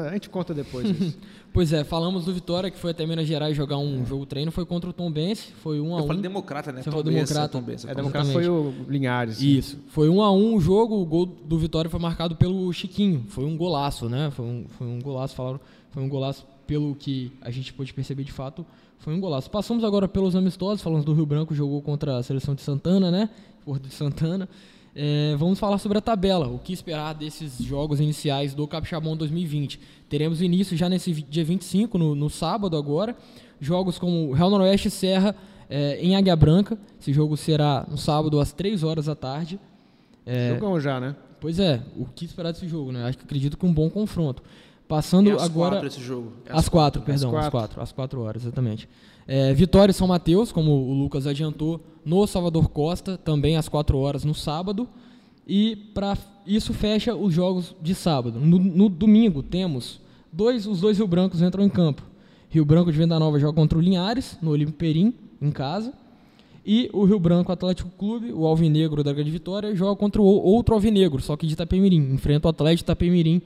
a 0.07 0.13
gente 0.13 0.29
conta 0.29 0.53
depois 0.53 0.85
isso. 1.01 1.17
Pois 1.51 1.73
é, 1.73 1.83
falamos 1.83 2.23
do 2.25 2.33
Vitória, 2.33 2.69
que 2.71 2.77
foi 2.77 2.91
até 2.91 3.05
Minas 3.05 3.27
Gerais 3.27 3.57
jogar 3.57 3.77
um 3.77 4.05
jogo 4.05 4.25
treino, 4.25 4.51
foi 4.51 4.65
contra 4.65 4.89
o 4.89 4.93
Tom 4.93 5.11
Bense, 5.11 5.51
foi 5.61 5.81
1 5.81 5.95
a 5.95 5.99
Eu 5.99 6.03
1 6.05 6.07
falei 6.07 6.21
democrata, 6.21 6.71
né? 6.71 6.77
Você 6.81 6.85
Tom 6.85 6.91
falou 6.91 7.03
Benz, 7.03 7.27
democrata. 7.29 7.49
Tom 7.51 7.61
Benz, 7.61 7.85
É, 7.85 7.95
democrata 7.95 8.27
Benz. 8.27 8.33
foi 8.33 8.47
o 8.47 8.73
Linhares. 8.87 9.41
Isso. 9.41 9.79
Foi 9.89 10.07
1 10.07 10.21
a 10.21 10.31
1 10.31 10.55
o 10.55 10.61
jogo, 10.61 10.95
o 11.01 11.05
gol 11.05 11.25
do 11.25 11.57
Vitória 11.57 11.89
foi 11.89 11.99
marcado 11.99 12.35
pelo 12.37 12.71
Chiquinho. 12.71 13.25
Foi 13.27 13.43
um 13.43 13.57
golaço, 13.57 14.07
né? 14.07 14.29
Foi 14.31 14.45
um, 14.45 14.65
foi 14.77 14.87
um 14.87 15.01
golaço, 15.01 15.35
falaram. 15.35 15.59
Foi 15.89 16.01
um 16.01 16.07
golaço 16.07 16.45
pelo 16.65 16.95
que 16.95 17.33
a 17.41 17.51
gente 17.51 17.73
pôde 17.73 17.93
perceber 17.93 18.23
de 18.23 18.31
fato. 18.31 18.65
Foi 19.01 19.15
um 19.15 19.19
golaço. 19.19 19.49
Passamos 19.49 19.83
agora 19.83 20.07
pelos 20.07 20.35
amistosos, 20.35 20.83
falamos 20.83 21.03
do 21.03 21.11
Rio 21.11 21.25
Branco, 21.25 21.55
jogou 21.55 21.81
contra 21.81 22.17
a 22.17 22.23
seleção 22.23 22.53
de 22.53 22.61
Santana, 22.61 23.09
né? 23.09 23.31
Porto 23.65 23.87
de 23.87 23.95
Santana. 23.95 24.47
É, 24.95 25.35
vamos 25.39 25.57
falar 25.57 25.79
sobre 25.79 25.97
a 25.97 26.01
tabela, 26.01 26.47
o 26.47 26.59
que 26.59 26.71
esperar 26.71 27.13
desses 27.13 27.57
jogos 27.63 27.99
iniciais 27.99 28.53
do 28.53 28.67
Capixabão 28.67 29.17
2020. 29.17 29.79
Teremos 30.07 30.39
início 30.39 30.77
já 30.77 30.87
nesse 30.87 31.13
dia 31.13 31.43
25, 31.43 31.97
no, 31.97 32.13
no 32.13 32.29
sábado 32.29 32.77
agora. 32.77 33.15
Jogos 33.59 33.97
como 33.97 34.33
Real 34.33 34.51
Noroeste 34.51 34.89
e 34.89 34.91
Serra 34.91 35.35
é, 35.67 35.97
em 35.99 36.15
Águia 36.15 36.35
Branca. 36.35 36.77
Esse 36.99 37.11
jogo 37.11 37.35
será 37.35 37.87
no 37.89 37.97
sábado 37.97 38.39
às 38.39 38.53
3 38.53 38.83
horas 38.83 39.07
da 39.07 39.15
tarde. 39.15 39.59
É, 40.27 40.53
Jogão 40.53 40.79
já, 40.79 40.99
né? 40.99 41.15
Pois 41.39 41.57
é, 41.57 41.81
o 41.97 42.05
que 42.05 42.23
esperar 42.23 42.51
desse 42.51 42.67
jogo, 42.67 42.91
né? 42.91 43.05
Acho 43.05 43.17
que 43.17 43.23
acredito 43.23 43.57
que 43.57 43.65
um 43.65 43.73
bom 43.73 43.89
confronto. 43.89 44.43
Passando 44.91 45.31
às 45.31 45.43
agora. 45.43 45.75
quatro 45.75 45.87
esse 45.87 46.01
jogo. 46.01 46.33
É 46.45 46.51
Às 46.51 46.67
quatro, 46.67 47.01
perdão, 47.01 47.29
às 47.29 47.35
quatro. 47.35 47.51
quatro, 47.51 47.81
às 47.81 47.91
quatro 47.93 48.21
horas, 48.21 48.43
exatamente. 48.43 48.89
É, 49.25 49.53
Vitória 49.53 49.91
e 49.91 49.93
São 49.93 50.05
Mateus, 50.05 50.51
como 50.51 50.69
o 50.71 50.93
Lucas 50.93 51.25
adiantou, 51.25 51.79
no 52.03 52.27
Salvador 52.27 52.67
Costa, 52.67 53.17
também 53.17 53.55
às 53.55 53.69
quatro 53.69 53.97
horas 53.97 54.25
no 54.25 54.35
sábado. 54.35 54.89
E 55.47 55.77
para 55.93 56.17
isso 56.45 56.73
fecha 56.73 57.15
os 57.15 57.33
jogos 57.33 57.73
de 57.81 57.95
sábado. 57.95 58.37
No, 58.37 58.59
no 58.59 58.89
domingo 58.89 59.41
temos 59.41 60.01
dois, 60.29 60.67
os 60.67 60.81
dois 60.81 60.97
Rio 60.97 61.07
Brancos 61.07 61.41
entram 61.41 61.63
em 61.63 61.69
campo. 61.69 62.03
Rio 62.49 62.65
Branco 62.65 62.91
de 62.91 62.97
Venda 62.97 63.17
Nova 63.17 63.39
joga 63.39 63.53
contra 63.53 63.77
o 63.77 63.81
Linhares, 63.81 64.37
no 64.41 64.51
Olímpio 64.51 64.73
Perim, 64.75 65.13
em 65.41 65.51
casa. 65.51 65.93
E 66.65 66.89
o 66.91 67.05
Rio 67.05 67.17
Branco 67.17 67.49
Atlético 67.49 67.89
Clube, 67.97 68.33
o 68.33 68.45
Alvinegro 68.45 69.05
da 69.05 69.13
Grande 69.13 69.31
Vitória, 69.31 69.73
joga 69.73 69.95
contra 69.95 70.21
o 70.21 70.25
outro 70.25 70.75
Alvinegro, 70.75 71.21
só 71.21 71.37
que 71.37 71.47
de 71.47 71.53
Itapemirim. 71.53 72.11
Enfrenta 72.13 72.49
o 72.49 72.51
Atlético 72.51 72.79
de 72.79 72.91
Itapemirim 72.91 73.41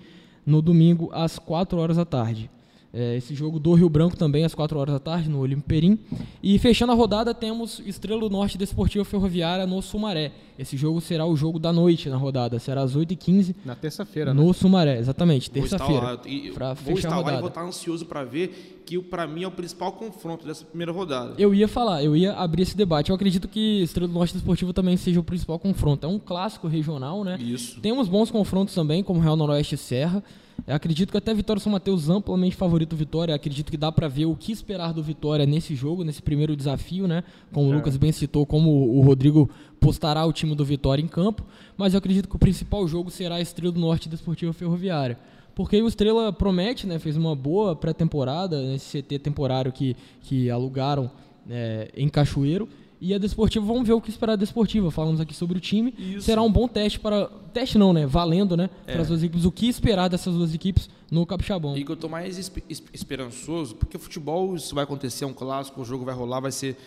no 0.45 0.61
domingo 0.61 1.09
às 1.13 1.39
4 1.39 1.77
horas 1.79 1.97
da 1.97 2.05
tarde. 2.05 2.49
É, 2.97 3.17
esse 3.17 3.35
jogo 3.35 3.59
do 3.59 3.73
Rio 3.73 3.89
Branco 3.89 4.15
também 4.15 4.45
às 4.45 4.55
4 4.55 4.79
horas 4.79 4.93
da 4.93 4.99
tarde, 4.99 5.29
no 5.29 5.39
Olímpio 5.39 5.65
Perim. 5.67 5.99
E 6.41 6.57
fechando 6.57 6.93
a 6.93 6.95
rodada, 6.95 7.33
temos 7.33 7.81
Estrela 7.85 8.21
do 8.21 8.29
Norte 8.29 8.57
Desportiva 8.57 9.03
Ferroviária 9.03 9.67
no 9.67 9.81
Sumaré. 9.81 10.31
Esse 10.57 10.77
jogo 10.77 11.01
será 11.01 11.25
o 11.25 11.35
jogo 11.35 11.59
da 11.59 11.73
noite 11.73 12.07
na 12.07 12.15
rodada, 12.15 12.57
será 12.57 12.81
às 12.83 12.95
8h15 12.95 13.53
Na 13.65 13.75
terça-feira, 13.75 14.33
né? 14.33 14.41
no 14.41 14.53
Sumaré, 14.53 14.97
exatamente, 14.97 15.51
terça-feira. 15.51 16.17
e- 16.25 16.51
vou 16.51 16.75
fechar 16.75 16.95
estar 16.95 17.09
a 17.09 17.15
lá 17.15 17.17
e 17.17 17.23
rodada. 17.25 17.39
vou 17.41 17.49
estar 17.49 17.63
ansioso 17.65 18.05
para 18.05 18.23
ver 18.23 18.81
que 18.85 18.97
para 19.01 19.27
mim 19.27 19.43
é 19.43 19.47
o 19.47 19.51
principal 19.51 19.91
confronto 19.91 20.45
dessa 20.47 20.63
primeira 20.63 20.93
rodada. 20.93 21.33
Eu 21.37 21.53
ia 21.53 21.67
falar, 21.67 22.01
eu 22.01 22.15
ia 22.15 22.31
abrir 22.33 22.61
esse 22.63 22.77
debate. 22.77 23.09
Eu 23.09 23.15
acredito 23.17 23.49
que 23.49 23.81
Estrela 23.81 24.07
do 24.07 24.13
Norte 24.13 24.33
Desportivo 24.33 24.71
também 24.71 24.95
seja 24.95 25.19
o 25.19 25.23
principal 25.23 25.59
confronto. 25.59 26.05
É 26.05 26.09
um 26.09 26.17
clássico 26.19 26.67
regional, 26.69 27.25
né? 27.25 27.37
Isso. 27.41 27.81
Temos 27.81 28.07
bons 28.07 28.31
confrontos 28.31 28.73
também, 28.73 29.03
como 29.03 29.19
Real 29.19 29.35
Noroeste 29.35 29.75
e 29.75 29.77
Serra. 29.77 30.23
Eu 30.67 30.75
acredito 30.75 31.11
que 31.11 31.17
até 31.17 31.33
Vitória 31.33 31.59
São 31.59 31.71
Mateus 31.71 32.09
amplamente 32.09 32.55
favorito 32.55 32.95
Vitória. 32.95 33.31
Eu 33.31 33.35
acredito 33.35 33.69
que 33.69 33.77
dá 33.77 33.91
pra 33.91 34.07
ver 34.07 34.25
o 34.25 34.35
que 34.35 34.51
esperar 34.51 34.93
do 34.93 35.03
Vitória 35.03 35.45
nesse 35.45 35.75
jogo, 35.75 36.03
nesse 36.03 36.21
primeiro 36.21 36.55
desafio, 36.55 37.07
né? 37.07 37.23
Como 37.51 37.69
o 37.69 37.73
Lucas 37.73 37.97
bem 37.97 38.11
citou, 38.11 38.45
como 38.45 38.71
o 38.97 39.01
Rodrigo 39.01 39.49
postará 39.79 40.25
o 40.25 40.33
time 40.33 40.55
do 40.55 40.65
Vitória 40.65 41.01
em 41.03 41.07
campo. 41.07 41.45
Mas 41.77 41.93
eu 41.93 41.99
acredito 41.99 42.27
que 42.27 42.35
o 42.35 42.39
principal 42.39 42.87
jogo 42.87 43.11
será 43.11 43.35
a 43.35 43.41
Estrela 43.41 43.71
do 43.71 43.79
Norte 43.79 44.09
Desportiva 44.09 44.53
Ferroviária. 44.53 45.19
Porque 45.53 45.81
o 45.81 45.87
Estrela 45.87 46.33
promete, 46.33 46.87
né? 46.87 46.99
Fez 46.99 47.15
uma 47.15 47.35
boa 47.35 47.75
pré-temporada 47.75 48.61
nesse 48.61 49.01
CT 49.01 49.19
temporário 49.19 49.71
que, 49.71 49.95
que 50.21 50.49
alugaram 50.49 51.11
é, 51.49 51.91
em 51.95 52.09
Cachoeiro. 52.09 52.67
E 52.99 53.13
a 53.13 53.17
Desportiva, 53.17 53.65
vamos 53.65 53.85
ver 53.87 53.93
o 53.93 54.01
que 54.01 54.09
esperar 54.09 54.33
da 54.35 54.39
Desportiva. 54.41 54.89
Falamos 54.89 55.19
aqui 55.19 55.33
sobre 55.33 55.57
o 55.57 55.61
time. 55.61 55.93
Isso. 55.97 56.21
Será 56.21 56.41
um 56.41 56.51
bom 56.51 56.67
teste 56.67 56.99
para. 56.99 57.27
Teste 57.53 57.77
não, 57.77 57.91
né? 57.93 58.05
Valendo, 58.05 58.55
né? 58.55 58.69
É. 58.87 58.93
Para 58.93 59.01
as 59.01 59.07
duas 59.09 59.21
equipes. 59.23 59.45
O 59.45 59.51
que 59.51 59.67
esperar 59.67 60.07
dessas 60.07 60.33
duas 60.33 60.53
equipes 60.53 60.89
no 61.11 61.25
Capixabão. 61.25 61.77
E 61.77 61.83
que 61.85 61.91
eu 61.91 61.95
tô 61.97 62.07
mais 62.09 62.37
espe- 62.37 62.63
es- 62.69 62.81
esperançoso, 62.93 63.75
porque 63.75 63.97
futebol, 63.97 64.55
isso 64.55 64.73
vai 64.73 64.83
acontecer, 64.85 65.23
é 65.23 65.27
um 65.27 65.33
clássico, 65.33 65.81
o 65.81 65.85
jogo 65.85 66.03
vai 66.05 66.15
rolar, 66.15 66.39
vai 66.39 66.51
ser, 66.51 66.77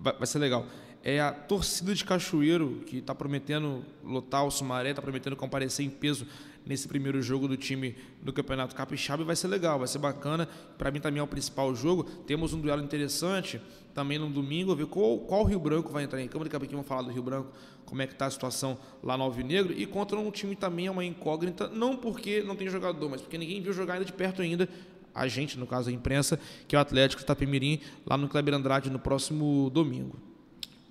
vai, 0.00 0.16
vai 0.16 0.26
ser 0.26 0.38
legal. 0.38 0.64
É 1.08 1.20
a 1.20 1.30
torcida 1.30 1.94
de 1.94 2.04
Cachoeiro, 2.04 2.82
que 2.84 2.96
está 2.96 3.14
prometendo 3.14 3.84
lotar 4.02 4.44
o 4.44 4.50
Sumaré, 4.50 4.90
está 4.90 5.00
prometendo 5.00 5.36
comparecer 5.36 5.86
em 5.86 5.88
peso 5.88 6.26
nesse 6.66 6.88
primeiro 6.88 7.22
jogo 7.22 7.46
do 7.46 7.56
time 7.56 7.94
do 8.20 8.32
Campeonato 8.32 8.74
Capixaba 8.74 9.22
e 9.22 9.24
vai 9.24 9.36
ser 9.36 9.46
legal, 9.46 9.78
vai 9.78 9.86
ser 9.86 10.00
bacana. 10.00 10.48
Para 10.76 10.90
mim 10.90 10.98
também 10.98 11.20
é 11.20 11.22
o 11.22 11.26
principal 11.28 11.72
jogo. 11.76 12.02
Temos 12.02 12.52
um 12.52 12.60
duelo 12.60 12.82
interessante 12.82 13.60
também 13.94 14.18
no 14.18 14.28
domingo, 14.28 14.74
ver 14.74 14.86
qual, 14.86 15.20
qual 15.20 15.44
Rio 15.44 15.60
Branco 15.60 15.92
vai 15.92 16.02
entrar 16.02 16.20
em 16.20 16.26
campo. 16.26 16.42
Daqui 16.42 16.56
a 16.56 16.58
pouquinho 16.58 16.78
vamos 16.78 16.88
falar 16.88 17.02
do 17.02 17.12
Rio 17.12 17.22
Branco, 17.22 17.52
como 17.84 18.02
é 18.02 18.06
que 18.08 18.12
está 18.12 18.26
a 18.26 18.30
situação 18.32 18.76
lá 19.00 19.16
no 19.16 19.22
Alvinegro. 19.22 19.72
E 19.78 19.86
contra 19.86 20.18
um 20.18 20.28
time 20.32 20.56
também 20.56 20.88
é 20.88 20.90
uma 20.90 21.04
incógnita, 21.04 21.68
não 21.68 21.96
porque 21.96 22.42
não 22.42 22.56
tem 22.56 22.68
jogador, 22.68 23.08
mas 23.08 23.20
porque 23.20 23.38
ninguém 23.38 23.62
viu 23.62 23.72
jogar 23.72 23.92
ainda 23.92 24.06
de 24.06 24.12
perto 24.12 24.42
ainda. 24.42 24.68
A 25.14 25.28
gente, 25.28 25.56
no 25.56 25.68
caso 25.68 25.88
a 25.88 25.92
imprensa, 25.92 26.36
que 26.66 26.74
é 26.74 26.78
o 26.80 26.82
Atlético 26.82 27.22
Itapemirim, 27.22 27.78
lá 28.04 28.16
no 28.16 28.28
Kleber 28.28 28.54
Andrade 28.54 28.90
no 28.90 28.98
próximo 28.98 29.70
domingo. 29.70 30.25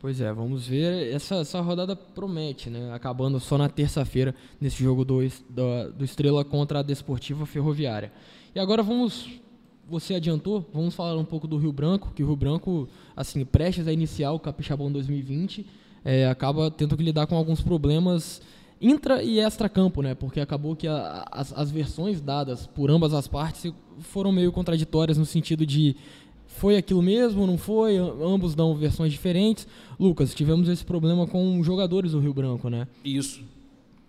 Pois 0.06 0.22
é, 0.22 0.32
vamos 0.32 0.68
ver. 0.68 1.12
Essa, 1.12 1.38
essa 1.38 1.60
rodada 1.62 1.96
promete, 1.96 2.70
né? 2.70 2.94
Acabando 2.94 3.40
só 3.40 3.58
na 3.58 3.68
terça-feira, 3.68 4.36
nesse 4.62 4.84
jogo 4.84 5.04
do, 5.04 5.18
da- 5.50 5.88
do 5.88 6.06
Estrela 6.06 6.46
contra 6.46 6.78
a 6.78 6.84
Desportiva 6.84 7.44
Ferroviária. 7.48 8.14
E 8.54 8.60
agora 8.60 8.84
vamos. 8.84 9.28
Você 9.90 10.14
adiantou, 10.14 10.64
vamos 10.72 10.94
falar 10.94 11.18
um 11.18 11.26
pouco 11.26 11.48
do 11.48 11.58
Rio 11.58 11.72
Branco, 11.74 12.12
que 12.14 12.22
o 12.22 12.28
Rio 12.28 12.36
Branco, 12.36 12.88
assim, 13.18 13.44
prestes 13.44 13.88
a 13.88 13.92
iniciar 13.94 14.32
o 14.32 14.40
Capixabão 14.40 14.92
2020, 14.92 15.66
é, 16.04 16.28
acaba 16.28 16.70
tendo 16.70 16.96
que 16.96 17.02
lidar 17.02 17.26
com 17.26 17.36
alguns 17.36 17.62
problemas 17.64 18.44
intra 18.80 19.24
e 19.24 19.40
extra-campo, 19.40 20.04
né? 20.04 20.14
Porque 20.14 20.40
acabou 20.40 20.76
que 20.76 20.88
a- 20.88 21.26
as, 21.32 21.52
as 21.52 21.72
versões 21.72 22.22
dadas 22.22 22.68
por 22.68 22.92
ambas 22.92 23.12
as 23.12 23.28
partes 23.28 23.74
foram 24.02 24.32
meio 24.32 24.52
contraditórias 24.52 25.18
no 25.18 25.26
sentido 25.26 25.66
de 25.66 25.96
foi 26.58 26.78
aquilo 26.78 27.02
mesmo, 27.02 27.46
não 27.46 27.58
foi? 27.58 27.98
Am- 27.98 28.22
Ambos 28.24 28.56
dão 28.56 28.76
versões 28.76 29.12
diferentes. 29.12 29.68
Lucas, 30.00 30.34
tivemos 30.34 30.68
esse 30.70 30.84
problema 30.86 31.26
com 31.28 31.62
jogadores 31.64 32.12
do 32.12 32.20
Rio 32.20 32.34
Branco, 32.34 32.70
né? 32.70 32.88
Isso. 33.04 33.42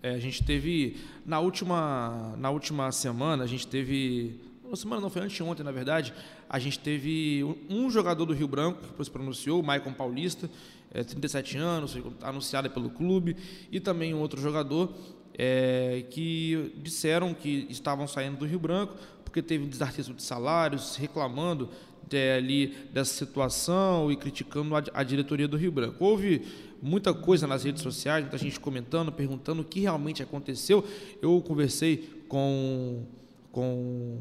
É, 0.03 0.11
a 0.11 0.19
gente 0.19 0.43
teve 0.43 0.97
na 1.25 1.39
última 1.39 2.35
na 2.37 2.49
última 2.51 2.91
semana 2.91 3.43
a 3.43 3.47
gente 3.47 3.65
teve 3.67 4.39
na 4.69 4.75
semana 4.75 5.01
não 5.01 5.09
foi 5.09 5.23
anteontem 5.23 5.65
na 5.65 5.71
verdade 5.71 6.13
a 6.47 6.59
gente 6.59 6.77
teve 6.77 7.43
um 7.67 7.89
jogador 7.89 8.23
do 8.25 8.31
Rio 8.33 8.47
Branco 8.47 8.79
que 8.81 8.87
depois 8.89 9.09
pronunciou 9.09 9.59
o 9.59 9.63
Maicon 9.65 9.91
Paulista 9.93 10.47
é, 10.93 11.03
37 11.03 11.57
anos 11.57 11.97
anunciado 12.21 12.69
pelo 12.69 12.91
clube 12.91 13.35
e 13.71 13.79
também 13.79 14.13
um 14.13 14.19
outro 14.19 14.39
jogador 14.39 14.93
é, 15.37 16.05
que 16.11 16.71
disseram 16.83 17.33
que 17.33 17.65
estavam 17.69 18.07
saindo 18.07 18.37
do 18.37 18.45
Rio 18.45 18.59
Branco 18.59 18.93
porque 19.25 19.41
teve 19.41 19.65
desartiço 19.65 20.13
de 20.13 20.21
salários 20.21 20.95
reclamando 20.95 21.69
é, 22.11 22.35
ali 22.35 22.67
dessa 22.93 23.13
situação 23.13 24.11
e 24.11 24.15
criticando 24.15 24.75
a, 24.75 24.83
a 24.93 25.03
diretoria 25.03 25.47
do 25.47 25.57
Rio 25.57 25.71
Branco. 25.71 26.03
Houve 26.03 26.41
muita 26.81 27.13
coisa 27.13 27.47
nas 27.47 27.63
redes 27.63 27.81
sociais, 27.81 28.23
muita 28.23 28.37
gente 28.37 28.59
comentando, 28.59 29.11
perguntando 29.11 29.61
o 29.61 29.65
que 29.65 29.79
realmente 29.81 30.21
aconteceu. 30.21 30.83
Eu 31.21 31.41
conversei 31.41 32.23
com, 32.27 33.03
com 33.51 34.19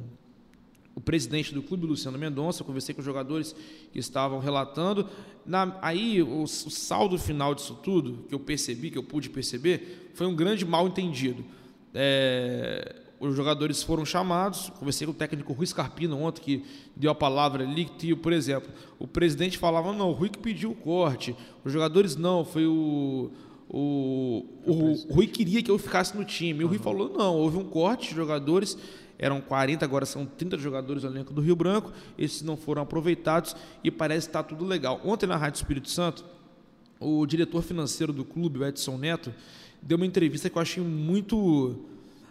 o 0.95 1.01
presidente 1.01 1.53
do 1.53 1.63
clube, 1.63 1.87
Luciano 1.87 2.19
Mendonça, 2.19 2.65
conversei 2.65 2.95
com 2.95 3.01
os 3.01 3.05
jogadores 3.05 3.55
que 3.93 3.99
estavam 3.99 4.39
relatando. 4.39 5.09
Na- 5.45 5.79
aí, 5.83 6.23
o, 6.23 6.43
o 6.43 6.47
saldo 6.47 7.19
final 7.19 7.55
disso 7.55 7.75
tudo, 7.83 8.25
que 8.29 8.35
eu 8.35 8.41
percebi, 8.41 8.91
que 8.91 8.99
eu 8.99 9.03
pude 9.03 9.29
perceber, 9.29 10.11
foi 10.15 10.27
um 10.27 10.35
grande 10.35 10.65
mal 10.65 10.89
entendido. 10.89 11.45
É, 11.95 13.03
os 13.19 13.35
jogadores 13.35 13.83
foram 13.83 14.05
chamados, 14.05 14.71
conversei 14.79 15.07
com 15.07 15.13
o 15.13 15.17
técnico 15.17 15.53
Rui 15.53 15.67
Scarpino 15.67 16.19
ontem, 16.21 16.43
que 16.43 16.65
deu 16.95 17.11
a 17.11 17.15
palavra 17.15 17.65
ali, 17.65 17.87
que, 17.87 18.15
por 18.15 18.33
exemplo, 18.33 18.71
o 18.99 19.07
presidente 19.07 19.59
falava, 19.59 19.93
não, 19.93 20.11
o 20.11 20.13
Rui 20.13 20.29
que 20.29 20.39
pediu 20.39 20.71
o 20.71 20.75
corte, 20.75 21.35
os 21.65 21.73
jogadores 21.73 22.17
não, 22.17 22.45
foi 22.45 22.67
o... 22.67 23.31
O, 23.69 24.47
o, 24.65 24.73
o 25.09 25.15
Rui 25.15 25.27
queria 25.27 25.61
que 25.61 25.69
eu 25.69 25.77
ficasse 25.77 26.17
no 26.17 26.25
time. 26.25 26.61
E 26.61 26.65
o 26.65 26.69
Rui 26.69 26.79
falou: 26.79 27.09
não, 27.09 27.35
houve 27.35 27.57
um 27.59 27.65
corte 27.65 28.11
de 28.11 28.15
jogadores, 28.15 28.79
eram 29.19 29.41
40, 29.41 29.85
agora 29.85 30.07
são 30.07 30.25
30 30.25 30.57
jogadores 30.57 31.03
no 31.03 31.11
elenco 31.11 31.35
do 31.35 31.41
Rio 31.41 31.57
Branco, 31.57 31.93
esses 32.17 32.43
não 32.43 32.57
foram 32.57 32.83
aproveitados 32.83 33.57
e 33.83 33.91
parece 33.91 34.29
estar 34.29 34.45
tudo 34.45 34.65
legal. 34.65 35.01
Ontem 35.05 35.27
na 35.27 35.37
Rádio 35.37 35.57
Espírito 35.57 35.91
Santo, 35.91 36.25
o 37.01 37.27
diretor 37.27 37.61
financeiro 37.61 38.13
do 38.13 38.25
clube, 38.25 38.61
o 38.61 38.65
Edson 38.65 38.97
Neto, 38.97 39.35
deu 39.83 39.97
uma 39.97 40.07
entrevista 40.07 40.49
que 40.49 40.57
eu 40.57 40.63
achei 40.63 40.83
muito 40.83 41.85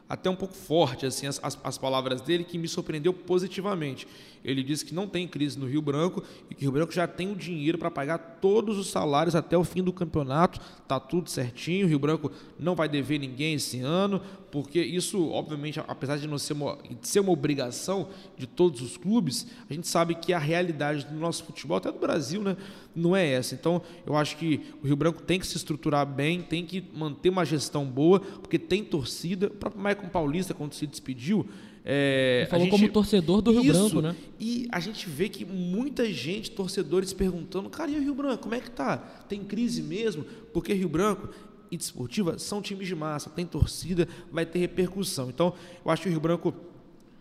até 0.07 0.29
um 0.29 0.35
pouco 0.35 0.53
forte 0.53 1.05
assim 1.05 1.27
as, 1.27 1.39
as, 1.43 1.57
as, 1.63 1.77
palavras 1.77 2.21
dele 2.21 2.43
que 2.43 2.57
me 2.57 2.67
surpreendeu 2.67 3.11
positivamente. 3.13 4.07
Ele 4.43 4.61
disse 4.61 4.85
que 4.85 4.93
não 4.93 5.07
tem 5.07 5.27
crise 5.27 5.57
no 5.57 5.65
Rio 5.65 5.81
Branco 5.81 6.23
e 6.49 6.53
que 6.53 6.61
o 6.61 6.65
Rio 6.65 6.71
Branco 6.71 6.91
já 6.91 7.07
tem 7.07 7.31
o 7.31 7.35
dinheiro 7.35 7.77
para 7.77 7.89
pagar 7.89 8.17
todos 8.39 8.77
os 8.77 8.87
salários 8.87 9.35
até 9.35 9.57
o 9.57 9.63
fim 9.63 9.81
do 9.81 9.91
campeonato. 9.91 10.59
Tá 10.87 10.99
tudo 10.99 11.29
certinho. 11.29 11.87
O 11.87 11.89
Rio 11.89 11.97
Branco 11.97 12.31
não 12.59 12.75
vai 12.75 12.87
dever 12.87 13.19
ninguém 13.19 13.55
esse 13.55 13.79
ano, 13.79 14.21
porque 14.55 14.81
isso, 14.81 15.31
obviamente, 15.31 15.81
apesar 15.85 16.17
de 16.17 16.25
não 16.29 16.37
ser 16.37 16.53
uma, 16.53 16.77
ser 17.01 17.19
uma 17.19 17.33
obrigação 17.33 18.07
de 18.37 18.47
todos 18.47 18.81
os 18.81 18.95
clubes, 18.95 19.45
a 19.69 19.73
gente 19.73 19.85
sabe 19.85 20.15
que 20.15 20.31
a 20.31 20.39
realidade 20.39 21.05
do 21.05 21.15
nosso 21.15 21.43
futebol, 21.43 21.75
até 21.75 21.91
do 21.91 21.99
Brasil, 21.99 22.41
né, 22.41 22.55
não 22.95 23.13
é 23.13 23.33
essa. 23.33 23.53
Então, 23.53 23.81
eu 24.07 24.15
acho 24.15 24.37
que 24.37 24.61
o 24.81 24.87
Rio 24.87 24.95
Branco 24.95 25.21
tem 25.21 25.41
que 25.41 25.45
se 25.45 25.57
estruturar 25.57 26.05
bem, 26.05 26.41
tem 26.41 26.65
que 26.65 26.81
manter 26.93 27.27
uma 27.27 27.43
gestão 27.43 27.83
boa, 27.85 28.21
porque 28.21 28.57
tem 28.57 28.81
torcida. 28.81 29.47
O 29.47 29.49
próprio 29.49 29.81
Maicon 29.81 30.07
Paulista, 30.07 30.53
quando 30.53 30.71
se 30.71 30.87
despediu, 30.87 31.45
é, 31.87 32.39
Ele 32.39 32.49
falou 32.49 32.65
gente, 32.65 32.71
como 32.71 32.91
torcedor 32.91 33.41
do 33.43 33.51
Rio 33.51 33.61
isso, 33.61 33.73
Branco, 33.73 34.01
né? 34.01 34.15
E 34.39 34.67
a 34.71 34.79
gente 34.79 35.07
vê 35.07 35.29
que 35.29 35.45
muita 35.45 36.11
gente, 36.11 36.49
torcedores, 36.49 37.13
perguntando, 37.13 37.69
cara, 37.69 37.91
e 37.91 37.97
o 37.97 38.01
Rio 38.01 38.15
Branco, 38.15 38.41
como 38.41 38.55
é 38.55 38.59
que 38.59 38.71
tá? 38.71 38.97
Tem 39.29 39.43
crise 39.43 39.83
mesmo? 39.83 40.25
Porque 40.51 40.73
Rio 40.73 40.89
Branco 40.89 41.29
e 41.71 41.77
Desportiva 41.77 42.37
são 42.39 42.61
times 42.61 42.87
de 42.87 42.95
massa, 42.95 43.29
tem 43.29 43.45
torcida, 43.45 44.07
vai 44.31 44.45
ter 44.45 44.59
repercussão. 44.59 45.29
Então, 45.29 45.53
eu 45.83 45.91
acho 45.91 46.03
que 46.03 46.07
o 46.07 46.11
Rio 46.11 46.19
Branco 46.19 46.53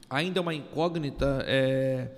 ainda 0.09 0.39
é 0.39 0.43
uma 0.43 0.55
incógnita 0.55 1.45
é, 1.47 2.09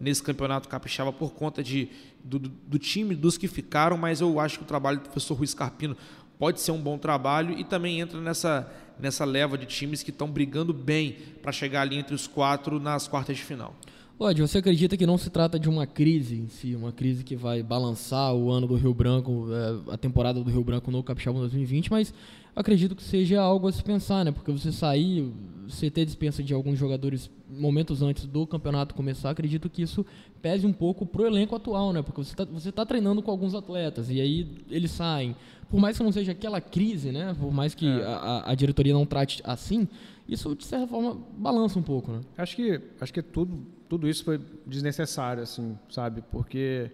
nesse 0.00 0.22
campeonato 0.22 0.68
capixaba 0.68 1.12
por 1.12 1.32
conta 1.32 1.62
de, 1.62 1.88
do, 2.22 2.38
do, 2.38 2.78
time, 2.78 3.14
dos 3.14 3.38
que 3.38 3.48
ficaram, 3.48 3.96
mas 3.96 4.20
eu 4.20 4.38
acho 4.40 4.58
que 4.58 4.64
o 4.64 4.66
trabalho 4.66 4.98
do 4.98 5.04
professor 5.04 5.34
Ruiz 5.34 5.54
Carpino 5.54 5.96
pode 6.38 6.60
ser 6.60 6.70
um 6.70 6.80
bom 6.80 6.98
trabalho 6.98 7.58
e 7.58 7.64
também 7.64 8.00
entra 8.00 8.20
nessa 8.20 8.70
nessa 8.98 9.24
leva 9.24 9.58
de 9.58 9.66
times 9.66 10.02
que 10.02 10.10
estão 10.10 10.28
brigando 10.28 10.72
bem 10.72 11.16
para 11.42 11.52
chegar 11.52 11.82
ali 11.82 11.96
entre 11.96 12.14
os 12.14 12.26
quatro 12.26 12.80
nas 12.80 13.06
quartas 13.06 13.36
de 13.36 13.44
final. 13.44 13.74
Lodi, 14.18 14.40
você 14.40 14.58
acredita 14.58 14.96
que 14.96 15.04
não 15.04 15.18
se 15.18 15.28
trata 15.28 15.58
de 15.58 15.68
uma 15.68 15.86
crise 15.86 16.36
em 16.36 16.48
si, 16.48 16.74
uma 16.74 16.90
crise 16.90 17.22
que 17.22 17.36
vai 17.36 17.62
balançar 17.62 18.34
o 18.34 18.50
ano 18.50 18.66
do 18.66 18.74
Rio 18.74 18.94
Branco, 18.94 19.46
é, 19.52 19.92
a 19.92 19.98
temporada 19.98 20.42
do 20.42 20.50
Rio 20.50 20.64
Branco 20.64 20.90
no 20.90 21.02
Capixaba 21.02 21.38
2020, 21.40 21.90
mas 21.90 22.14
acredito 22.54 22.96
que 22.96 23.02
seja 23.02 23.42
algo 23.42 23.68
a 23.68 23.72
se 23.72 23.84
pensar, 23.84 24.24
né? 24.24 24.32
Porque 24.32 24.50
você 24.50 24.72
sair, 24.72 25.30
você 25.68 25.90
ter 25.90 26.06
dispensa 26.06 26.42
de 26.42 26.54
alguns 26.54 26.78
jogadores 26.78 27.30
momentos 27.46 28.00
antes 28.00 28.24
do 28.24 28.46
campeonato 28.46 28.94
começar, 28.94 29.28
acredito 29.28 29.68
que 29.68 29.82
isso 29.82 30.04
pese 30.40 30.66
um 30.66 30.72
pouco 30.72 31.04
pro 31.04 31.26
elenco 31.26 31.54
atual, 31.54 31.92
né? 31.92 32.00
Porque 32.00 32.24
você 32.24 32.32
está 32.32 32.44
você 32.46 32.72
tá 32.72 32.86
treinando 32.86 33.20
com 33.20 33.30
alguns 33.30 33.54
atletas 33.54 34.08
e 34.08 34.18
aí 34.18 34.48
eles 34.70 34.92
saem. 34.92 35.36
Por 35.68 35.78
mais 35.78 35.98
que 35.98 36.02
não 36.02 36.12
seja 36.12 36.32
aquela 36.32 36.60
crise, 36.60 37.12
né? 37.12 37.36
Por 37.38 37.52
mais 37.52 37.74
que 37.74 37.86
é. 37.86 38.02
a, 38.02 38.44
a 38.46 38.54
diretoria 38.54 38.94
não 38.94 39.04
trate 39.04 39.42
assim, 39.44 39.86
isso 40.28 40.54
de 40.54 40.64
certa 40.64 40.86
forma 40.86 41.20
balança 41.36 41.78
um 41.78 41.82
pouco, 41.82 42.12
né? 42.12 42.20
Acho 42.36 42.56
que 42.56 42.80
acho 43.00 43.12
que 43.12 43.22
tudo 43.22 43.58
tudo 43.88 44.08
isso 44.08 44.24
foi 44.24 44.40
desnecessário, 44.66 45.42
assim, 45.42 45.78
sabe? 45.88 46.22
Porque 46.30 46.90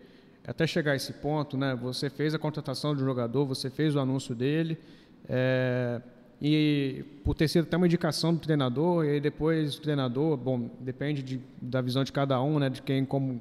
até 0.46 0.66
chegar 0.66 0.92
a 0.92 0.96
esse 0.96 1.12
ponto, 1.14 1.56
né? 1.56 1.74
Você 1.76 2.10
fez 2.10 2.34
a 2.34 2.38
contratação 2.38 2.92
um 2.92 2.98
jogador, 2.98 3.46
você 3.46 3.70
fez 3.70 3.94
o 3.94 4.00
anúncio 4.00 4.34
dele, 4.34 4.78
é, 5.28 6.00
e 6.40 7.04
por 7.24 7.34
ter 7.34 7.48
sido 7.48 7.64
até 7.64 7.76
uma 7.76 7.86
indicação 7.86 8.34
do 8.34 8.40
treinador, 8.40 9.04
e 9.04 9.10
aí 9.10 9.20
depois 9.20 9.76
o 9.76 9.80
treinador, 9.80 10.36
bom, 10.36 10.68
depende 10.80 11.22
de, 11.22 11.40
da 11.60 11.80
visão 11.80 12.02
de 12.04 12.12
cada 12.12 12.40
um, 12.42 12.58
né? 12.58 12.68
De 12.68 12.82
quem 12.82 13.04
como 13.04 13.40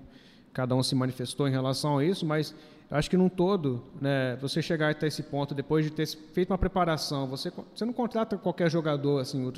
cada 0.54 0.75
um 0.75 0.84
se 0.84 0.95
manifestou 0.95 1.47
em 1.47 1.51
relação 1.51 1.97
a 1.97 2.06
isso, 2.06 2.25
mas 2.25 2.54
acho 2.91 3.10
que 3.10 3.15
num 3.15 3.30
todo, 3.30 3.82
né, 3.99 4.38
você 4.41 4.62
chegar 4.62 4.91
até 4.91 5.08
esse 5.08 5.23
ponto 5.23 5.56
depois 5.56 5.86
de 5.86 5.91
ter 5.91 6.06
feito 6.06 6.51
uma 6.51 6.58
preparação, 6.58 7.25
você, 7.25 7.51
você 7.73 7.86
não 7.86 7.93
contrata 7.93 8.38
qualquer 8.38 8.69
jogador, 8.69 9.19
assim, 9.19 9.51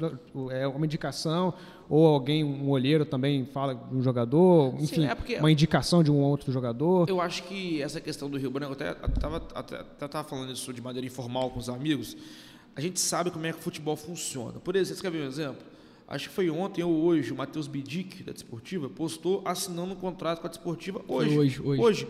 é 0.52 0.68
uma 0.68 0.86
indicação 0.86 1.54
ou 1.90 2.06
alguém, 2.06 2.44
um 2.44 2.70
olheiro 2.70 3.06
também 3.06 3.46
fala 3.46 3.74
de 3.74 3.96
um 3.96 4.02
jogador, 4.02 4.76
enfim, 4.76 5.08
Sim, 5.08 5.34
é 5.34 5.40
uma 5.40 5.52
indicação 5.52 6.04
de 6.04 6.12
um 6.12 6.20
outro 6.20 6.52
jogador. 6.52 7.10
Eu 7.10 7.20
acho 7.20 7.44
que 7.44 7.82
essa 7.82 8.00
questão 8.00 8.30
do 8.30 8.38
Rio 8.38 8.52
Branco, 8.52 8.74
até 8.74 8.92
estava 8.92 9.38
até, 9.56 9.84
até 10.00 10.24
falando 10.24 10.52
isso 10.52 10.72
de 10.72 10.82
maneira 10.82 11.06
informal 11.06 11.50
com 11.50 11.60
os 11.60 11.70
amigos, 11.70 12.16
a 12.76 12.82
gente 12.82 13.00
sabe 13.00 13.32
como 13.32 13.46
é 13.46 13.52
que 13.52 13.60
o 13.60 13.62
futebol 13.62 13.96
funciona. 13.96 14.60
Por 14.60 14.76
exemplo, 14.76 14.98
você 14.98 15.02
quer 15.02 15.12
ver 15.12 15.24
um 15.24 15.28
exemplo? 15.28 15.74
Acho 16.08 16.30
que 16.30 16.36
foi 16.36 16.50
ontem 16.50 16.84
ou 16.84 16.94
hoje, 17.04 17.32
o 17.32 17.36
Matheus 17.36 17.68
Bidic, 17.68 18.24
da 18.24 18.32
Desportiva, 18.32 18.90
postou 18.90 19.42
assinando 19.46 19.94
um 19.94 19.96
contrato 19.96 20.42
com 20.42 20.48
a 20.48 20.50
Desportiva 20.50 21.02
hoje. 21.08 21.38
Hoje, 21.38 21.62
hoje. 21.62 21.82
Hoje. 21.82 22.08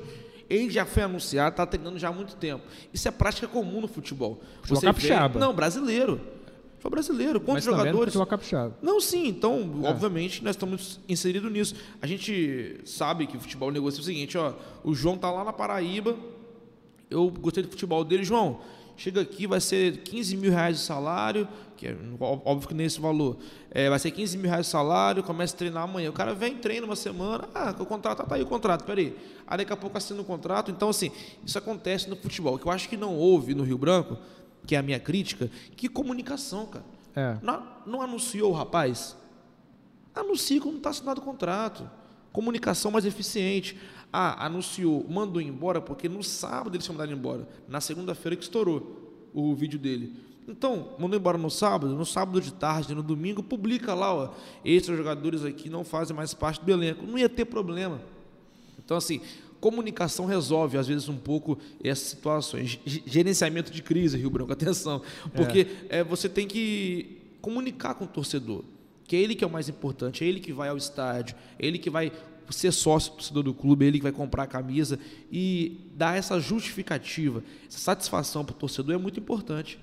Ele 0.49 0.69
já 0.69 0.85
foi 0.85 1.03
anunciado, 1.03 1.51
está 1.53 1.65
treinando 1.65 1.97
já 1.97 2.09
há 2.09 2.11
muito 2.11 2.35
tempo. 2.35 2.63
Isso 2.93 3.07
é 3.07 3.11
prática 3.11 3.47
comum 3.47 3.81
no 3.81 3.87
futebol. 3.87 4.41
Futebol 4.61 4.79
Você 4.81 4.85
capixaba. 4.85 5.33
Vê, 5.33 5.39
não, 5.39 5.53
brasileiro. 5.53 6.21
Futebol 6.73 6.91
brasileiro. 6.91 7.39
Quantos 7.39 7.65
Mas 7.65 7.77
jogadores? 7.77 8.13
Futebol 8.13 8.27
capixaba. 8.27 8.77
Não, 8.81 8.99
sim. 8.99 9.27
Então, 9.27 9.81
é. 9.83 9.87
obviamente, 9.87 10.43
nós 10.43 10.55
estamos 10.55 10.99
inseridos 11.07 11.51
nisso. 11.51 11.75
A 12.01 12.07
gente 12.07 12.81
sabe 12.85 13.25
que 13.25 13.37
o 13.37 13.39
futebol 13.39 13.71
negocia 13.71 14.01
o 14.01 14.03
seguinte, 14.03 14.37
ó. 14.37 14.53
O 14.83 14.93
João 14.93 15.17
tá 15.17 15.31
lá 15.31 15.43
na 15.43 15.53
Paraíba. 15.53 16.15
Eu 17.09 17.29
gostei 17.29 17.63
do 17.63 17.69
futebol 17.69 18.03
dele, 18.03 18.23
João 18.23 18.59
chega 18.95 19.21
aqui, 19.21 19.47
vai 19.47 19.59
ser 19.59 19.97
15 19.97 20.37
mil 20.37 20.51
reais 20.51 20.77
de 20.77 20.83
salário, 20.83 21.47
que 21.75 21.87
é 21.87 21.95
óbvio 22.19 22.67
que 22.67 22.73
nesse 22.73 22.99
valor, 22.99 23.37
é, 23.71 23.89
vai 23.89 23.99
ser 23.99 24.11
15 24.11 24.37
mil 24.37 24.49
reais 24.49 24.65
de 24.65 24.71
salário, 24.71 25.23
começa 25.23 25.53
a 25.53 25.57
treinar 25.57 25.83
amanhã. 25.83 26.09
O 26.09 26.13
cara 26.13 26.33
vem, 26.33 26.55
treina 26.55 26.85
uma 26.85 26.95
semana, 26.95 27.47
ah, 27.53 27.75
o 27.77 27.85
contrato, 27.85 28.25
tá 28.25 28.35
aí 28.35 28.41
o 28.41 28.45
contrato, 28.45 28.85
peraí. 28.85 29.15
Aí 29.45 29.57
daqui 29.57 29.73
a 29.73 29.77
pouco 29.77 29.97
assina 29.97 30.21
o 30.21 30.23
contrato. 30.23 30.71
Então, 30.71 30.89
assim, 30.89 31.11
isso 31.45 31.57
acontece 31.57 32.09
no 32.09 32.15
futebol. 32.15 32.55
O 32.55 32.59
que 32.59 32.65
eu 32.65 32.71
acho 32.71 32.87
que 32.87 32.95
não 32.95 33.15
houve 33.15 33.53
no 33.53 33.63
Rio 33.63 33.77
Branco, 33.77 34.17
que 34.65 34.75
é 34.75 34.79
a 34.79 34.83
minha 34.83 34.99
crítica, 34.99 35.49
que 35.75 35.89
comunicação, 35.89 36.65
cara. 36.65 36.85
É. 37.15 37.37
Não, 37.41 37.67
não 37.85 38.01
anunciou 38.01 38.51
o 38.51 38.55
rapaz? 38.55 39.15
Anuncia 40.15 40.61
quando 40.61 40.77
está 40.77 40.89
assinado 40.89 41.21
o 41.21 41.23
contrato. 41.23 41.89
Comunicação 42.33 42.91
mais 42.91 43.05
eficiente. 43.05 43.77
Ah, 44.11 44.45
anunciou, 44.45 45.05
mandou 45.09 45.41
embora, 45.41 45.79
porque 45.79 46.09
no 46.09 46.21
sábado 46.21 46.75
eles 46.75 46.83
tinham 46.83 46.97
mandado 46.97 47.13
embora. 47.13 47.47
Na 47.67 47.79
segunda-feira 47.79 48.35
que 48.35 48.43
estourou 48.43 49.29
o 49.33 49.55
vídeo 49.55 49.79
dele. 49.79 50.13
Então, 50.47 50.89
mandou 50.99 51.17
embora 51.17 51.37
no 51.37 51.49
sábado, 51.49 51.95
no 51.95 52.05
sábado 52.05 52.41
de 52.41 52.53
tarde, 52.53 52.93
no 52.93 53.01
domingo, 53.01 53.41
publica 53.41 53.93
lá, 53.93 54.13
ó, 54.13 54.33
esses 54.65 54.95
jogadores 54.95 55.45
aqui 55.45 55.69
não 55.69 55.85
fazem 55.85 56.15
mais 56.15 56.33
parte 56.33 56.63
do 56.63 56.69
elenco. 56.71 57.05
Não 57.05 57.17
ia 57.17 57.29
ter 57.29 57.45
problema. 57.45 58.01
Então, 58.83 58.97
assim, 58.97 59.21
comunicação 59.61 60.25
resolve, 60.25 60.77
às 60.77 60.87
vezes, 60.87 61.07
um 61.07 61.15
pouco 61.15 61.57
essas 61.81 62.07
situações. 62.07 62.77
Gerenciamento 62.85 63.71
de 63.71 63.81
crise, 63.81 64.17
Rio 64.17 64.29
Branco, 64.29 64.51
atenção. 64.53 65.01
Porque 65.33 65.67
é. 65.89 65.99
É, 65.99 66.03
você 66.03 66.27
tem 66.27 66.47
que 66.47 67.21
comunicar 67.41 67.93
com 67.93 68.05
o 68.05 68.07
torcedor, 68.07 68.63
que 69.13 69.17
é 69.17 69.21
ele 69.21 69.35
que 69.35 69.43
é 69.43 69.47
o 69.47 69.49
mais 69.51 69.69
importante, 69.69 70.23
é 70.23 70.27
ele 70.27 70.39
que 70.39 70.51
vai 70.51 70.69
ao 70.69 70.75
estádio, 70.75 71.35
é 71.59 71.67
ele 71.67 71.77
que 71.77 71.87
vai 71.87 72.11
ser 72.49 72.71
sócio 72.71 73.13
torcedor 73.13 73.43
do 73.43 73.53
clube, 73.53 73.85
ele 73.85 73.99
que 73.99 74.03
vai 74.03 74.11
comprar 74.11 74.41
a 74.41 74.47
camisa 74.47 74.97
e 75.31 75.81
dar 75.95 76.17
essa 76.17 76.39
justificativa, 76.39 77.43
essa 77.69 77.77
satisfação 77.77 78.43
para 78.43 78.53
o 78.53 78.57
torcedor 78.57 78.95
é 78.95 78.97
muito 78.97 79.19
importante. 79.19 79.77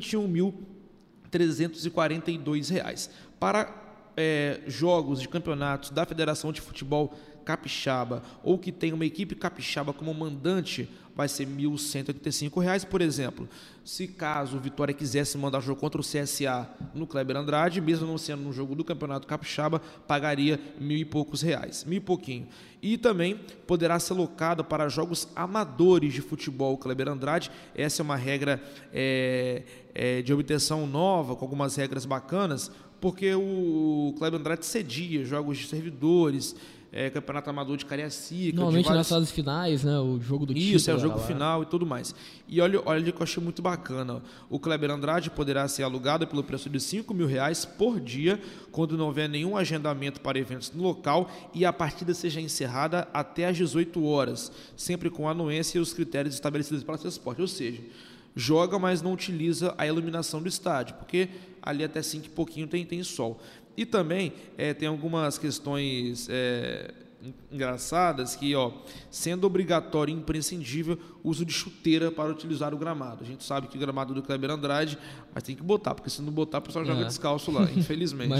21.342. 1.39 3.11
Para 3.39 3.75
é, 4.17 4.61
jogos 4.67 5.21
de 5.21 5.29
campeonatos 5.29 5.91
da 5.91 6.05
Federação 6.05 6.53
de 6.53 6.61
Futebol 6.61 7.13
Capixaba 7.45 8.23
ou 8.43 8.59
que 8.59 8.73
tem 8.73 8.93
uma 8.93 9.05
equipe 9.05 9.35
capixaba 9.35 9.93
como 9.93 10.13
mandante, 10.15 10.89
vai 11.15 11.29
ser 11.29 11.47
R$ 11.47 11.55
1.185, 11.55 12.87
por 12.87 13.01
exemplo. 13.01 13.49
Se 13.85 14.07
caso 14.07 14.57
o 14.57 14.61
Vitória 14.61 14.95
quisesse 14.95 15.37
mandar 15.37 15.61
jogo 15.61 15.81
contra 15.81 16.01
o 16.01 16.05
CSA 16.05 16.69
no 16.95 17.07
Kleber 17.07 17.37
Andrade, 17.37 17.81
mesmo 17.81 18.07
não 18.07 18.17
sendo 18.17 18.49
um 18.49 18.53
jogo 18.53 18.75
do 18.75 18.85
Campeonato 18.85 19.27
Capixaba, 19.27 19.81
pagaria 20.07 20.59
mil 20.81 20.97
e 20.97 21.05
poucos 21.05 21.43
reais, 21.43 21.85
mil 21.85 21.99
e 21.99 22.01
pouquinho. 22.01 22.47
E 22.81 22.97
também 22.97 23.39
poderá 23.67 23.99
ser 23.99 24.15
locado 24.15 24.65
para 24.65 24.89
jogos 24.89 25.29
amadores 25.37 26.15
de 26.15 26.23
futebol 26.23 26.79
Kleber 26.79 27.09
Andrade. 27.09 27.51
Essa 27.75 28.03
é 28.03 28.05
uma 28.05 28.17
regra 28.17 28.63
é, 28.93 29.63
é, 29.95 30.23
de 30.23 30.33
obtenção 30.33 30.87
nova, 30.87 31.37
com 31.37 31.45
algumas 31.45 31.77
regras 31.77 32.07
bacanas, 32.07 32.71
porque 33.01 33.35
o 33.35 34.15
Kleber 34.17 34.41
Andrade 34.41 34.65
cedia 34.65 35.25
jogos 35.25 35.59
de 35.59 35.67
servidores, 35.67 36.55
é, 36.93 37.09
Campeonato 37.09 37.49
Amador 37.49 37.79
de 37.79 37.87
Cariacica. 37.87 38.55
Normalmente 38.55 38.85
vários... 38.85 38.99
nas 38.99 39.09
fases 39.09 39.31
finais, 39.31 39.83
né? 39.83 39.99
O 39.99 40.21
jogo 40.21 40.45
do 40.45 40.53
Isso, 40.53 40.91
é 40.91 40.95
o 40.95 40.99
jogo 40.99 41.19
final 41.21 41.63
e 41.63 41.67
tudo 41.67 41.87
mais. 41.87 42.15
E 42.47 42.61
olha, 42.61 42.83
olha 42.85 43.11
que 43.11 43.19
eu 43.19 43.23
achei 43.23 43.43
muito 43.43 43.63
bacana. 43.63 44.23
O 44.51 44.59
Kleber 44.59 44.91
Andrade 44.91 45.31
poderá 45.31 45.67
ser 45.67 45.85
alugado 45.85 46.27
pelo 46.27 46.45
preço 46.45 46.69
de 46.69 46.79
5 46.79 47.15
mil 47.15 47.27
reais 47.27 47.65
por 47.65 47.99
dia, 47.99 48.39
quando 48.71 48.99
não 48.99 49.07
houver 49.07 49.27
nenhum 49.27 49.57
agendamento 49.57 50.21
para 50.21 50.39
eventos 50.39 50.71
no 50.71 50.83
local 50.83 51.31
e 51.55 51.65
a 51.65 51.73
partida 51.73 52.13
seja 52.13 52.41
encerrada 52.43 53.09
até 53.15 53.47
às 53.47 53.57
18 53.57 54.05
horas, 54.05 54.53
sempre 54.77 55.09
com 55.09 55.27
a 55.27 55.31
anuência 55.31 55.79
e 55.79 55.81
os 55.81 55.95
critérios 55.95 56.35
estabelecidos 56.35 56.85
para 56.85 57.03
o 57.03 57.09
esporte. 57.09 57.41
Ou 57.41 57.49
seja, 57.49 57.81
joga, 58.37 58.79
mas 58.79 59.01
não 59.01 59.15
utiliza 59.15 59.75
a 59.79 59.87
iluminação 59.87 60.43
do 60.43 60.49
estádio, 60.49 60.97
porque 60.97 61.31
ali 61.63 61.85
até 61.85 62.03
5 62.03 62.27
e 62.27 62.29
pouquinho 62.29 62.67
tem, 62.67 62.85
tem 62.85 63.03
sol. 63.03 63.41
E 63.77 63.87
também 63.87 64.33
é, 64.57 64.75
tem 64.75 64.89
algumas 64.89 65.39
questões 65.39 66.29
é, 66.31 66.93
engraçadas 67.51 68.35
que, 68.35 68.55
ó, 68.55 68.73
sendo 69.11 69.47
obrigatório 69.47 70.13
e 70.13 70.17
imprescindível 70.17 70.99
o 71.23 71.31
uso 71.31 71.45
de 71.45 71.53
chuteira 71.53 72.11
para 72.11 72.31
utilizar 72.31 72.75
o 72.75 72.77
gramado. 72.77 73.23
A 73.23 73.27
gente 73.27 73.45
sabe 73.45 73.69
que 73.69 73.77
o 73.77 73.81
gramado 73.81 74.13
do 74.13 74.23
Kleber 74.23 74.51
Andrade, 74.51 74.99
mas 75.33 75.43
tem 75.45 75.55
que 75.55 75.63
botar, 75.63 75.95
porque 75.95 76.11
se 76.11 76.21
não 76.21 76.33
botar, 76.33 76.59
o 76.59 76.63
pessoal 76.63 76.85
joga 76.85 77.03
é. 77.03 77.05
descalço 77.05 77.51
lá, 77.53 77.69
infelizmente. 77.77 78.33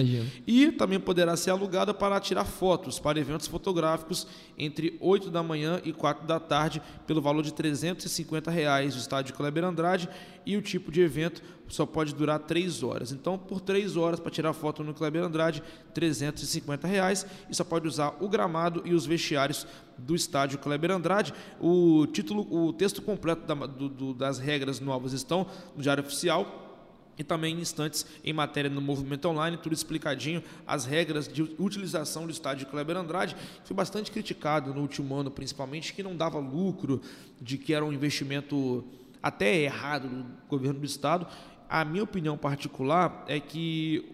E 0.47 0.73
também 0.73 0.99
poderá 0.99 1.37
ser 1.37 1.51
alugada 1.51 1.95
para 1.95 2.19
tirar 2.19 2.45
fotos 2.45 2.99
para 2.99 3.21
eventos 3.21 3.47
fotográficos 3.47 4.27
entre 4.59 4.97
8 5.01 5.31
da 5.31 5.43
manhã 5.43 5.81
e 5.85 5.93
4 5.93 6.27
da 6.27 6.41
tarde, 6.41 6.83
pelo 7.07 7.23
valor 7.23 7.43
de 7.43 7.53
350 7.53 8.51
reais 8.51 8.95
do 8.95 9.01
estádio 9.01 9.35
Kleber 9.35 9.65
Andrade, 9.65 10.09
e 10.45 10.57
o 10.57 10.63
tipo 10.63 10.91
de 10.91 11.01
evento 11.01 11.41
só 11.73 11.87
pode 11.87 12.15
durar 12.15 12.39
3 12.39 12.83
horas. 12.83 13.13
Então, 13.13 13.39
por 13.39 13.59
3 13.59 13.97
horas 13.97 14.21
para 14.21 14.31
tirar 14.31 14.53
foto 14.53 14.85
no 14.85 14.93
Kleber 14.93 15.25
Andrade, 15.25 15.63
350 15.95 16.87
reais, 16.87 17.27
e 17.49 17.55
só 17.55 17.65
pode 17.65 17.89
usar 17.89 18.15
o 18.21 18.29
gramado 18.29 18.83
e 18.85 18.93
os 18.93 19.07
vestiários 19.07 19.67
do 19.97 20.15
estádio 20.15 20.59
Kleber 20.59 20.91
Andrade. 20.91 21.33
O 21.59 22.07
título, 22.09 22.47
o 22.55 22.75
texto 22.75 23.01
completo 23.01 23.47
da, 23.47 23.55
do, 23.55 23.89
do, 23.89 24.13
das 24.13 24.39
regras 24.39 24.81
novas 24.81 25.15
estão 25.15 25.47
no 25.75 25.83
Diário 25.83 26.05
Oficial 26.05 26.85
e 27.17 27.25
também 27.25 27.59
instantes 27.59 28.05
em 28.23 28.35
matéria 28.35 28.69
no 28.69 28.83
Movimento 28.83 29.27
Online, 29.27 29.57
tudo 29.57 29.73
explicadinho, 29.73 30.43
as 30.67 30.85
regras 30.85 31.27
de 31.27 31.43
utilização 31.59 32.27
do 32.27 32.33
estádio 32.33 32.67
Kleber 32.67 32.99
Andrade. 32.99 33.35
Foi 33.65 33.75
bastante 33.75 34.11
criticado 34.11 34.75
no 34.75 34.83
último 34.83 35.15
ano, 35.15 35.31
principalmente, 35.31 35.95
que 35.95 36.03
não 36.03 36.15
dava 36.15 36.39
lucro, 36.39 37.01
de 37.41 37.57
que 37.57 37.73
era 37.73 37.83
um 37.83 37.95
investimento 37.95 38.85
até 39.23 39.57
errado 39.57 40.09
do 40.09 40.27
governo 40.49 40.81
do 40.81 40.87
estado. 40.87 41.27
A 41.73 41.87
minha 41.87 42.05
opinião 42.05 42.37
particular 42.37 43.25
é 43.27 43.41
que 43.41 44.05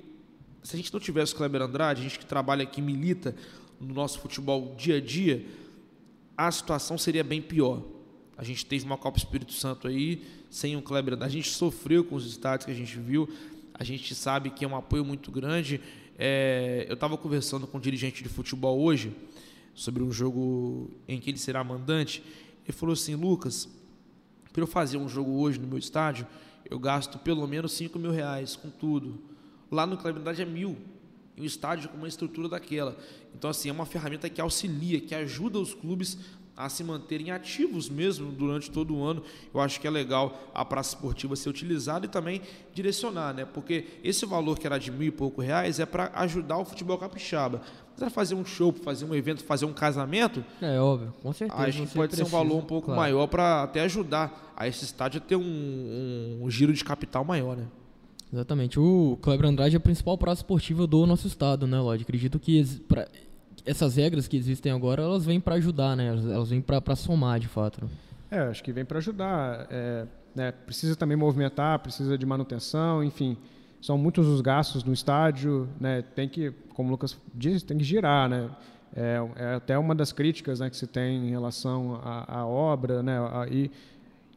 se 0.63 0.77
a 0.77 0.79
gente 0.79 0.93
não 0.93 1.01
tivesse 1.01 1.35
o 1.35 1.37
Kleber 1.37 1.61
Andrade, 1.61 2.01
a 2.01 2.05
gente 2.05 2.17
que 2.17 2.25
trabalha 2.25 2.63
aqui, 2.63 2.81
milita 2.81 3.35
no 3.81 3.93
nosso 3.93 4.21
futebol 4.21 4.77
dia 4.79 4.99
a 4.99 5.01
dia, 5.01 5.45
a 6.37 6.53
situação 6.53 6.97
seria 6.97 7.25
bem 7.25 7.43
pior. 7.43 7.83
A 8.37 8.45
gente 8.45 8.65
teve 8.65 8.85
uma 8.85 8.97
Copa 8.97 9.19
Espírito 9.19 9.53
Santo 9.53 9.89
aí, 9.89 10.25
sem 10.49 10.77
o 10.77 10.83
Kleber 10.83 11.15
Andrade, 11.15 11.33
a 11.33 11.37
gente 11.37 11.51
sofreu 11.51 12.05
com 12.05 12.15
os 12.15 12.25
estádios 12.27 12.65
que 12.65 12.71
a 12.71 12.75
gente 12.77 12.97
viu, 12.97 13.29
a 13.75 13.83
gente 13.83 14.15
sabe 14.15 14.51
que 14.51 14.65
é 14.65 14.69
um 14.69 14.77
apoio 14.77 15.05
muito 15.05 15.29
grande. 15.33 15.81
É, 16.17 16.87
eu 16.89 16.95
estava 16.95 17.19
conversando 17.19 17.67
com 17.67 17.79
um 17.79 17.81
dirigente 17.81 18.23
de 18.23 18.29
futebol 18.29 18.79
hoje 18.79 19.13
sobre 19.75 20.01
um 20.01 20.13
jogo 20.13 20.93
em 21.09 21.19
que 21.19 21.29
ele 21.29 21.39
será 21.39 21.65
mandante. 21.65 22.23
Ele 22.65 22.73
falou 22.73 22.93
assim: 22.93 23.17
Lucas, 23.17 23.69
para 24.53 24.63
eu 24.63 24.67
fazer 24.69 24.97
um 24.97 25.09
jogo 25.09 25.41
hoje 25.41 25.59
no 25.59 25.67
meu 25.67 25.79
estádio, 25.79 26.25
eu 26.71 26.79
gasto 26.79 27.19
pelo 27.19 27.47
menos 27.47 27.73
5 27.73 27.99
mil 27.99 28.11
reais 28.11 28.57
com 28.57 28.71
tudo. 28.71 29.19
Lá 29.71 29.87
no 29.87 29.99
Andrade 29.99 30.43
é 30.43 30.47
mil. 30.47 30.77
E 31.37 31.43
um 31.43 31.45
estádio 31.45 31.89
com 31.89 31.97
uma 31.97 32.09
estrutura 32.09 32.49
daquela. 32.49 32.97
Então, 33.35 33.51
assim, 33.51 33.69
é 33.69 33.73
uma 33.73 33.87
ferramenta 33.87 34.29
que 34.29 34.41
auxilia, 34.41 35.01
que 35.01 35.15
ajuda 35.15 35.59
os 35.59 35.73
clubes 35.73 36.19
a 36.57 36.69
se 36.69 36.83
manterem 36.83 37.31
ativos 37.31 37.89
mesmo 37.89 38.33
durante 38.33 38.69
todo 38.69 38.93
o 38.93 39.05
ano. 39.05 39.23
Eu 39.55 39.61
acho 39.61 39.81
que 39.81 39.87
é 39.87 39.91
legal 39.91 40.51
a 40.53 40.65
praça 40.65 40.97
esportiva 40.97 41.37
ser 41.37 41.49
utilizada 41.49 42.07
e 42.07 42.09
também 42.09 42.43
direcionar, 42.75 43.33
né? 43.33 43.45
Porque 43.45 43.87
esse 44.03 44.27
valor 44.27 44.59
que 44.59 44.67
era 44.67 44.77
de 44.77 44.91
mil 44.91 45.07
e 45.07 45.13
pouco 45.13 45.41
reais 45.41 45.79
é 45.79 45.87
para 45.87 46.11
ajudar 46.17 46.59
o 46.59 46.65
futebol 46.65 46.99
capixaba. 46.99 47.63
Mas 48.01 48.13
fazer 48.13 48.35
um 48.35 48.45
show, 48.45 48.73
fazer 48.73 49.05
um 49.05 49.15
evento, 49.15 49.43
fazer 49.43 49.65
um 49.65 49.73
casamento. 49.73 50.45
É 50.61 50.79
óbvio, 50.79 51.13
com 51.23 51.33
certeza. 51.33 51.63
Acho 51.63 51.87
que 51.87 51.95
pode 51.95 52.09
precisa, 52.09 52.29
ser 52.29 52.35
um 52.35 52.39
valor 52.39 52.59
um 52.59 52.65
pouco 52.65 52.87
claro. 52.87 53.01
maior 53.01 53.27
para 53.27 53.63
até 53.63 53.81
ajudar 53.83 54.53
a 54.57 54.67
esse 54.69 54.85
estádio 54.85 55.19
a 55.19 55.21
ter 55.21 55.37
um, 55.37 55.43
um, 55.43 56.41
um 56.43 56.51
giro 56.51 56.73
de 56.73 56.85
capital 56.85 57.25
maior, 57.25 57.57
né? 57.57 57.67
Exatamente. 58.33 58.79
O 58.79 59.19
Kleber 59.23 59.49
Andrade 59.49 59.75
é 59.75 59.79
a 59.79 59.81
principal 59.81 60.17
praça 60.19 60.41
esportiva 60.41 60.87
do 60.87 61.07
nosso 61.07 61.27
estado, 61.27 61.67
né, 61.67 61.81
Lógico? 61.81 62.09
Acredito 62.09 62.39
que 62.39 62.63
pra, 62.87 63.09
essas 63.65 63.97
regras 63.97 64.29
que 64.29 64.37
existem 64.37 64.73
agora, 64.73 65.03
elas 65.03 65.25
vêm 65.25 65.41
para 65.41 65.57
ajudar, 65.57 65.97
né? 65.97 66.09
Elas, 66.09 66.27
elas 66.27 66.51
vêm 66.51 66.61
para 66.61 66.97
somar, 66.97 67.41
de 67.41 67.49
fato. 67.49 67.85
Né? 67.85 67.91
É, 68.31 68.41
acho 68.41 68.63
que 68.63 68.73
vem 68.73 68.85
para 68.85 68.99
ajudar. 68.99 69.67
É, 69.71 70.07
né, 70.35 70.53
precisa 70.53 70.95
também 70.95 71.17
movimentar, 71.17 71.79
precisa 71.81 72.17
de 72.17 72.27
manutenção, 72.27 73.03
enfim. 73.03 73.37
São 73.81 73.97
muitos 73.97 74.27
os 74.27 74.41
gastos 74.41 74.85
no 74.85 74.93
estádio, 74.93 75.69
né? 75.81 76.03
Tem 76.03 76.29
que, 76.29 76.53
como 76.75 76.89
o 76.89 76.93
Lucas 76.93 77.19
disse, 77.35 77.65
tem 77.65 77.79
que 77.79 77.85
girar, 77.85 78.29
né? 78.29 78.51
É, 78.95 79.19
é 79.37 79.55
até 79.55 79.79
uma 79.79 79.95
das 79.95 80.13
críticas 80.13 80.61
né, 80.61 80.71
que 80.71 80.77
se 80.77 80.87
tem 80.87 81.29
em 81.29 81.31
relação 81.31 82.01
à, 82.03 82.41
à 82.41 82.47
obra, 82.47 83.03
né? 83.03 83.19
A, 83.19 83.47
e 83.49 83.71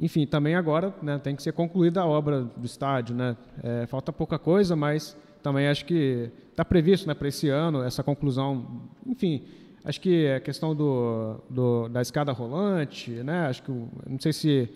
enfim, 0.01 0.25
também 0.25 0.55
agora 0.55 0.93
né, 1.01 1.19
tem 1.19 1.35
que 1.35 1.43
ser 1.43 1.53
concluída 1.53 2.01
a 2.01 2.05
obra 2.07 2.41
do 2.41 2.65
estádio. 2.65 3.15
Né? 3.15 3.37
É, 3.63 3.85
falta 3.85 4.11
pouca 4.11 4.39
coisa, 4.39 4.75
mas 4.75 5.15
também 5.43 5.67
acho 5.67 5.85
que 5.85 6.31
está 6.49 6.65
previsto 6.65 7.07
né, 7.07 7.13
para 7.13 7.27
esse 7.27 7.49
ano 7.49 7.83
essa 7.83 8.03
conclusão. 8.03 8.81
Enfim, 9.05 9.43
acho 9.85 10.01
que 10.01 10.27
a 10.27 10.39
questão 10.39 10.75
do, 10.75 11.35
do, 11.47 11.87
da 11.87 12.01
escada 12.01 12.31
rolante, 12.31 13.11
né? 13.11 13.45
acho 13.47 13.61
que 13.61 13.71
não 13.71 14.19
sei 14.19 14.33
se 14.33 14.69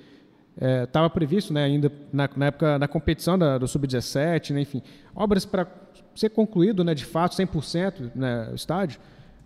estava 0.84 1.08
é, 1.08 1.10
previsto 1.10 1.54
né, 1.54 1.64
ainda 1.64 1.92
na, 2.12 2.30
na, 2.36 2.46
época 2.48 2.80
da 2.80 2.88
competição 2.88 3.38
da, 3.38 3.58
do 3.58 3.68
Sub-17, 3.68 4.54
né, 4.54 4.62
enfim, 4.62 4.82
obras 5.14 5.46
para 5.46 5.68
ser 6.16 6.30
concluído 6.30 6.84
né, 6.84 6.94
de 6.94 7.06
fato 7.06 7.36
100% 7.36 8.12
né, 8.16 8.50
o 8.52 8.56
estádio, 8.56 9.00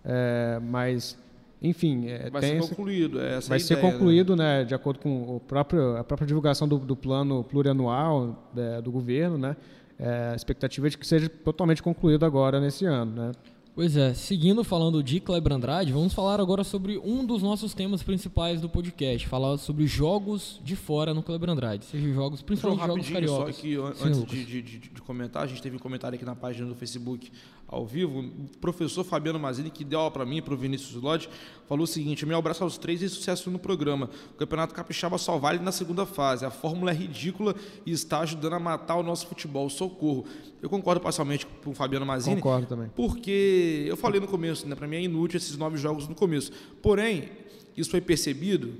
é, 0.04 0.60
mas 0.62 1.18
enfim, 1.62 2.08
é, 2.08 2.30
vai 2.30 2.42
ser 2.42 2.60
concluído. 2.60 3.20
É 3.20 3.36
essa 3.36 3.48
vai 3.48 3.60
ser 3.60 3.74
ideia, 3.74 3.92
concluído, 3.92 4.34
né? 4.34 4.60
né? 4.60 4.64
de 4.64 4.74
acordo 4.74 4.98
com 4.98 5.36
o 5.36 5.40
próprio, 5.40 5.96
a 5.96 6.04
própria 6.04 6.26
divulgação 6.26 6.66
do, 6.66 6.78
do 6.78 6.96
plano 6.96 7.44
plurianual 7.44 8.50
é, 8.56 8.80
do 8.80 8.90
governo, 8.90 9.36
né? 9.36 9.56
É, 9.98 10.30
a 10.32 10.34
expectativa 10.34 10.86
é 10.86 10.90
de 10.90 10.96
que 10.96 11.06
seja 11.06 11.28
totalmente 11.28 11.82
concluído 11.82 12.24
agora 12.24 12.58
nesse 12.58 12.86
ano, 12.86 13.12
né? 13.14 13.32
Pois 13.74 13.96
é, 13.96 14.12
seguindo 14.14 14.64
falando 14.64 15.02
de 15.02 15.20
Kleber 15.20 15.52
Andrade, 15.52 15.92
vamos 15.92 16.12
falar 16.12 16.40
agora 16.40 16.64
sobre 16.64 16.98
um 16.98 17.24
dos 17.24 17.40
nossos 17.42 17.72
temas 17.72 18.02
principais 18.02 18.60
do 18.60 18.68
podcast, 18.68 19.26
falar 19.28 19.56
sobre 19.58 19.86
jogos 19.86 20.60
de 20.64 20.74
fora 20.74 21.14
no 21.14 21.22
Kleber 21.22 21.50
Andrade, 21.50 21.84
seja 21.84 22.12
jogos, 22.12 22.42
principalmente 22.42 22.86
jogos 22.86 23.10
cariocas. 23.10 23.56
Só 23.56 23.62
que 23.62 23.76
antes 23.76 24.24
de, 24.26 24.44
de, 24.44 24.62
de, 24.62 24.78
de, 24.78 25.02
comentar, 25.02 25.44
a 25.44 25.46
gente 25.46 25.62
teve 25.62 25.76
um 25.76 25.78
comentário 25.78 26.16
aqui 26.16 26.24
na 26.24 26.34
página 26.34 26.66
do 26.68 26.74
Facebook 26.74 27.30
ao 27.70 27.86
vivo, 27.86 28.18
o 28.18 28.58
professor 28.60 29.04
Fabiano 29.04 29.38
Mazini, 29.38 29.70
que 29.70 29.84
deu 29.84 30.00
aula 30.00 30.10
para 30.10 30.26
mim 30.26 30.38
e 30.38 30.42
para 30.42 30.52
o 30.52 30.56
Vinícius 30.56 31.00
Lodge, 31.00 31.28
falou 31.68 31.84
o 31.84 31.86
seguinte, 31.86 32.26
meu 32.26 32.36
abraço 32.36 32.64
aos 32.64 32.76
três 32.76 33.00
e 33.00 33.08
sucesso 33.08 33.48
no 33.48 33.60
programa. 33.60 34.10
O 34.34 34.34
Campeonato 34.34 34.74
Capixaba 34.74 35.16
só 35.18 35.38
vale 35.38 35.60
na 35.60 35.70
segunda 35.70 36.04
fase, 36.04 36.44
a 36.44 36.50
fórmula 36.50 36.90
é 36.90 36.94
ridícula 36.94 37.54
e 37.86 37.92
está 37.92 38.20
ajudando 38.20 38.54
a 38.54 38.58
matar 38.58 38.96
o 38.96 39.04
nosso 39.04 39.28
futebol, 39.28 39.70
socorro. 39.70 40.24
Eu 40.60 40.68
concordo 40.68 41.00
parcialmente 41.00 41.46
com 41.46 41.70
o 41.70 41.74
Fabiano 41.74 42.04
Mazini. 42.04 42.36
Concordo 42.36 42.66
também. 42.66 42.90
Porque 42.96 43.84
eu 43.86 43.96
falei 43.96 44.20
no 44.20 44.26
começo, 44.26 44.66
né, 44.66 44.74
para 44.74 44.88
mim 44.88 44.96
é 44.96 45.02
inútil 45.02 45.36
esses 45.36 45.56
nove 45.56 45.76
jogos 45.78 46.08
no 46.08 46.14
começo. 46.16 46.50
Porém, 46.82 47.28
isso 47.76 47.90
foi 47.90 48.00
percebido 48.00 48.74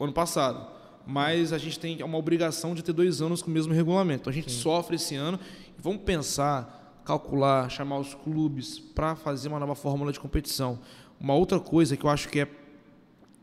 ano 0.00 0.12
passado. 0.12 0.74
Mas 1.06 1.52
a 1.52 1.58
gente 1.58 1.78
tem 1.78 2.02
uma 2.02 2.18
obrigação 2.18 2.74
de 2.74 2.82
ter 2.82 2.92
dois 2.92 3.20
anos 3.20 3.42
com 3.42 3.50
o 3.50 3.54
mesmo 3.54 3.72
regulamento. 3.72 4.22
Então 4.22 4.30
a 4.30 4.34
gente 4.34 4.50
Sim. 4.50 4.60
sofre 4.60 4.96
esse 4.96 5.14
ano. 5.14 5.38
Vamos 5.78 6.02
pensar, 6.02 6.83
calcular, 7.04 7.70
chamar 7.70 7.98
os 7.98 8.14
clubes 8.14 8.78
para 8.78 9.14
fazer 9.14 9.48
uma 9.48 9.58
nova 9.58 9.74
fórmula 9.74 10.12
de 10.12 10.20
competição. 10.20 10.78
Uma 11.20 11.34
outra 11.34 11.60
coisa 11.60 11.96
que 11.96 12.04
eu 12.04 12.10
acho 12.10 12.28
que 12.28 12.40
é 12.40 12.48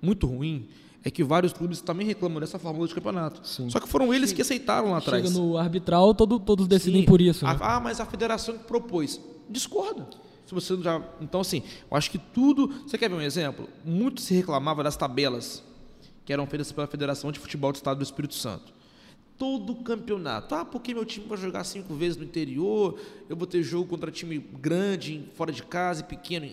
muito 0.01 0.27
ruim 0.27 0.67
é 1.03 1.09
que 1.09 1.23
vários 1.23 1.53
clubes 1.53 1.81
também 1.81 2.05
reclamam 2.05 2.39
dessa 2.39 2.59
fórmula 2.59 2.87
de 2.87 2.93
campeonato. 2.93 3.47
Sim. 3.47 3.69
Só 3.69 3.79
que 3.79 3.87
foram 3.87 4.13
eles 4.13 4.31
que 4.31 4.41
aceitaram 4.41 4.91
lá 4.91 4.97
atrás. 4.97 5.25
Chega 5.25 5.37
no 5.37 5.57
arbitral, 5.57 6.13
todo, 6.13 6.39
todos 6.39 6.67
decidem 6.67 7.01
Sim. 7.01 7.07
por 7.07 7.21
isso. 7.21 7.45
Né? 7.45 7.57
Ah, 7.59 7.79
mas 7.79 7.99
a 7.99 8.05
federação 8.05 8.57
que 8.57 8.63
propôs. 8.65 9.19
discorda. 9.49 10.07
Se 10.45 10.53
você 10.53 10.75
já, 10.81 11.01
então 11.21 11.41
assim, 11.41 11.63
eu 11.89 11.97
acho 11.97 12.11
que 12.11 12.17
tudo. 12.17 12.67
Você 12.85 12.97
quer 12.97 13.09
ver 13.09 13.15
um 13.15 13.21
exemplo? 13.21 13.67
Muito 13.85 14.21
se 14.21 14.33
reclamava 14.33 14.83
das 14.83 14.95
tabelas 14.95 15.63
que 16.25 16.33
eram 16.33 16.45
feitas 16.45 16.71
pela 16.71 16.87
Federação 16.87 17.31
de 17.31 17.39
Futebol 17.39 17.71
do 17.71 17.75
Estado 17.75 17.97
do 17.97 18.03
Espírito 18.03 18.35
Santo. 18.35 18.73
Todo 19.41 19.73
campeonato. 19.77 20.53
Ah, 20.53 20.63
porque 20.63 20.93
meu 20.93 21.03
time 21.03 21.25
vai 21.25 21.35
jogar 21.35 21.63
cinco 21.63 21.95
vezes 21.95 22.15
no 22.15 22.23
interior, 22.23 22.99
eu 23.27 23.35
vou 23.35 23.47
ter 23.47 23.63
jogo 23.63 23.89
contra 23.89 24.11
time 24.11 24.37
grande, 24.37 25.27
fora 25.33 25.51
de 25.51 25.63
casa 25.63 26.01
e 26.01 26.03
pequeno, 26.03 26.45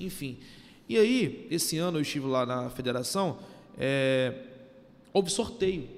enfim. 0.00 0.40
E 0.88 0.98
aí, 0.98 1.46
esse 1.52 1.78
ano 1.78 1.98
eu 1.98 2.02
estive 2.02 2.26
lá 2.26 2.44
na 2.44 2.68
federação, 2.68 3.38
é, 3.78 4.42
houve 5.12 5.30
sorteio. 5.30 5.88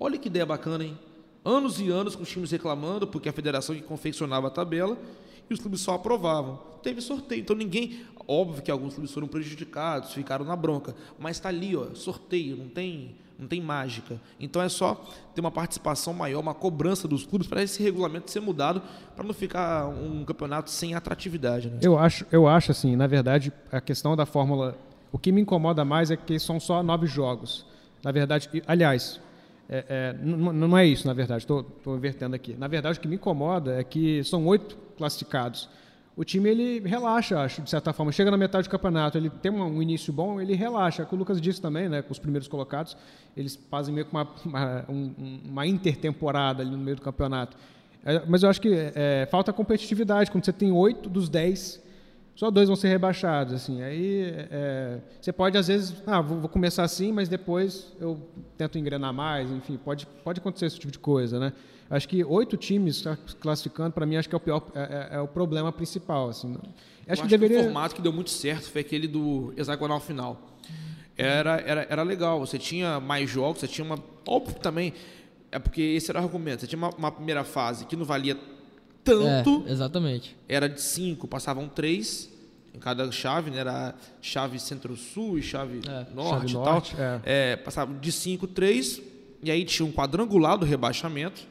Olha 0.00 0.16
que 0.16 0.28
ideia 0.28 0.46
bacana, 0.46 0.82
hein? 0.82 0.98
Anos 1.44 1.78
e 1.78 1.90
anos 1.90 2.16
com 2.16 2.22
os 2.22 2.30
times 2.30 2.50
reclamando, 2.50 3.06
porque 3.06 3.28
a 3.28 3.32
federação 3.34 3.74
que 3.74 3.82
confeccionava 3.82 4.46
a 4.46 4.50
tabela 4.50 4.96
e 5.50 5.52
os 5.52 5.60
clubes 5.60 5.82
só 5.82 5.92
aprovavam. 5.92 6.58
Teve 6.82 7.02
sorteio, 7.02 7.42
então 7.42 7.54
ninguém. 7.54 8.00
Óbvio 8.26 8.62
que 8.62 8.70
alguns 8.70 8.94
clubes 8.94 9.12
foram 9.12 9.28
prejudicados, 9.28 10.14
ficaram 10.14 10.46
na 10.46 10.56
bronca, 10.56 10.96
mas 11.18 11.36
está 11.36 11.50
ali, 11.50 11.76
ó, 11.76 11.94
sorteio, 11.94 12.56
não 12.56 12.70
tem, 12.70 13.14
não 13.38 13.46
tem 13.46 13.60
mágica. 13.60 14.20
Então 14.40 14.62
é 14.62 14.68
só 14.68 14.94
ter 15.34 15.40
uma 15.40 15.50
participação 15.50 16.14
maior, 16.14 16.40
uma 16.40 16.54
cobrança 16.54 17.06
dos 17.06 17.26
clubes 17.26 17.46
para 17.46 17.62
esse 17.62 17.82
regulamento 17.82 18.30
ser 18.30 18.40
mudado, 18.40 18.82
para 19.14 19.24
não 19.24 19.34
ficar 19.34 19.86
um 19.86 20.24
campeonato 20.24 20.70
sem 20.70 20.94
atratividade. 20.94 21.68
Né? 21.68 21.78
Eu 21.82 21.98
acho, 21.98 22.26
eu 22.32 22.48
acho 22.48 22.70
assim, 22.70 22.96
na 22.96 23.06
verdade, 23.06 23.52
a 23.70 23.80
questão 23.80 24.16
da 24.16 24.24
fórmula, 24.24 24.76
o 25.12 25.18
que 25.18 25.30
me 25.30 25.40
incomoda 25.40 25.84
mais 25.84 26.10
é 26.10 26.16
que 26.16 26.38
são 26.38 26.58
só 26.58 26.82
nove 26.82 27.06
jogos. 27.06 27.66
Na 28.02 28.12
verdade, 28.12 28.48
aliás, 28.66 29.20
é, 29.68 29.84
é, 29.88 30.16
não, 30.22 30.52
não, 30.52 30.78
é 30.78 30.86
isso, 30.86 31.06
na 31.06 31.12
verdade, 31.12 31.42
estou 31.42 31.66
invertendo 31.86 32.36
aqui. 32.36 32.54
Na 32.54 32.68
verdade, 32.68 32.98
o 32.98 33.02
que 33.02 33.08
me 33.08 33.16
incomoda 33.16 33.78
é 33.78 33.84
que 33.84 34.22
são 34.24 34.46
oito 34.46 34.76
classificados 34.96 35.68
o 36.16 36.24
time 36.24 36.48
ele 36.48 36.80
relaxa, 36.80 37.38
acho, 37.38 37.60
de 37.60 37.68
certa 37.68 37.92
forma. 37.92 38.10
Chega 38.10 38.30
na 38.30 38.38
metade 38.38 38.66
do 38.66 38.70
campeonato, 38.70 39.18
ele 39.18 39.28
tem 39.28 39.52
um 39.52 39.82
início 39.82 40.10
bom, 40.10 40.40
ele 40.40 40.54
relaxa. 40.54 41.02
É 41.02 41.14
o 41.14 41.14
Lucas 41.14 41.38
disse 41.38 41.60
também, 41.60 41.90
né? 41.90 42.00
Com 42.00 42.10
os 42.10 42.18
primeiros 42.18 42.48
colocados, 42.48 42.96
eles 43.36 43.54
fazem 43.70 43.94
meio 43.94 44.06
que 44.06 44.12
uma, 44.12 44.26
uma, 44.42 44.84
uma 45.44 45.66
intertemporada 45.66 46.62
ali 46.62 46.70
no 46.70 46.78
meio 46.78 46.96
do 46.96 47.02
campeonato. 47.02 47.54
É, 48.02 48.22
mas 48.26 48.42
eu 48.42 48.48
acho 48.48 48.62
que 48.62 48.72
é, 48.72 49.28
falta 49.30 49.52
competitividade. 49.52 50.30
Quando 50.30 50.46
você 50.46 50.54
tem 50.54 50.72
oito 50.72 51.10
dos 51.10 51.28
dez, 51.28 51.82
só 52.34 52.50
dois 52.50 52.66
vão 52.66 52.76
ser 52.76 52.88
rebaixados. 52.88 53.52
Assim. 53.52 53.82
Aí 53.82 54.32
é, 54.50 55.00
você 55.20 55.34
pode, 55.34 55.58
às 55.58 55.68
vezes, 55.68 56.02
ah, 56.06 56.22
vou, 56.22 56.40
vou, 56.40 56.48
começar 56.48 56.84
assim, 56.84 57.12
mas 57.12 57.28
depois 57.28 57.92
eu 58.00 58.18
tento 58.56 58.78
engrenar 58.78 59.12
mais. 59.12 59.50
Enfim, 59.50 59.76
pode, 59.76 60.06
pode 60.24 60.40
acontecer 60.40 60.64
esse 60.64 60.78
tipo 60.78 60.92
de 60.92 60.98
coisa, 60.98 61.38
né? 61.38 61.52
Acho 61.88 62.08
que 62.08 62.24
oito 62.24 62.56
times 62.56 63.04
classificando, 63.40 63.92
para 63.92 64.04
mim, 64.04 64.16
acho 64.16 64.28
que 64.28 64.34
é 64.34 64.38
o 64.38 64.40
pior, 64.40 64.66
é, 64.74 64.80
é, 65.12 65.16
é 65.16 65.20
o 65.20 65.28
problema 65.28 65.70
principal. 65.70 66.28
Assim. 66.28 66.56
Acho, 67.08 67.22
que, 67.22 67.28
deveria... 67.28 67.58
que 67.58 67.62
o 67.62 67.64
formato 67.66 67.94
que 67.94 68.02
deu 68.02 68.12
muito 68.12 68.30
certo 68.30 68.70
foi 68.70 68.80
aquele 68.80 69.06
do 69.06 69.52
hexagonal 69.56 70.00
final. 70.00 70.56
Era, 71.16 71.60
era, 71.60 71.86
era 71.88 72.02
legal, 72.02 72.38
você 72.40 72.58
tinha 72.58 73.00
mais 73.00 73.30
jogos, 73.30 73.60
você 73.60 73.68
tinha 73.68 73.84
uma. 73.84 73.98
Óbvio 74.26 74.56
também, 74.56 74.92
é 75.50 75.58
porque 75.58 75.80
esse 75.80 76.10
era 76.10 76.20
o 76.20 76.24
argumento. 76.24 76.60
Você 76.60 76.66
tinha 76.66 76.78
uma, 76.78 76.90
uma 76.90 77.12
primeira 77.12 77.44
fase 77.44 77.86
que 77.86 77.96
não 77.96 78.04
valia 78.04 78.36
tanto. 79.02 79.64
É, 79.66 79.72
exatamente. 79.72 80.36
Era 80.48 80.68
de 80.68 80.80
cinco, 80.80 81.26
passavam 81.28 81.68
três 81.68 82.30
em 82.74 82.78
cada 82.78 83.10
chave, 83.10 83.50
né? 83.50 83.58
Era 83.58 83.94
chave 84.20 84.58
centro-sul 84.58 85.38
e 85.38 85.42
chave 85.42 85.80
é, 85.88 86.06
norte 86.14 86.30
chave 86.30 86.50
e 86.50 86.52
norte, 86.52 86.96
tal. 86.96 87.04
É. 87.04 87.20
É, 87.24 87.56
passava 87.56 87.94
de 87.94 88.12
cinco, 88.12 88.46
três, 88.46 89.00
e 89.42 89.50
aí 89.50 89.64
tinha 89.64 89.86
um 89.86 89.92
quadrangular 89.92 90.58
do 90.58 90.66
rebaixamento 90.66 91.46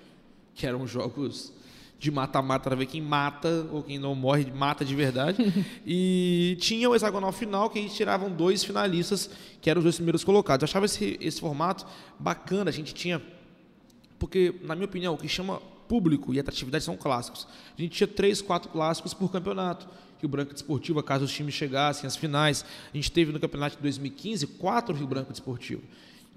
que 0.56 0.66
eram 0.66 0.88
jogos 0.88 1.54
de 2.00 2.12
mata-mata 2.12 2.64
para 2.70 2.76
ver 2.76 2.86
quem 2.86 3.02
mata 3.02 3.68
ou 3.72 3.82
quem 3.84 3.98
não 3.98 4.16
morre, 4.16 4.52
mata 4.52 4.84
de 4.84 4.96
verdade. 4.96 5.38
e 5.86 6.58
tinha 6.60 6.90
o 6.90 6.96
hexagonal 6.96 7.32
final, 7.32 7.70
que 7.70 7.80
aí 7.80 7.90
tiravam 7.90 8.32
dois 8.32 8.64
finalistas, 8.64 9.30
que 9.62 9.70
eram 9.70 9.80
os 9.80 9.84
dois 9.84 9.96
primeiros 9.96 10.24
colocados. 10.24 10.64
Eu 10.64 10.66
achava 10.66 10.86
esse, 10.86 11.18
esse 11.22 11.40
formato 11.40 11.86
bacana, 12.20 12.70
a 12.70 12.74
gente 12.74 12.94
tinha. 12.94 13.22
Porque, 14.18 14.56
na 14.64 14.76
minha 14.76 14.86
opinião, 14.86 15.14
o 15.14 15.18
que 15.18 15.28
chama 15.28 15.62
público 15.88 16.34
e 16.34 16.40
atratividade 16.40 16.84
são 16.84 16.98
clássicos. 16.98 17.48
A 17.78 17.82
gente 17.82 17.92
tinha 17.96 18.08
três, 18.08 18.42
quatro 18.42 18.70
clássicos 18.70 19.14
por 19.14 19.32
campeonato. 19.32 19.88
Rio 20.20 20.30
Branco 20.30 20.54
Desportivo, 20.54 21.02
caso 21.04 21.26
os 21.26 21.32
times 21.32 21.54
chegassem 21.54 22.08
às 22.08 22.16
finais. 22.16 22.66
A 22.94 22.98
gente 22.98 23.12
teve 23.12 23.32
no 23.32 23.40
campeonato 23.40 23.76
de 23.76 23.82
2015 23.82 24.48
quatro 24.48 24.96
Rio 24.96 25.08
Branco 25.08 25.32
Desportivo. 25.32 25.82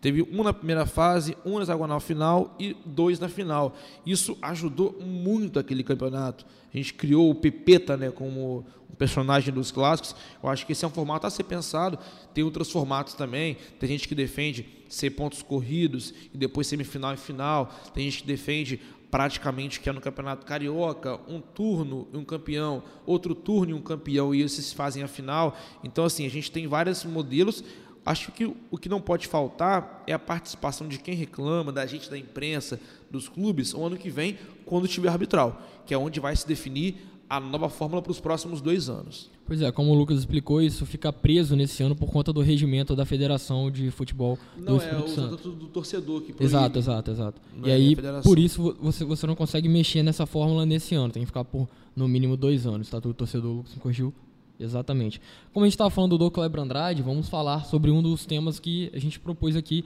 Teve 0.01 0.22
um 0.22 0.42
na 0.44 0.53
primeira 0.53 0.86
fase, 0.86 1.36
um 1.44 1.57
na 1.57 1.62
hexagonal 1.62 1.99
final 1.99 2.55
e 2.59 2.76
dois 2.84 3.18
na 3.18 3.28
final. 3.28 3.74
Isso 4.07 4.38
ajudou 4.40 4.96
muito 5.01 5.59
aquele 5.59 5.82
campeonato. 5.82 6.46
A 6.72 6.76
gente 6.76 6.94
criou 6.94 7.30
o 7.30 7.34
Pepeta 7.34 7.96
né, 7.96 8.11
como 8.11 8.64
um 8.90 8.94
personagem 8.94 9.53
dos 9.53 9.72
clássicos. 9.72 10.14
Eu 10.42 10.49
acho 10.49 10.64
que 10.64 10.72
esse 10.72 10.84
é 10.84 10.88
um 10.88 10.90
formato 10.90 11.26
a 11.26 11.30
ser 11.30 11.44
pensado. 11.44 11.99
Tem 12.32 12.44
outros 12.44 12.70
formatos 12.70 13.14
também. 13.14 13.57
Tem 13.80 13.88
gente 13.88 14.07
que 14.07 14.14
defende 14.14 14.66
ser 14.88 15.11
pontos 15.11 15.42
corridos 15.42 16.14
e 16.32 16.38
depois 16.38 16.66
semifinal 16.68 17.14
e 17.14 17.16
final. 17.16 17.74
Tem 17.92 18.05
gente 18.05 18.22
que 18.22 18.28
defende 18.28 18.80
praticamente 19.11 19.80
que 19.80 19.88
é 19.88 19.92
no 19.92 20.01
Campeonato 20.01 20.44
Carioca, 20.44 21.18
um 21.26 21.40
turno 21.40 22.07
e 22.12 22.16
um 22.16 22.24
campeão, 22.24 22.82
outro 23.07 23.34
turno 23.34 23.70
e 23.70 23.74
um 23.74 23.80
campeão, 23.80 24.34
e 24.34 24.42
esses 24.42 24.72
fazem 24.72 25.03
a 25.03 25.09
final. 25.09 25.57
Então, 25.82 26.05
assim, 26.05 26.26
a 26.26 26.30
gente 26.30 26.51
tem 26.51 26.66
vários 26.66 27.05
modelos. 27.05 27.64
Acho 28.09 28.32
que 28.32 28.50
o 28.70 28.78
que 28.78 28.88
não 28.88 29.02
pode 29.02 29.26
faltar 29.26 30.02
é 30.06 30.14
a 30.14 30.18
participação 30.18 30.88
de 30.88 30.98
quem 30.98 31.14
reclama, 31.14 31.70
da 31.70 31.84
gente 31.84 32.09
da 32.09 32.16
imprensa, 32.16 32.80
dos 33.11 33.28
clubes, 33.28 33.74
o 33.74 33.84
ano 33.84 33.98
que 33.98 34.09
vem, 34.09 34.38
quando 34.64 34.88
tiver 34.88 35.11
arbitral, 35.11 35.61
que 35.84 35.92
é 35.92 35.98
onde 35.98 36.18
vai 36.18 36.34
se 36.34 36.48
definir 36.48 36.96
a 37.28 37.38
nova 37.38 37.68
fórmula 37.68 38.00
para 38.00 38.11
os 38.11 38.18
próximos 38.18 38.62
dois 38.62 38.88
anos. 38.88 39.30
Pois 39.44 39.61
é, 39.61 39.70
como 39.70 39.92
o 39.92 39.94
Lucas 39.94 40.20
explicou, 40.20 40.62
isso 40.62 40.86
fica 40.86 41.12
preso 41.12 41.54
nesse 41.54 41.82
ano 41.82 41.94
por 41.94 42.11
conta 42.11 42.32
do 42.32 42.40
regimento 42.40 42.96
da 42.96 43.04
Federação 43.04 43.70
de 43.70 43.90
Futebol 43.90 44.38
não, 44.56 44.78
do 44.78 44.82
Espírito 44.82 45.11
é, 45.11 45.14
Santo. 45.14 45.36
do, 45.36 45.52
do 45.52 45.66
torcedor 45.66 46.22
que 46.22 46.32
proíbe, 46.32 46.44
Exato, 46.44 46.78
exato, 46.78 47.11
exato. 47.11 47.42
E 47.62 47.68
é 47.68 47.74
aí, 47.74 47.94
por 48.22 48.38
isso, 48.38 48.74
você, 48.80 49.04
você 49.04 49.26
não 49.26 49.34
consegue 49.34 49.68
mexer 49.68 50.02
nessa 50.02 50.24
fórmula 50.24 50.64
nesse 50.64 50.94
ano. 50.94 51.12
Tem 51.12 51.20
que 51.22 51.26
ficar 51.26 51.44
por, 51.44 51.68
no 51.94 52.09
mínimo, 52.09 52.38
dois 52.38 52.66
anos. 52.66 52.86
Estatuto 52.86 53.09
do 53.09 53.18
torcedor, 53.18 53.50
o 53.50 53.56
Lucas 53.56 53.74
me 53.74 53.80
corrigiu 53.80 54.14
Exatamente. 54.59 55.20
Como 55.52 55.64
a 55.64 55.66
gente 55.66 55.74
estava 55.74 55.90
falando 55.90 56.18
do 56.18 56.30
Kleber 56.30 56.61
Andrade, 56.61 57.02
vamos 57.02 57.28
falar 57.28 57.64
sobre 57.64 57.90
um 57.90 58.02
dos 58.02 58.26
temas 58.26 58.59
que 58.59 58.90
a 58.92 58.98
gente 58.98 59.20
propôs 59.20 59.54
aqui 59.54 59.84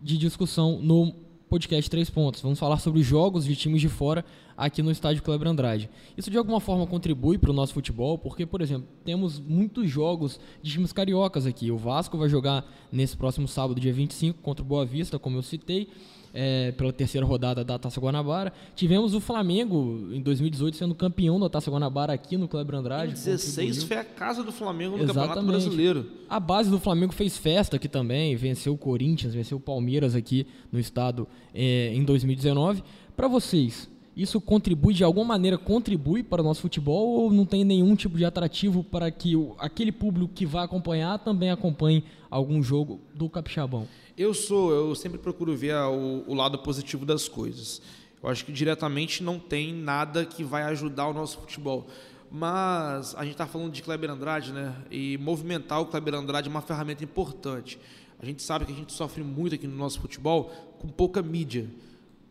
de 0.00 0.16
discussão 0.16 0.78
no 0.80 1.12
podcast 1.48 1.90
Três 1.90 2.08
Pontos. 2.08 2.40
Vamos 2.40 2.58
falar 2.58 2.78
sobre 2.78 3.02
jogos 3.02 3.44
de 3.44 3.54
times 3.54 3.80
de 3.80 3.88
fora 3.88 4.24
aqui 4.56 4.80
no 4.82 4.90
estádio 4.90 5.22
Kleber 5.22 5.48
Andrade. 5.48 5.90
Isso 6.16 6.30
de 6.30 6.38
alguma 6.38 6.60
forma 6.60 6.86
contribui 6.86 7.36
para 7.36 7.50
o 7.50 7.52
nosso 7.52 7.74
futebol, 7.74 8.16
porque, 8.16 8.46
por 8.46 8.62
exemplo, 8.62 8.88
temos 9.04 9.38
muitos 9.38 9.90
jogos 9.90 10.40
de 10.62 10.70
times 10.70 10.92
cariocas 10.92 11.44
aqui. 11.44 11.70
O 11.70 11.76
Vasco 11.76 12.16
vai 12.16 12.28
jogar 12.28 12.64
nesse 12.90 13.16
próximo 13.16 13.48
sábado, 13.48 13.80
dia 13.80 13.92
25, 13.92 14.40
contra 14.40 14.64
o 14.64 14.66
Boa 14.66 14.86
Vista, 14.86 15.18
como 15.18 15.36
eu 15.36 15.42
citei 15.42 15.88
é, 16.34 16.72
pela 16.72 16.92
terceira 16.92 17.26
rodada 17.26 17.64
da 17.64 17.78
Taça 17.78 18.00
Guanabara. 18.00 18.52
Tivemos 18.74 19.14
o 19.14 19.20
Flamengo 19.20 20.08
em 20.12 20.20
2018 20.20 20.76
sendo 20.76 20.94
campeão 20.94 21.38
da 21.38 21.48
Taça 21.48 21.70
Guanabara 21.70 22.12
aqui 22.12 22.36
no 22.36 22.48
Kleber 22.48 22.76
Andrade. 22.76 23.12
Em 23.12 23.14
16 23.14 23.84
foi 23.84 23.96
a 23.98 24.04
casa 24.04 24.42
do 24.42 24.52
Flamengo 24.52 24.96
no 24.96 25.02
Exatamente. 25.02 25.28
Campeonato 25.28 25.46
Brasileiro. 25.46 26.06
A 26.28 26.40
base 26.40 26.70
do 26.70 26.78
Flamengo 26.78 27.12
fez 27.12 27.36
festa 27.36 27.76
aqui 27.76 27.88
também, 27.88 28.34
venceu 28.36 28.74
o 28.74 28.78
Corinthians, 28.78 29.34
venceu 29.34 29.58
o 29.58 29.60
Palmeiras 29.60 30.14
aqui 30.14 30.46
no 30.70 30.78
estado 30.78 31.26
é, 31.54 31.92
em 31.94 32.04
2019. 32.04 32.82
Para 33.14 33.28
vocês, 33.28 33.90
isso 34.16 34.40
contribui 34.40 34.92
de 34.92 35.02
alguma 35.02 35.26
maneira 35.26 35.56
contribui 35.56 36.22
para 36.22 36.42
o 36.42 36.44
nosso 36.44 36.60
futebol 36.60 37.08
ou 37.08 37.32
não 37.32 37.46
tem 37.46 37.64
nenhum 37.64 37.94
tipo 37.96 38.16
de 38.16 38.24
atrativo 38.24 38.84
para 38.84 39.10
que 39.10 39.34
o, 39.34 39.54
aquele 39.58 39.90
público 39.90 40.32
que 40.34 40.44
vai 40.44 40.64
acompanhar 40.64 41.18
também 41.18 41.50
acompanhe 41.50 42.04
algum 42.30 42.62
jogo 42.62 43.00
do 43.14 43.28
Capixabão? 43.28 43.86
Eu 44.16 44.34
sou, 44.34 44.70
eu 44.70 44.94
sempre 44.94 45.18
procuro 45.18 45.56
ver 45.56 45.74
o, 45.74 46.24
o, 46.26 46.34
lado 46.34 46.58
positivo 46.58 47.06
das 47.06 47.28
coisas. 47.28 47.80
Eu 48.22 48.28
acho 48.28 48.44
que 48.44 48.52
diretamente 48.52 49.22
não 49.22 49.38
tem 49.38 49.72
nada 49.72 50.26
que 50.26 50.44
vai 50.44 50.64
ajudar 50.64 51.06
o 51.06 51.14
nosso 51.14 51.38
futebol. 51.38 51.86
Mas 52.30 53.14
a 53.14 53.22
gente 53.22 53.32
está 53.32 53.46
falando 53.46 53.72
de 53.72 53.82
Kleber 53.82 54.10
Andrade, 54.10 54.52
né? 54.52 54.76
E 54.90 55.16
movimentar 55.16 55.80
o 55.80 55.86
Kleber 55.86 56.14
Andrade 56.14 56.48
é 56.48 56.50
uma 56.50 56.60
ferramenta 56.60 57.02
importante. 57.02 57.78
A 58.18 58.26
gente 58.26 58.42
sabe 58.42 58.66
que 58.66 58.72
a 58.72 58.76
gente 58.76 58.92
sofre 58.92 59.22
muito 59.22 59.54
aqui 59.54 59.66
no 59.66 59.76
nosso 59.76 59.98
futebol 59.98 60.44
com 60.78 60.88
pouca 60.88 61.22
mídia. 61.22 61.68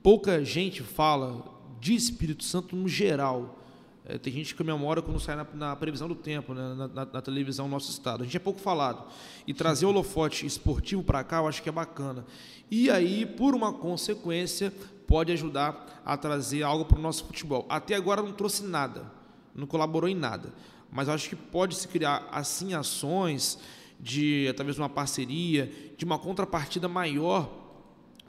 Pouca 0.03 0.43
gente 0.45 0.83
fala 0.83 1.43
de 1.79 1.95
Espírito 1.95 2.43
Santo 2.43 2.75
no 2.75 2.87
geral. 2.87 3.60
É, 4.05 4.17
tem 4.17 4.33
gente 4.33 4.53
que 4.53 4.57
comemora 4.57 5.01
quando 5.01 5.19
sai 5.19 5.35
na, 5.35 5.45
na 5.53 5.75
previsão 5.75 6.07
do 6.07 6.15
tempo, 6.15 6.53
né, 6.53 6.73
na, 6.73 6.87
na, 6.87 7.05
na, 7.05 7.21
televisão 7.21 7.67
do 7.67 7.71
nosso 7.71 7.91
estado. 7.91 8.21
A 8.21 8.25
gente 8.25 8.35
é 8.35 8.39
pouco 8.39 8.59
falado. 8.59 9.05
E 9.45 9.53
trazer 9.53 9.85
o 9.85 9.89
holofote 9.89 10.45
esportivo 10.45 11.03
para 11.03 11.23
cá 11.23 11.37
eu 11.37 11.47
acho 11.47 11.61
que 11.61 11.69
é 11.69 11.71
bacana. 11.71 12.25
E 12.69 12.89
aí, 12.89 13.25
por 13.25 13.53
uma 13.53 13.71
consequência, 13.71 14.73
pode 15.05 15.31
ajudar 15.31 16.01
a 16.03 16.17
trazer 16.17 16.63
algo 16.63 16.85
para 16.85 16.97
o 16.97 17.01
nosso 17.01 17.25
futebol. 17.25 17.65
Até 17.69 17.95
agora 17.95 18.21
não 18.21 18.33
trouxe 18.33 18.63
nada, 18.63 19.11
não 19.53 19.67
colaborou 19.67 20.09
em 20.09 20.15
nada. 20.15 20.53
Mas 20.91 21.07
eu 21.07 21.13
acho 21.13 21.29
que 21.29 21.35
pode 21.35 21.75
se 21.75 21.87
criar 21.87 22.27
assim 22.31 22.73
ações 22.73 23.59
de 23.99 24.51
talvez 24.57 24.79
uma 24.79 24.89
parceria, 24.89 25.71
de 25.95 26.03
uma 26.03 26.17
contrapartida 26.17 26.87
maior 26.87 27.61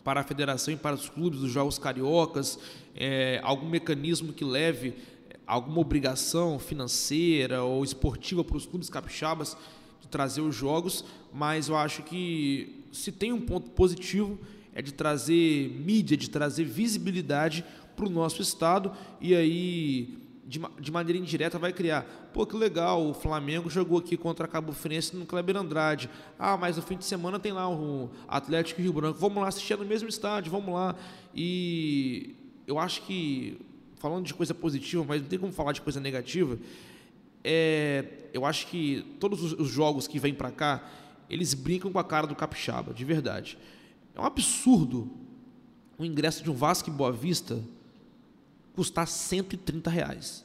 para 0.04 0.20
a 0.20 0.24
federação 0.24 0.74
e 0.74 0.76
para 0.76 0.94
os 0.94 1.08
clubes 1.08 1.40
dos 1.40 1.50
jogos 1.50 1.78
cariocas, 1.78 2.58
é, 2.94 3.40
algum 3.42 3.68
mecanismo 3.68 4.32
que 4.32 4.44
leve 4.44 4.94
alguma 5.46 5.80
obrigação 5.80 6.58
financeira 6.58 7.62
ou 7.62 7.84
esportiva 7.84 8.42
para 8.44 8.56
os 8.56 8.66
clubes 8.66 8.88
capixabas 8.88 9.56
de 10.00 10.08
trazer 10.08 10.40
os 10.40 10.54
jogos, 10.54 11.04
mas 11.32 11.68
eu 11.68 11.76
acho 11.76 12.02
que 12.02 12.84
se 12.92 13.10
tem 13.10 13.32
um 13.32 13.40
ponto 13.40 13.70
positivo 13.70 14.38
é 14.74 14.80
de 14.80 14.92
trazer 14.92 15.70
mídia, 15.84 16.16
de 16.16 16.30
trazer 16.30 16.64
visibilidade 16.64 17.64
para 17.94 18.06
o 18.06 18.10
nosso 18.10 18.40
estado 18.40 18.92
e 19.20 19.34
aí 19.34 20.18
de, 20.46 20.60
de, 20.80 20.90
maneira 20.90 21.18
indireta 21.18 21.58
vai 21.58 21.72
criar. 21.72 22.02
Pô, 22.32 22.44
que 22.44 22.56
legal, 22.56 23.06
o 23.06 23.14
Flamengo 23.14 23.70
jogou 23.70 23.98
aqui 23.98 24.16
contra 24.16 24.44
a 24.44 24.48
Cabo 24.48 24.72
Frense 24.72 25.16
no 25.16 25.24
Kleber 25.24 25.56
Andrade. 25.56 26.10
Ah, 26.38 26.56
mas 26.56 26.76
no 26.76 26.82
fim 26.82 26.96
de 26.96 27.04
semana 27.04 27.38
tem 27.38 27.52
lá 27.52 27.70
o 27.70 28.10
Atlético 28.26 28.82
Rio 28.82 28.92
Branco. 28.92 29.18
Vamos 29.18 29.42
lá 29.42 29.48
assistir 29.48 29.78
no 29.78 29.84
mesmo 29.84 30.08
estádio, 30.08 30.50
vamos 30.50 30.74
lá. 30.74 30.96
E 31.34 32.34
eu 32.66 32.78
acho 32.78 33.02
que, 33.02 33.58
falando 34.02 34.26
de 34.26 34.34
coisa 34.34 34.52
positiva, 34.52 35.04
mas 35.06 35.22
não 35.22 35.28
tem 35.28 35.38
como 35.38 35.52
falar 35.52 35.70
de 35.70 35.80
coisa 35.80 36.00
negativa, 36.00 36.58
é, 37.44 38.04
eu 38.34 38.44
acho 38.44 38.66
que 38.66 39.16
todos 39.20 39.40
os, 39.40 39.52
os 39.52 39.68
jogos 39.68 40.08
que 40.08 40.18
vêm 40.18 40.34
para 40.34 40.50
cá, 40.50 40.90
eles 41.30 41.54
brincam 41.54 41.92
com 41.92 42.00
a 42.00 42.04
cara 42.04 42.26
do 42.26 42.34
capixaba, 42.34 42.92
de 42.92 43.04
verdade. 43.04 43.56
É 44.12 44.20
um 44.20 44.24
absurdo 44.24 45.08
o 45.96 46.04
ingresso 46.04 46.42
de 46.42 46.50
um 46.50 46.54
Vasco 46.54 46.90
e 46.90 46.92
Boa 46.92 47.12
Vista 47.12 47.62
custar 48.74 49.06
130 49.06 49.88
reais. 49.88 50.44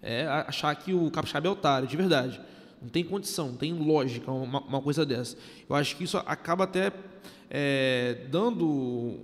É 0.00 0.26
achar 0.26 0.74
que 0.74 0.94
o 0.94 1.10
capixaba 1.10 1.46
é 1.48 1.50
otário, 1.50 1.86
de 1.86 1.96
verdade. 1.98 2.40
Não 2.80 2.88
tem 2.88 3.04
condição, 3.04 3.48
não 3.48 3.56
tem 3.56 3.74
lógica 3.74 4.32
uma, 4.32 4.60
uma 4.60 4.80
coisa 4.80 5.04
dessa. 5.04 5.36
Eu 5.68 5.76
acho 5.76 5.96
que 5.96 6.04
isso 6.04 6.16
acaba 6.18 6.64
até 6.64 6.90
é, 7.50 8.26
dando 8.30 8.66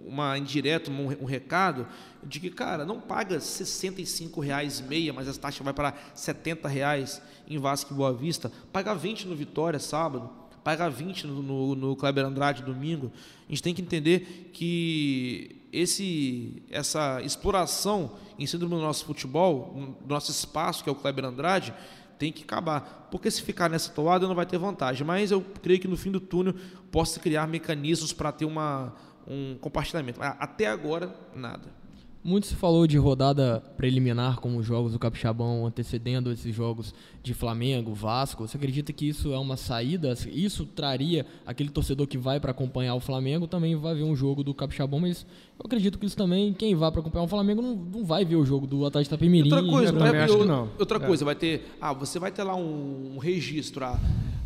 uma 0.06 0.38
indireta, 0.38 0.90
um, 0.90 1.08
um, 1.22 1.24
recado 1.24 1.86
de 2.22 2.38
que, 2.38 2.50
cara, 2.50 2.84
não 2.84 3.00
paga 3.00 3.40
65 3.40 4.40
reais 4.40 4.80
e 4.80 4.84
meia, 4.84 5.12
mas 5.12 5.28
a 5.28 5.34
taxa 5.34 5.64
vai 5.64 5.72
para 5.72 5.94
70 6.14 6.68
reais 6.68 7.20
em 7.48 7.58
Vasco 7.58 7.92
e 7.92 7.96
Boa 7.96 8.12
Vista. 8.12 8.50
Paga 8.72 8.94
20 8.94 9.26
no 9.26 9.34
Vitória 9.34 9.78
sábado, 9.78 10.30
paga 10.62 10.88
20 10.88 11.26
no, 11.26 11.42
no, 11.42 11.74
no 11.74 11.96
Kleber 11.96 12.24
Andrade 12.24 12.62
domingo. 12.62 13.10
A 13.48 13.52
gente 13.52 13.62
tem 13.62 13.74
que 13.74 13.82
entender 13.82 14.50
que 14.52 15.62
esse, 15.72 16.62
essa 16.70 17.20
exploração 17.22 18.12
em 18.38 18.46
cima 18.46 18.66
do 18.66 18.76
nosso 18.76 19.04
futebol, 19.04 19.96
do 20.00 20.14
nosso 20.14 20.30
espaço, 20.30 20.84
que 20.84 20.88
é 20.88 20.92
o 20.92 20.96
Kleber 20.96 21.24
Andrade, 21.24 21.74
tem 22.22 22.30
que 22.30 22.44
acabar. 22.44 23.08
Porque 23.10 23.28
se 23.28 23.42
ficar 23.42 23.68
nessa 23.68 23.90
toada 23.90 24.28
não 24.28 24.34
vai 24.34 24.46
ter 24.46 24.56
vantagem. 24.56 25.04
Mas 25.04 25.32
eu 25.32 25.44
creio 25.60 25.80
que 25.80 25.88
no 25.88 25.96
fim 25.96 26.12
do 26.12 26.20
túnel 26.20 26.54
possa 26.92 27.18
criar 27.18 27.48
mecanismos 27.48 28.12
para 28.12 28.30
ter 28.30 28.44
uma, 28.44 28.94
um 29.26 29.58
compartilhamento. 29.60 30.20
Até 30.22 30.68
agora, 30.68 31.12
nada. 31.34 31.81
Muito 32.24 32.46
se 32.46 32.54
falou 32.54 32.86
de 32.86 32.96
rodada 32.96 33.60
preliminar, 33.76 34.38
como 34.38 34.58
os 34.58 34.64
jogos 34.64 34.92
do 34.92 34.98
Capixabão 34.98 35.66
antecedendo 35.66 36.30
esses 36.30 36.54
jogos 36.54 36.94
de 37.20 37.34
Flamengo, 37.34 37.92
Vasco. 37.92 38.46
Você 38.46 38.56
acredita 38.56 38.92
que 38.92 39.08
isso 39.08 39.32
é 39.32 39.38
uma 39.38 39.56
saída? 39.56 40.14
Isso 40.30 40.64
traria 40.64 41.26
aquele 41.44 41.68
torcedor 41.68 42.06
que 42.06 42.16
vai 42.16 42.38
para 42.38 42.52
acompanhar 42.52 42.94
o 42.94 43.00
Flamengo 43.00 43.48
também 43.48 43.74
vai 43.74 43.96
ver 43.96 44.04
um 44.04 44.14
jogo 44.14 44.44
do 44.44 44.54
Capixabão, 44.54 45.00
mas 45.00 45.26
eu 45.58 45.66
acredito 45.66 45.98
que 45.98 46.06
isso 46.06 46.16
também, 46.16 46.52
quem 46.54 46.76
vai 46.76 46.92
para 46.92 47.00
acompanhar 47.00 47.24
o 47.24 47.28
Flamengo 47.28 47.60
não, 47.60 47.74
não 47.74 48.04
vai 48.04 48.24
ver 48.24 48.36
o 48.36 48.44
jogo 48.44 48.68
do 48.68 48.86
Atlético 48.86 49.16
Tapimirim. 49.16 49.52
Outra 49.52 49.68
coisa, 49.68 49.92
vai, 49.92 50.12
né? 50.12 50.26
eu, 50.28 50.44
não. 50.46 50.70
outra 50.78 50.98
é. 50.98 51.00
coisa, 51.00 51.24
vai 51.24 51.34
ter, 51.34 51.74
ah, 51.80 51.92
você 51.92 52.20
vai 52.20 52.30
ter 52.30 52.44
lá 52.44 52.54
um, 52.54 53.14
um 53.16 53.18
registro, 53.18 53.84
ah, 53.84 53.98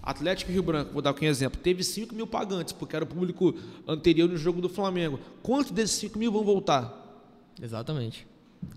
Atlético 0.03 0.51
Rio 0.51 0.63
Branco, 0.63 0.95
vou 0.95 1.03
dar 1.03 1.11
aqui 1.11 1.27
um 1.27 1.29
exemplo, 1.29 1.61
teve 1.61 1.85
5 1.85 2.15
mil 2.15 2.27
pagantes, 2.27 2.73
porque 2.73 2.97
era 2.97 3.05
o 3.05 3.09
público 3.09 3.55
anterior 3.87 4.31
no 4.31 4.39
jogo 4.39 4.63
do 4.63 4.69
Flamengo. 4.69 5.21
Quantos 5.43 5.73
desses 5.73 5.97
5 5.97 6.19
mil 6.19 6.33
vão 6.33 6.43
voltar? 6.43 7.06
Exatamente. 7.61 8.27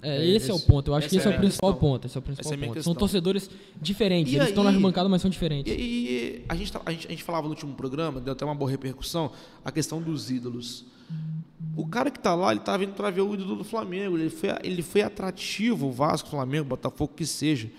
É, 0.02 0.18
é, 0.18 0.26
esse, 0.26 0.36
esse, 0.36 0.52
é 0.52 0.54
o 0.54 0.60
ponto. 0.60 0.92
Eu 0.92 0.96
acho 0.96 1.10
que 1.10 1.18
esse 1.18 1.28
é, 1.28 1.32
é, 1.32 1.36
o 1.36 1.40
principal 1.40 1.74
questão. 1.74 1.90
ponto. 1.90 2.08
Esse 2.08 2.18
é 2.18 2.20
o 2.20 2.22
principal 2.22 2.54
é 2.54 2.58
ponto. 2.58 2.84
São 2.84 2.96
torcedores 2.96 3.50
diferentes. 3.82 4.32
E 4.32 4.36
Eles 4.36 4.46
aí, 4.46 4.52
estão 4.52 4.64
na 4.64 4.70
arquibancada, 4.70 5.10
mas 5.10 5.22
são 5.22 5.30
diferentes. 5.30 5.74
E, 5.74 5.78
e 5.78 6.46
a, 6.48 6.56
gente, 6.56 6.72
tá, 6.72 6.82
a, 6.86 6.92
gente, 6.92 7.08
a 7.08 7.10
gente 7.10 7.24
falava 7.24 7.46
no 7.46 7.54
último 7.54 7.74
programa, 7.74 8.20
deu 8.20 8.34
até 8.34 8.46
uma 8.46 8.56
boa 8.56 8.70
repercussão, 8.70 9.32
a 9.64 9.72
questão 9.72 10.02
dos 10.02 10.30
ídolos. 10.30 10.86
O 11.76 11.88
cara 11.88 12.12
que 12.12 12.18
está 12.18 12.36
lá, 12.36 12.52
ele 12.52 12.60
está 12.60 12.76
vindo 12.78 12.94
para 12.94 13.10
ver 13.10 13.22
o 13.22 13.34
ídolo 13.34 13.56
do 13.56 13.64
Flamengo. 13.64 14.18
Ele 14.18 14.30
foi, 14.30 14.50
ele 14.64 14.82
foi 14.82 15.02
atrativo, 15.02 15.88
o 15.88 15.92
Vasco, 15.92 16.30
Flamengo, 16.30 16.66
Botafogo, 16.66 17.14
que 17.16 17.26
seja, 17.26 17.70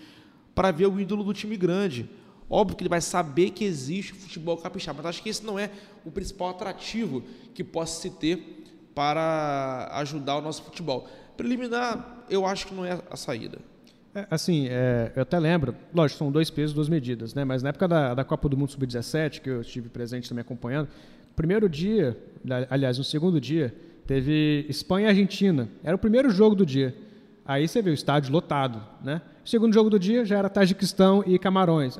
para 0.54 0.70
ver 0.70 0.86
o 0.86 1.00
ídolo 1.00 1.24
do 1.24 1.32
time 1.32 1.56
grande. 1.56 2.08
Óbvio 2.48 2.76
que 2.76 2.82
ele 2.82 2.88
vai 2.88 3.00
saber 3.00 3.50
que 3.50 3.64
existe 3.64 4.12
o 4.12 4.16
futebol 4.16 4.56
capixaba, 4.56 4.96
mas 4.98 5.06
acho 5.06 5.22
que 5.22 5.28
esse 5.28 5.44
não 5.44 5.56
é 5.56 5.70
o 6.04 6.10
principal 6.10 6.50
atrativo 6.50 7.22
que 7.54 7.62
possa 7.62 8.00
se 8.00 8.10
ter 8.10 8.59
para 8.94 9.88
ajudar 9.94 10.36
o 10.36 10.40
nosso 10.40 10.62
futebol. 10.62 11.08
Preliminar, 11.36 12.24
eu 12.28 12.46
acho 12.46 12.66
que 12.66 12.74
não 12.74 12.84
é 12.84 12.98
a 13.10 13.16
saída. 13.16 13.58
É, 14.14 14.26
assim, 14.30 14.66
é, 14.68 15.12
eu 15.14 15.22
até 15.22 15.38
lembro, 15.38 15.74
lógico, 15.94 16.18
são 16.18 16.32
dois 16.32 16.50
pesos, 16.50 16.74
duas 16.74 16.88
medidas, 16.88 17.32
né? 17.32 17.44
mas 17.44 17.62
na 17.62 17.68
época 17.68 17.86
da, 17.86 18.14
da 18.14 18.24
Copa 18.24 18.48
do 18.48 18.56
Mundo 18.56 18.70
Sub-17, 18.72 19.40
que 19.40 19.48
eu 19.48 19.60
estive 19.60 19.88
presente 19.88 20.28
também 20.28 20.42
acompanhando, 20.42 20.88
primeiro 21.36 21.68
dia, 21.68 22.16
aliás, 22.68 22.98
no 22.98 23.04
segundo 23.04 23.40
dia, 23.40 23.74
teve 24.06 24.66
Espanha 24.68 25.06
e 25.06 25.10
Argentina. 25.10 25.68
Era 25.84 25.94
o 25.94 25.98
primeiro 25.98 26.30
jogo 26.30 26.56
do 26.56 26.66
dia. 26.66 26.94
Aí 27.46 27.66
você 27.66 27.80
vê 27.80 27.90
o 27.90 27.94
estádio 27.94 28.32
lotado, 28.32 28.82
né? 29.02 29.22
O 29.44 29.48
segundo 29.48 29.72
jogo 29.72 29.88
do 29.88 29.98
dia 29.98 30.24
já 30.24 30.38
era 30.38 30.48
Tajiquistão 30.48 31.22
e 31.26 31.38
Camarões. 31.38 31.96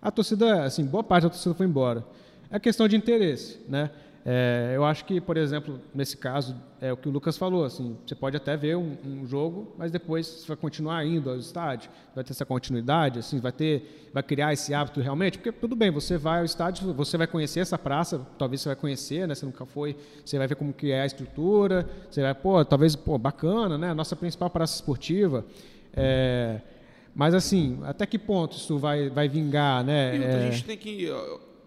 A 0.00 0.10
torcida, 0.10 0.64
assim, 0.64 0.84
boa 0.84 1.02
parte 1.02 1.24
da 1.24 1.30
torcida 1.30 1.54
foi 1.54 1.66
embora. 1.66 2.04
É 2.50 2.58
questão 2.58 2.86
de 2.86 2.96
interesse, 2.96 3.58
né? 3.68 3.90
É, 4.30 4.72
eu 4.76 4.84
acho 4.84 5.06
que, 5.06 5.22
por 5.22 5.38
exemplo, 5.38 5.80
nesse 5.94 6.14
caso, 6.14 6.54
é 6.82 6.92
o 6.92 6.98
que 6.98 7.08
o 7.08 7.10
Lucas 7.10 7.38
falou, 7.38 7.64
assim, 7.64 7.96
você 8.04 8.14
pode 8.14 8.36
até 8.36 8.58
ver 8.58 8.76
um, 8.76 8.94
um, 9.02 9.26
jogo, 9.26 9.74
mas 9.78 9.90
depois 9.90 10.26
você 10.26 10.48
vai 10.48 10.56
continuar 10.58 11.02
indo 11.06 11.30
ao 11.30 11.38
estádio, 11.38 11.90
vai 12.14 12.22
ter 12.22 12.32
essa 12.32 12.44
continuidade, 12.44 13.20
assim, 13.20 13.40
vai 13.40 13.52
ter, 13.52 14.10
vai 14.12 14.22
criar 14.22 14.52
esse 14.52 14.74
hábito 14.74 15.00
realmente, 15.00 15.38
porque 15.38 15.50
tudo 15.50 15.74
bem, 15.74 15.90
você 15.90 16.18
vai 16.18 16.40
ao 16.40 16.44
estádio, 16.44 16.92
você 16.92 17.16
vai 17.16 17.26
conhecer 17.26 17.60
essa 17.60 17.78
praça, 17.78 18.20
talvez 18.36 18.60
você 18.60 18.68
vai 18.68 18.76
conhecer, 18.76 19.26
né, 19.26 19.34
você 19.34 19.46
nunca 19.46 19.64
foi, 19.64 19.96
você 20.22 20.36
vai 20.36 20.46
ver 20.46 20.56
como 20.56 20.74
que 20.74 20.92
é 20.92 21.00
a 21.00 21.06
estrutura, 21.06 21.88
você 22.10 22.20
vai, 22.20 22.34
pô, 22.34 22.62
talvez, 22.66 22.94
pô, 22.94 23.16
bacana, 23.16 23.78
né, 23.78 23.92
a 23.92 23.94
nossa 23.94 24.14
principal 24.14 24.50
praça 24.50 24.74
esportiva, 24.74 25.42
é, 25.94 26.60
mas 27.14 27.32
assim, 27.32 27.80
até 27.82 28.04
que 28.04 28.18
ponto 28.18 28.58
isso 28.58 28.76
vai, 28.76 29.08
vai 29.08 29.26
vingar, 29.26 29.82
né? 29.82 30.18
E 30.18 30.24
a 30.24 30.50
gente 30.50 30.64
tem 30.64 30.76
que 30.76 31.10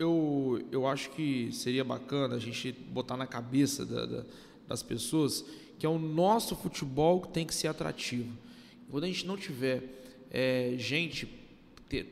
eu, 0.02 0.62
eu 0.72 0.88
acho 0.88 1.12
que 1.12 1.50
seria 1.52 1.84
bacana 1.84 2.36
a 2.36 2.40
gente 2.40 2.72
botar 2.72 3.16
na 3.16 3.28
cabeça 3.28 3.86
da, 3.86 4.06
da, 4.06 4.24
das 4.68 4.82
pessoas 4.82 5.46
que 5.78 5.86
é 5.86 5.90
o 5.90 6.00
nosso 6.00 6.56
futebol 6.56 7.22
que 7.22 7.30
tem 7.30 7.46
que 7.46 7.54
ser 7.54 7.68
atrativo. 7.68 8.32
Quando 8.90 9.04
a 9.04 9.08
gente 9.08 9.26
não 9.26 9.38
tiver 9.38 9.84
é, 10.30 10.74
gente 10.78 11.26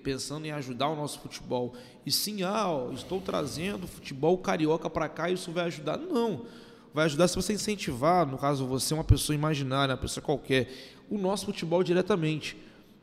pensando 0.03 0.45
em 0.45 0.51
ajudar 0.51 0.89
o 0.89 0.95
nosso 0.95 1.19
futebol, 1.19 1.73
e 2.05 2.11
sim, 2.11 2.41
ah, 2.43 2.67
ó, 2.67 2.91
estou 2.91 3.21
trazendo 3.21 3.87
futebol 3.87 4.37
carioca 4.37 4.89
para 4.89 5.07
cá 5.07 5.29
e 5.29 5.33
isso 5.33 5.51
vai 5.51 5.65
ajudar. 5.65 5.97
Não. 5.97 6.45
Vai 6.93 7.05
ajudar 7.05 7.27
se 7.27 7.35
você 7.35 7.53
incentivar, 7.53 8.25
no 8.25 8.37
caso 8.37 8.65
você 8.65 8.93
é 8.93 8.97
uma 8.97 9.03
pessoa 9.03 9.35
imaginária, 9.35 9.93
uma 9.93 10.01
pessoa 10.01 10.23
qualquer, 10.23 10.67
o 11.09 11.17
nosso 11.17 11.45
futebol 11.45 11.83
diretamente. 11.83 12.57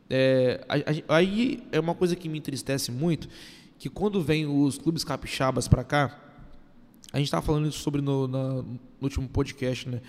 É, 0.09 0.65
aí 1.09 1.67
é 1.73 1.81
uma 1.81 1.95
coisa 1.95 2.15
que 2.15 2.29
me 2.29 2.39
entristece 2.39 2.91
muito, 2.91 3.29
que 3.79 3.89
quando 3.89 4.23
vem 4.23 4.47
os 4.47 4.79
clubes 4.79 5.05
capixabas 5.05 5.69
para 5.69 5.85
cá, 5.85 6.19
a 7.13 7.19
gente 7.19 7.27
estava 7.27 7.45
falando 7.45 7.69
isso 7.69 7.79
sobre 7.79 8.01
no, 8.01 8.27
na, 8.27 8.63
no 8.63 8.79
último 9.01 9.29
podcast, 9.29 9.89
né? 9.89 10.01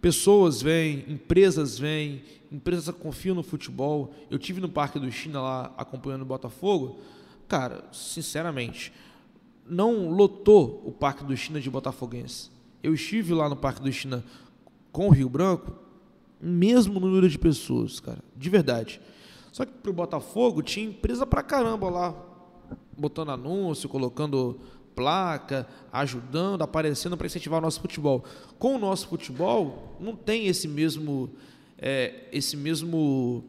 Pessoas 0.00 0.62
vêm, 0.62 1.04
empresas 1.08 1.78
vêm, 1.78 2.22
empresas 2.50 2.94
confiam 2.94 3.34
no 3.34 3.42
futebol. 3.42 4.14
Eu 4.30 4.38
tive 4.38 4.60
no 4.60 4.68
Parque 4.68 4.98
do 4.98 5.10
China 5.12 5.42
lá 5.42 5.74
acompanhando 5.76 6.22
o 6.22 6.26
Botafogo. 6.26 6.98
Cara, 7.46 7.84
sinceramente, 7.92 8.92
não 9.66 10.08
lotou 10.08 10.82
o 10.86 10.90
Parque 10.90 11.22
do 11.22 11.36
China 11.36 11.60
de 11.60 11.68
Botafoguense. 11.68 12.50
Eu 12.82 12.94
estive 12.94 13.34
lá 13.34 13.48
no 13.48 13.56
Parque 13.56 13.82
do 13.82 13.92
China 13.92 14.24
com 14.90 15.08
o 15.08 15.10
Rio 15.10 15.28
Branco, 15.28 15.72
mesmo 16.40 16.98
número 16.98 17.28
de 17.28 17.38
pessoas, 17.38 18.00
cara, 18.00 18.20
de 18.34 18.48
verdade. 18.48 19.00
Só 19.52 19.66
que 19.66 19.72
pro 19.72 19.92
Botafogo 19.92 20.62
tinha 20.62 20.86
empresa 20.86 21.26
pra 21.26 21.42
caramba 21.42 21.90
lá, 21.90 22.29
botando 22.96 23.30
anúncio, 23.30 23.88
colocando 23.88 24.60
placa, 24.94 25.66
ajudando, 25.92 26.62
aparecendo 26.62 27.16
para 27.16 27.26
incentivar 27.26 27.58
o 27.58 27.62
nosso 27.62 27.80
futebol. 27.80 28.24
Com 28.58 28.74
o 28.74 28.78
nosso 28.78 29.08
futebol, 29.08 29.96
não 29.98 30.14
tem 30.14 30.46
esse 30.46 30.68
mesmo, 30.68 31.30
é, 31.78 32.28
esse 32.32 32.56
mesmo, 32.56 33.44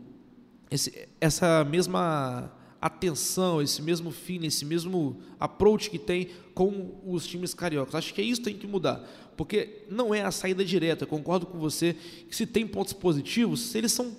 esse, 0.69 1.09
essa 1.19 1.63
mesma 1.65 2.51
atenção, 2.80 3.61
esse 3.61 3.82
mesmo 3.82 4.11
feeling, 4.11 4.47
esse 4.47 4.65
mesmo 4.65 5.17
approach 5.39 5.89
que 5.89 5.99
tem 5.99 6.30
com 6.53 6.99
os 7.05 7.28
times 7.28 7.53
cariocas. 7.53 7.95
Acho 7.95 8.13
que 8.13 8.22
é 8.22 8.24
isso 8.24 8.41
que 8.41 8.49
tem 8.49 8.57
que 8.57 8.65
mudar, 8.65 9.03
porque 9.36 9.84
não 9.89 10.15
é 10.15 10.22
a 10.22 10.32
saída 10.32 10.63
direta. 10.63 11.03
Eu 11.03 11.07
concordo 11.07 11.45
com 11.45 11.59
você 11.59 11.95
que 12.28 12.36
se 12.36 12.45
tem 12.45 12.65
pontos 12.65 12.93
positivos, 12.93 13.76
eles 13.76 13.91
são 13.91 14.15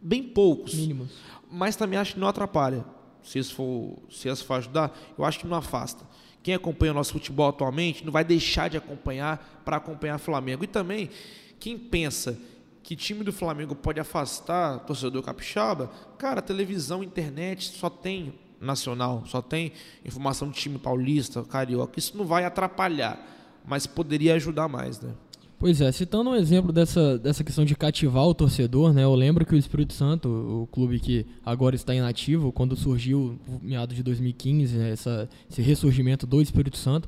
bem 0.00 0.22
poucos, 0.22 0.74
mínimos, 0.74 1.10
mas 1.50 1.76
também 1.76 1.98
acho 1.98 2.14
que 2.14 2.20
não 2.20 2.28
atrapalha 2.28 2.99
se 3.22 3.38
isso 3.38 3.54
for, 3.54 3.98
se 4.10 4.28
isso 4.28 4.44
for 4.44 4.54
ajudar, 4.54 4.96
eu 5.18 5.24
acho 5.24 5.40
que 5.40 5.46
não 5.46 5.56
afasta. 5.56 6.04
Quem 6.42 6.54
acompanha 6.54 6.92
o 6.92 6.94
nosso 6.94 7.12
futebol 7.12 7.48
atualmente 7.48 8.04
não 8.04 8.12
vai 8.12 8.24
deixar 8.24 8.68
de 8.68 8.76
acompanhar 8.76 9.60
para 9.64 9.76
acompanhar 9.76 10.18
Flamengo. 10.18 10.64
E 10.64 10.66
também, 10.66 11.10
quem 11.58 11.78
pensa 11.78 12.38
que 12.82 12.96
time 12.96 13.22
do 13.22 13.32
Flamengo 13.32 13.74
pode 13.74 14.00
afastar 14.00 14.80
torcedor 14.80 15.22
capixaba, 15.22 15.90
cara, 16.18 16.40
televisão, 16.40 17.04
internet 17.04 17.68
só 17.76 17.90
tem 17.90 18.34
nacional, 18.60 19.24
só 19.26 19.40
tem 19.40 19.72
informação 20.04 20.50
de 20.50 20.58
time 20.58 20.78
paulista, 20.78 21.42
carioca. 21.44 21.98
Isso 21.98 22.16
não 22.16 22.24
vai 22.24 22.44
atrapalhar, 22.44 23.18
mas 23.64 23.86
poderia 23.86 24.34
ajudar 24.34 24.68
mais, 24.68 25.00
né? 25.00 25.14
Pois 25.60 25.78
é, 25.82 25.92
citando 25.92 26.30
um 26.30 26.34
exemplo 26.34 26.72
dessa, 26.72 27.18
dessa 27.18 27.44
questão 27.44 27.66
de 27.66 27.76
cativar 27.76 28.24
o 28.24 28.32
torcedor, 28.32 28.94
né? 28.94 29.04
Eu 29.04 29.14
lembro 29.14 29.44
que 29.44 29.54
o 29.54 29.58
Espírito 29.58 29.92
Santo, 29.92 30.26
o 30.26 30.66
clube 30.72 30.98
que 30.98 31.26
agora 31.44 31.76
está 31.76 31.94
inativo, 31.94 32.50
quando 32.50 32.74
surgiu, 32.74 33.38
meados 33.60 33.94
de 33.94 34.02
2015, 34.02 34.78
né, 34.78 34.90
essa, 34.92 35.28
esse 35.50 35.60
ressurgimento 35.60 36.26
do 36.26 36.40
Espírito 36.40 36.78
Santo, 36.78 37.06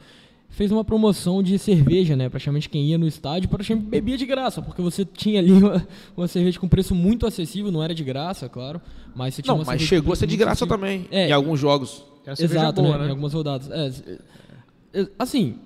fez 0.51 0.71
uma 0.71 0.85
promoção 0.85 1.43
de 1.43 1.59
cerveja, 1.59 2.15
né? 2.15 2.29
Praticamente 2.29 2.69
quem 2.69 2.85
ia 2.91 2.99
no 2.99 3.07
estádio 3.07 3.49
praticamente 3.49 3.89
bebia 3.89 4.19
de 4.19 4.27
graça, 4.27 4.61
porque 4.61 4.83
você 4.83 5.03
tinha 5.03 5.41
ali 5.41 5.51
uma, 5.51 5.89
uma, 6.15 6.29
cerveja 6.29 6.61
com 6.61 6.69
preço 6.69 6.95
muito 6.95 7.27
acessível, 7.27 7.73
não 7.73 7.83
era 7.83 7.95
de 7.95 8.05
graça, 8.05 8.51
claro, 8.51 8.83
mas 9.17 9.35
você 9.35 9.41
tinha 9.41 9.57
Não, 9.57 9.65
mas 9.65 9.81
chegou 9.81 10.13
a 10.13 10.17
ser 10.17 10.27
de 10.27 10.37
graça 10.37 10.67
acessível. 10.67 10.77
também, 10.77 11.09
é, 11.11 11.31
em 11.31 11.33
alguns 11.33 11.59
jogos. 11.59 12.05
Exato, 12.39 12.83
boa, 12.83 12.99
né? 12.99 13.05
né? 13.05 13.07
Em 13.07 13.11
algumas 13.13 13.33
rodadas. 13.33 13.71
É, 13.71 15.01
é, 15.01 15.09
assim, 15.19 15.57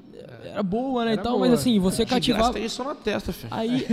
era 0.49 0.63
boa, 0.63 1.05
né, 1.05 1.13
era 1.13 1.21
e 1.21 1.25
tal, 1.25 1.35
boa. 1.35 1.49
mas 1.49 1.61
assim, 1.61 1.79
você 1.79 2.03
é, 2.03 2.07
cativava... 2.07 2.53
tem 2.53 2.65
isso 2.65 2.83
na 2.83 2.95
testa, 2.95 3.33
filho. 3.33 3.49
Aí, 3.51 3.87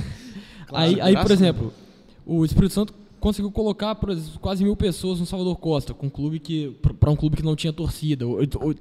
claro, 0.66 0.84
aí, 0.84 1.00
aí, 1.00 1.16
por 1.16 1.30
exemplo, 1.30 1.72
o 2.26 2.44
Espírito 2.44 2.74
Santo 2.74 2.94
conseguiu 3.20 3.50
colocar 3.50 3.96
quase 4.40 4.62
mil 4.62 4.76
pessoas 4.76 5.20
no 5.20 5.26
Salvador 5.26 5.56
Costa, 5.56 5.94
com 5.94 6.06
um 6.06 6.10
clube 6.10 6.38
que 6.38 6.76
para 6.98 7.10
um 7.10 7.16
clube 7.16 7.36
que 7.36 7.44
não 7.44 7.56
tinha 7.56 7.72
torcida, 7.72 8.26
ou, 8.26 8.38
ou, 8.60 8.74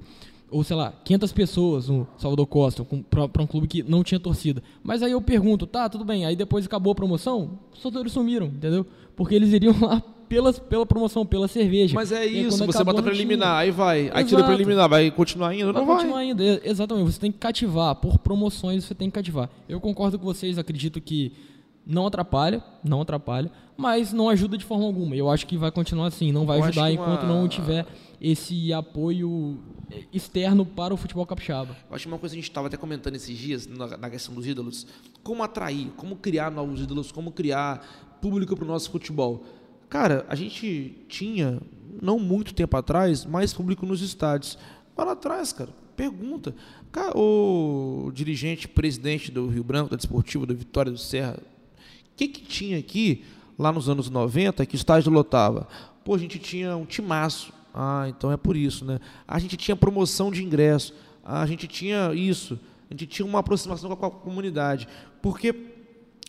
ou, 0.50 0.64
sei 0.64 0.76
lá, 0.76 0.94
500 1.04 1.32
pessoas 1.32 1.90
no 1.90 2.08
Salvador 2.18 2.46
Costa, 2.48 2.86
para 3.10 3.42
um 3.42 3.48
clube 3.48 3.68
que 3.68 3.84
não 3.84 4.04
tinha 4.04 4.20
torcida. 4.20 4.62
Mas 4.84 5.02
aí 5.02 5.12
eu 5.12 5.22
pergunto, 5.22 5.66
tá, 5.66 5.90
tudo 5.90 6.06
bem, 6.06 6.26
aí 6.26 6.36
depois 6.36 6.66
acabou 6.66 6.92
a 6.92 6.96
promoção, 6.96 7.60
os 7.74 7.80
torcedores 7.80 8.12
sumiram, 8.12 8.48
entendeu? 8.48 8.86
Porque 9.16 9.36
eles 9.36 9.52
iriam 9.52 9.76
lá 9.82 10.02
pela, 10.28 10.54
pela 10.54 10.86
promoção, 10.86 11.26
pela 11.26 11.48
cerveja. 11.48 11.96
Mas 11.96 12.12
é 12.12 12.26
isso, 12.26 12.66
você 12.66 12.84
bota 12.84 13.02
pra 13.02 13.14
eliminar, 13.14 13.58
aí 13.58 13.72
vai. 13.72 14.02
Exato. 14.02 14.18
Aí 14.18 14.26
tira 14.26 14.44
pra 14.44 14.54
eliminar, 14.54 14.90
vai 14.90 15.12
continuar 15.12 15.54
indo? 15.56 15.72
Vai 15.72 15.82
não 15.82 15.88
vai. 15.88 15.96
continuar 15.98 16.24
indo, 16.24 16.44
exatamente. 16.64 17.12
Você 17.12 17.20
tem 17.20 17.32
que 17.32 17.38
cativar. 17.38 17.96
Por 17.96 18.18
promoções 18.20 18.84
você 18.84 18.94
tem 18.94 19.10
que 19.10 19.16
cativar. 19.16 19.50
Eu 19.68 19.80
concordo 19.80 20.20
com 20.20 20.26
vocês, 20.26 20.58
acredito 20.58 21.00
que 21.02 21.34
não 21.86 22.06
atrapalha, 22.06 22.62
não 22.84 23.02
atrapalha, 23.02 23.50
mas 23.78 24.12
não 24.12 24.30
ajuda 24.30 24.58
de 24.58 24.66
forma 24.66 24.86
alguma. 24.86 25.16
Eu 25.16 25.30
acho 25.30 25.48
que 25.48 25.58
vai 25.58 25.72
continuar 25.72 26.08
assim, 26.08 26.32
não 26.32 26.46
vai 26.46 26.60
ajudar 26.60 26.92
enquanto 26.92 27.24
uma... 27.24 27.34
não 27.34 27.48
tiver 27.48 27.86
esse 28.20 28.74
apoio 28.74 29.60
externo 30.12 30.66
para 30.66 30.94
o 30.94 30.98
futebol 30.98 31.26
capixaba. 31.26 31.78
Eu 31.90 31.96
acho 31.96 32.06
que 32.06 32.12
uma 32.12 32.20
coisa 32.20 32.36
que 32.36 32.40
a 32.40 32.42
gente 32.42 32.50
estava 32.50 32.68
até 32.68 32.76
comentando 32.76 33.16
esses 33.16 33.38
dias 33.38 33.68
na 33.68 34.10
questão 34.10 34.36
dos 34.36 34.46
ídolos, 34.46 34.86
como 35.24 35.44
atrair, 35.44 35.90
como 35.96 36.18
criar 36.18 36.52
novos 36.52 36.82
ídolos, 36.82 37.12
como 37.12 37.32
criar 37.32 38.18
público 38.20 38.56
para 38.56 38.66
o 38.66 38.68
nosso 38.68 38.90
futebol. 38.92 39.44
Cara, 39.90 40.26
a 40.28 40.36
gente 40.36 41.06
tinha, 41.08 41.60
não 42.02 42.20
muito 42.20 42.54
tempo 42.54 42.76
atrás, 42.76 43.26
mais 43.26 43.54
público 43.54 43.86
nos 43.86 44.02
estádios. 44.02 44.58
Vai 44.96 45.06
lá 45.06 45.14
atrás, 45.14 45.54
cara, 45.54 45.70
pergunta. 45.96 46.54
O 47.16 48.12
dirigente, 48.14 48.68
presidente 48.68 49.32
do 49.32 49.48
Rio 49.48 49.64
Branco, 49.64 49.92
da 49.92 49.96
Desportiva, 49.96 50.46
da 50.46 50.54
Vitória 50.54 50.92
do 50.92 50.98
Serra, 50.98 51.38
o 51.38 52.18
que, 52.18 52.28
que 52.28 52.42
tinha 52.42 52.80
aqui, 52.80 53.24
lá 53.58 53.72
nos 53.72 53.88
anos 53.88 54.10
90, 54.10 54.66
que 54.66 54.76
o 54.76 54.78
estádio 54.78 55.12
lotava? 55.12 55.68
Pô, 56.04 56.16
a 56.16 56.18
gente 56.18 56.40
tinha 56.40 56.76
um 56.76 56.86
timaço. 56.86 57.54
Ah, 57.74 58.06
então 58.10 58.32
é 58.32 58.38
por 58.38 58.58
isso, 58.58 58.84
né? 58.84 59.00
A 59.28 59.38
gente 59.38 59.56
tinha 59.56 59.76
promoção 59.76 60.32
de 60.32 60.44
ingresso. 60.44 60.96
Ah, 61.24 61.42
a 61.42 61.46
gente 61.46 61.68
tinha 61.68 62.12
isso. 62.14 62.60
A 62.90 62.94
gente 62.94 63.06
tinha 63.06 63.26
uma 63.26 63.40
aproximação 63.40 63.96
com 63.96 64.06
a 64.06 64.10
comunidade. 64.10 64.88
Porque 65.22 65.54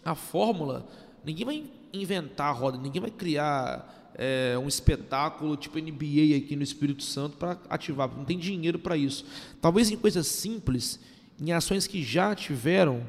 a 0.04 0.14
fórmula, 0.14 0.86
ninguém 1.24 1.46
vai 1.46 1.64
inventar 1.93 2.49
a 2.49 2.53
roda, 2.53 2.78
ninguém 2.78 3.01
vai 3.01 3.11
criar 3.11 4.12
é, 4.14 4.59
um 4.59 4.66
espetáculo 4.66 5.57
tipo 5.57 5.78
NBA 5.78 6.36
aqui 6.36 6.55
no 6.57 6.62
Espírito 6.62 7.03
Santo 7.03 7.36
para 7.36 7.59
ativar, 7.70 8.09
não 8.09 8.24
tem 8.24 8.39
dinheiro 8.39 8.78
para 8.78 8.97
isso. 8.97 9.24
Talvez 9.61 9.91
em 9.91 9.97
coisas 9.97 10.26
simples, 10.26 10.99
em 11.41 11.53
ações 11.53 11.86
que 11.86 12.03
já 12.03 12.34
tiveram 12.34 13.03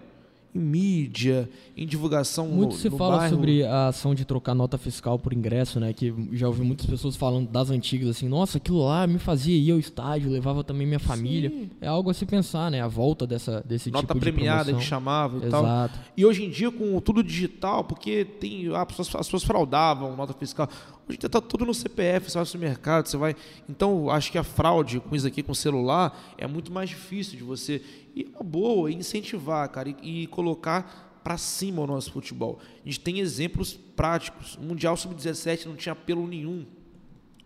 em 0.59 0.63
mídia, 0.63 1.49
em 1.75 1.85
divulgação 1.85 2.47
Muito 2.47 2.73
no, 2.73 2.77
se 2.77 2.89
no 2.89 2.97
fala 2.97 3.17
bairro. 3.17 3.35
sobre 3.35 3.63
a 3.63 3.87
ação 3.87 4.13
de 4.13 4.25
trocar 4.25 4.53
nota 4.53 4.77
fiscal 4.77 5.17
por 5.17 5.33
ingresso, 5.33 5.79
né? 5.79 5.93
Que 5.93 6.13
já 6.33 6.47
ouvi 6.47 6.61
muitas 6.61 6.85
pessoas 6.85 7.15
falando 7.15 7.49
das 7.49 7.69
antigas 7.69 8.09
assim, 8.09 8.27
nossa, 8.27 8.57
aquilo 8.57 8.83
lá 8.85 9.07
me 9.07 9.19
fazia 9.19 9.57
ir 9.57 9.71
ao 9.71 9.79
estádio, 9.79 10.29
levava 10.29 10.63
também 10.63 10.85
minha 10.85 10.99
família. 10.99 11.49
Sim. 11.49 11.69
É 11.81 11.87
algo 11.87 12.09
a 12.09 12.13
se 12.13 12.25
pensar, 12.25 12.69
né? 12.69 12.81
A 12.81 12.87
volta 12.87 13.25
dessa, 13.25 13.63
desse 13.65 13.89
nota 13.89 14.07
tipo 14.07 14.19
de 14.19 14.25
Nota 14.25 14.33
premiada 14.35 14.73
que 14.73 14.83
chamava 14.83 15.37
e 15.37 15.47
Exato. 15.47 15.93
tal. 15.93 16.03
E 16.15 16.25
hoje 16.25 16.43
em 16.43 16.49
dia, 16.49 16.71
com 16.71 16.99
tudo 16.99 17.23
digital, 17.23 17.83
porque 17.83 18.25
tem, 18.25 18.67
ah, 18.73 18.81
as, 18.81 18.87
pessoas, 18.87 19.15
as 19.15 19.27
pessoas 19.27 19.43
fraudavam 19.43 20.15
nota 20.15 20.33
fiscal. 20.33 20.67
Hoje 21.07 21.17
em 21.17 21.19
dia 21.21 21.27
está 21.27 21.41
tudo 21.41 21.65
no 21.65 21.73
CPF, 21.73 22.29
você 22.29 22.35
vai 22.35 22.41
no 22.43 22.45
supermercado, 22.45 23.07
você 23.07 23.17
vai. 23.17 23.35
Então, 23.67 24.09
acho 24.11 24.31
que 24.31 24.37
a 24.37 24.43
fraude 24.43 24.99
com 24.99 25.15
isso 25.15 25.25
aqui, 25.25 25.41
com 25.41 25.53
o 25.53 25.55
celular, 25.55 26.35
é 26.37 26.45
muito 26.45 26.71
mais 26.71 26.89
difícil 26.89 27.37
de 27.37 27.43
você. 27.43 27.81
E 28.15 28.27
uma 28.35 28.43
boa, 28.43 28.91
incentivar, 28.91 29.67
cara, 29.69 29.89
e, 29.89 30.23
e 30.23 30.27
colocar 30.27 30.48
para 30.55 31.37
cima 31.37 31.81
o 31.81 31.87
nosso 31.87 32.11
futebol. 32.11 32.59
A 32.83 32.87
gente 32.87 32.99
tem 32.99 33.19
exemplos 33.19 33.77
práticos. 33.95 34.55
O 34.55 34.61
Mundial 34.61 34.95
Sub-17 34.95 35.65
não 35.65 35.75
tinha 35.75 35.93
apelo 35.93 36.25
nenhum. 36.27 36.65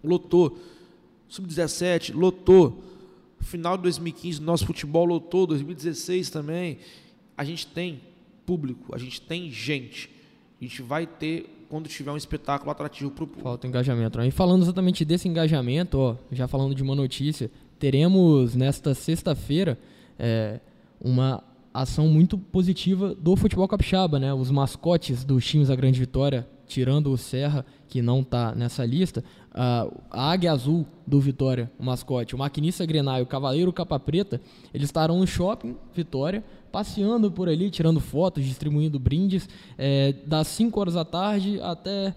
Lotou. 0.04 0.60
Sub-17 1.28 2.14
lotou. 2.14 2.84
Final 3.40 3.76
de 3.78 3.84
2015, 3.84 4.42
nosso 4.42 4.66
futebol 4.66 5.06
lotou. 5.06 5.48
2016 5.48 6.30
também. 6.30 6.78
A 7.36 7.44
gente 7.44 7.68
tem 7.68 8.02
público, 8.46 8.96
a 8.96 8.98
gente 8.98 9.22
tem 9.22 9.50
gente. 9.52 10.10
A 10.60 10.64
gente 10.64 10.82
vai 10.82 11.06
ter 11.08 11.50
quando 11.70 11.90
tiver 11.90 12.12
um 12.12 12.18
espetáculo 12.18 12.70
atrativo 12.70 13.10
para 13.10 13.24
o 13.24 13.28
público. 13.28 13.44
Falta 13.44 13.66
engajamento. 13.66 14.20
Né? 14.20 14.28
E 14.28 14.32
falando 14.32 14.62
exatamente 14.62 15.04
desse 15.04 15.28
engajamento, 15.28 15.98
ó, 15.98 16.16
já 16.32 16.48
falando 16.48 16.76
de 16.76 16.84
uma 16.84 16.94
notícia, 16.94 17.50
teremos 17.80 18.56
nesta 18.56 18.94
sexta-feira 18.94 19.80
é, 20.20 20.60
uma 21.02 21.44
ação 21.74 22.08
muito 22.08 22.38
positiva 22.38 23.16
do 23.16 23.36
futebol 23.36 23.68
capixaba, 23.68 24.20
né? 24.20 24.34
Os 24.34 24.52
mascotes 24.52 25.24
dos 25.24 25.46
times 25.46 25.70
da 25.70 25.76
Grande 25.76 26.00
Vitória, 26.00 26.48
tirando 26.68 27.12
o 27.12 27.18
Serra, 27.18 27.66
que 27.88 28.02
não 28.02 28.22
está 28.22 28.54
nessa 28.54 28.86
lista, 28.86 29.24
a 29.54 29.88
Águia 30.12 30.52
Azul 30.52 30.86
do 31.06 31.20
Vitória, 31.20 31.72
o 31.80 31.84
mascote, 31.84 32.36
o 32.36 32.38
Maquinista 32.38 32.86
Grenário, 32.86 33.24
o 33.24 33.28
Cavaleiro 33.28 33.74
Capa 33.74 34.00
Preta, 34.00 34.40
eles 34.74 34.88
estarão 34.88 35.20
no 35.20 35.28
shopping 35.28 35.76
Vitória, 35.94 36.44
passeando 36.72 37.32
por 37.32 37.50
ali, 37.50 37.70
tirando 37.70 38.00
fotos, 38.00 38.44
distribuindo 38.44 39.00
brindes, 39.00 39.48
é, 39.78 40.14
das 40.26 40.48
5 40.48 40.80
horas 40.80 40.94
da 40.96 41.06
tarde 41.06 41.60
até 41.62 42.16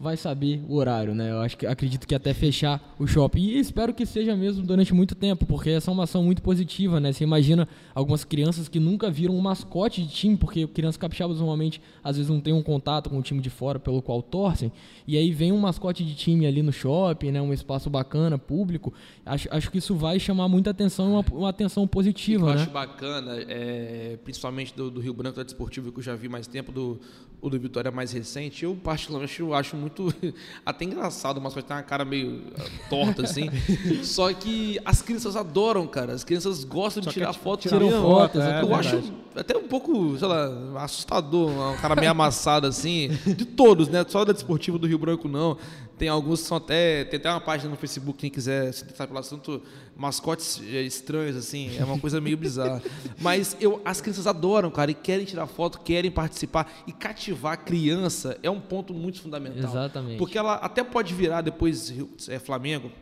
vai 0.00 0.16
saber 0.16 0.62
o 0.68 0.76
horário, 0.76 1.12
né? 1.12 1.32
Eu 1.32 1.40
acho 1.40 1.56
que 1.56 1.66
acredito 1.66 2.06
que 2.06 2.14
até 2.14 2.32
fechar 2.32 2.94
o 2.98 3.06
shopping. 3.06 3.40
E 3.40 3.58
espero 3.58 3.92
que 3.92 4.06
seja 4.06 4.36
mesmo 4.36 4.64
durante 4.64 4.94
muito 4.94 5.14
tempo, 5.14 5.44
porque 5.44 5.70
essa 5.70 5.90
é 5.90 5.92
uma 5.92 6.04
ação 6.04 6.22
muito 6.22 6.40
positiva, 6.40 7.00
né? 7.00 7.12
Você 7.12 7.24
imagina 7.24 7.66
algumas 7.92 8.24
crianças 8.24 8.68
que 8.68 8.78
nunca 8.78 9.10
viram 9.10 9.34
um 9.34 9.40
mascote 9.40 10.02
de 10.02 10.08
time, 10.08 10.36
porque 10.36 10.68
crianças 10.68 10.96
capixabas 10.96 11.38
normalmente 11.38 11.82
às 12.02 12.16
vezes 12.16 12.30
não 12.30 12.40
têm 12.40 12.52
um 12.52 12.62
contato 12.62 13.10
com 13.10 13.18
o 13.18 13.22
time 13.22 13.40
de 13.40 13.50
fora 13.50 13.80
pelo 13.80 14.00
qual 14.00 14.22
torcem, 14.22 14.70
e 15.06 15.16
aí 15.16 15.32
vem 15.32 15.50
um 15.50 15.58
mascote 15.58 16.04
de 16.04 16.14
time 16.14 16.46
ali 16.46 16.62
no 16.62 16.72
shopping, 16.72 17.32
né? 17.32 17.42
Um 17.42 17.52
espaço 17.52 17.90
bacana, 17.90 18.38
público. 18.38 18.92
Acho, 19.26 19.48
acho 19.50 19.70
que 19.70 19.78
isso 19.78 19.96
vai 19.96 20.20
chamar 20.20 20.48
muita 20.48 20.70
atenção, 20.70 21.14
uma, 21.14 21.24
uma 21.32 21.48
atenção 21.48 21.88
positiva, 21.88 22.50
eu 22.50 22.54
né? 22.54 22.62
Acho 22.62 22.70
bacana, 22.70 23.36
é, 23.48 24.16
principalmente 24.22 24.72
do, 24.76 24.92
do, 24.92 25.00
Rio 25.00 25.12
Branco 25.12 25.36
da 25.36 25.42
Desportivo, 25.42 25.90
que 25.90 25.98
eu 25.98 26.02
já 26.02 26.14
vi 26.14 26.28
mais 26.28 26.46
tempo, 26.46 26.70
do, 26.70 27.00
do 27.42 27.58
Vitória 27.58 27.90
mais 27.90 28.12
recente, 28.12 28.64
eu 28.64 28.76
particularmente 28.76 29.40
eu 29.40 29.54
acho 29.54 29.76
muito 29.76 29.87
até 30.64 30.84
engraçado, 30.84 31.40
mas 31.40 31.54
tem 31.54 31.76
uma 31.76 31.82
cara 31.82 32.04
meio 32.04 32.42
ah, 32.58 32.64
torta 32.88 33.22
assim. 33.22 33.48
Só 34.02 34.32
que 34.32 34.78
as 34.84 35.02
crianças 35.02 35.36
adoram, 35.36 35.86
cara. 35.86 36.12
As 36.12 36.24
crianças 36.24 36.64
gostam 36.64 37.02
Só 37.02 37.10
de 37.10 37.14
tirar 37.14 37.32
foto. 37.32 37.68
Tiram 37.68 37.90
fotos, 38.02 38.40
é, 38.40 38.62
Eu 38.62 38.74
acho 38.74 39.02
até 39.36 39.56
um 39.56 39.68
pouco, 39.68 40.18
sei 40.18 40.26
lá, 40.26 40.82
assustador, 40.82 41.50
um 41.50 41.76
cara 41.76 41.94
meio 41.94 42.10
amassado 42.10 42.66
assim, 42.66 43.08
de 43.24 43.44
todos, 43.44 43.88
né? 43.88 44.04
Só 44.08 44.24
da 44.24 44.32
Desportiva 44.32 44.78
do 44.78 44.86
Rio 44.86 44.98
Branco 44.98 45.28
não. 45.28 45.56
Tem 45.98 46.08
alguns 46.08 46.42
que 46.42 46.46
são 46.46 46.56
até. 46.56 47.04
Tem 47.04 47.18
até 47.18 47.28
uma 47.30 47.40
página 47.40 47.70
no 47.70 47.76
Facebook, 47.76 48.18
quem 48.18 48.30
quiser 48.30 48.72
se 48.72 48.84
interessar 48.84 49.06
pelo 49.06 49.18
assunto, 49.18 49.60
mascotes 49.96 50.60
eh, 50.62 50.82
estranhos, 50.82 51.36
assim, 51.36 51.76
é 51.76 51.84
uma 51.84 51.98
coisa 51.98 52.20
meio 52.20 52.36
bizarra. 52.36 52.80
Mas 53.20 53.56
eu, 53.60 53.82
as 53.84 54.00
crianças 54.00 54.26
adoram, 54.26 54.70
cara, 54.70 54.92
e 54.92 54.94
querem 54.94 55.26
tirar 55.26 55.46
foto, 55.46 55.80
querem 55.80 56.10
participar. 56.10 56.72
E 56.86 56.92
cativar 56.92 57.54
a 57.54 57.56
criança 57.56 58.38
é 58.42 58.48
um 58.48 58.60
ponto 58.60 58.94
muito 58.94 59.20
fundamental. 59.20 59.70
Exatamente. 59.70 60.18
Porque 60.18 60.38
ela 60.38 60.54
até 60.54 60.84
pode 60.84 61.12
virar 61.14 61.40
depois 61.40 61.92
é, 62.28 62.38
Flamengo, 62.38 62.92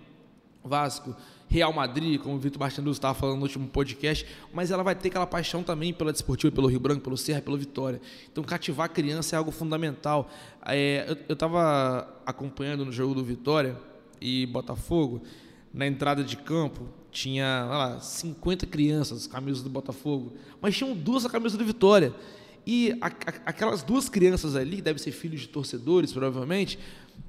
Vasco, 0.64 1.14
Real 1.48 1.72
Madrid, 1.72 2.20
como 2.20 2.34
o 2.34 2.38
Vitor 2.38 2.60
Martins 2.60 2.86
estava 2.88 3.14
falando 3.14 3.36
no 3.36 3.42
último 3.42 3.68
podcast, 3.68 4.26
mas 4.52 4.70
ela 4.70 4.82
vai 4.82 4.94
ter 4.94 5.08
aquela 5.08 5.26
paixão 5.26 5.62
também 5.62 5.92
pela 5.92 6.12
Desportiva, 6.12 6.54
pelo 6.54 6.66
Rio 6.66 6.80
Branco, 6.80 7.02
pelo 7.02 7.16
Serra, 7.16 7.40
pela 7.40 7.56
Vitória. 7.56 8.00
Então, 8.30 8.42
cativar 8.42 8.86
a 8.86 8.88
criança 8.88 9.36
é 9.36 9.38
algo 9.38 9.50
fundamental. 9.50 10.28
É, 10.66 11.16
eu 11.28 11.32
estava 11.32 12.20
acompanhando 12.26 12.84
no 12.84 12.92
jogo 12.92 13.14
do 13.14 13.24
Vitória 13.24 13.76
e 14.20 14.46
Botafogo, 14.46 15.22
na 15.72 15.86
entrada 15.86 16.24
de 16.24 16.36
campo, 16.36 16.88
tinha 17.10 17.66
lá, 17.68 18.00
50 18.00 18.66
crianças, 18.66 19.26
camisas 19.26 19.62
do 19.62 19.70
Botafogo, 19.70 20.32
mas 20.60 20.76
tinham 20.76 20.94
duas 20.94 21.26
camisas 21.26 21.56
do 21.56 21.64
Vitória. 21.64 22.14
E 22.66 22.96
a, 23.00 23.06
a, 23.06 23.10
aquelas 23.46 23.82
duas 23.82 24.08
crianças 24.08 24.56
ali, 24.56 24.82
devem 24.82 25.00
ser 25.00 25.12
filhos 25.12 25.40
de 25.42 25.48
torcedores, 25.48 26.12
provavelmente, 26.12 26.78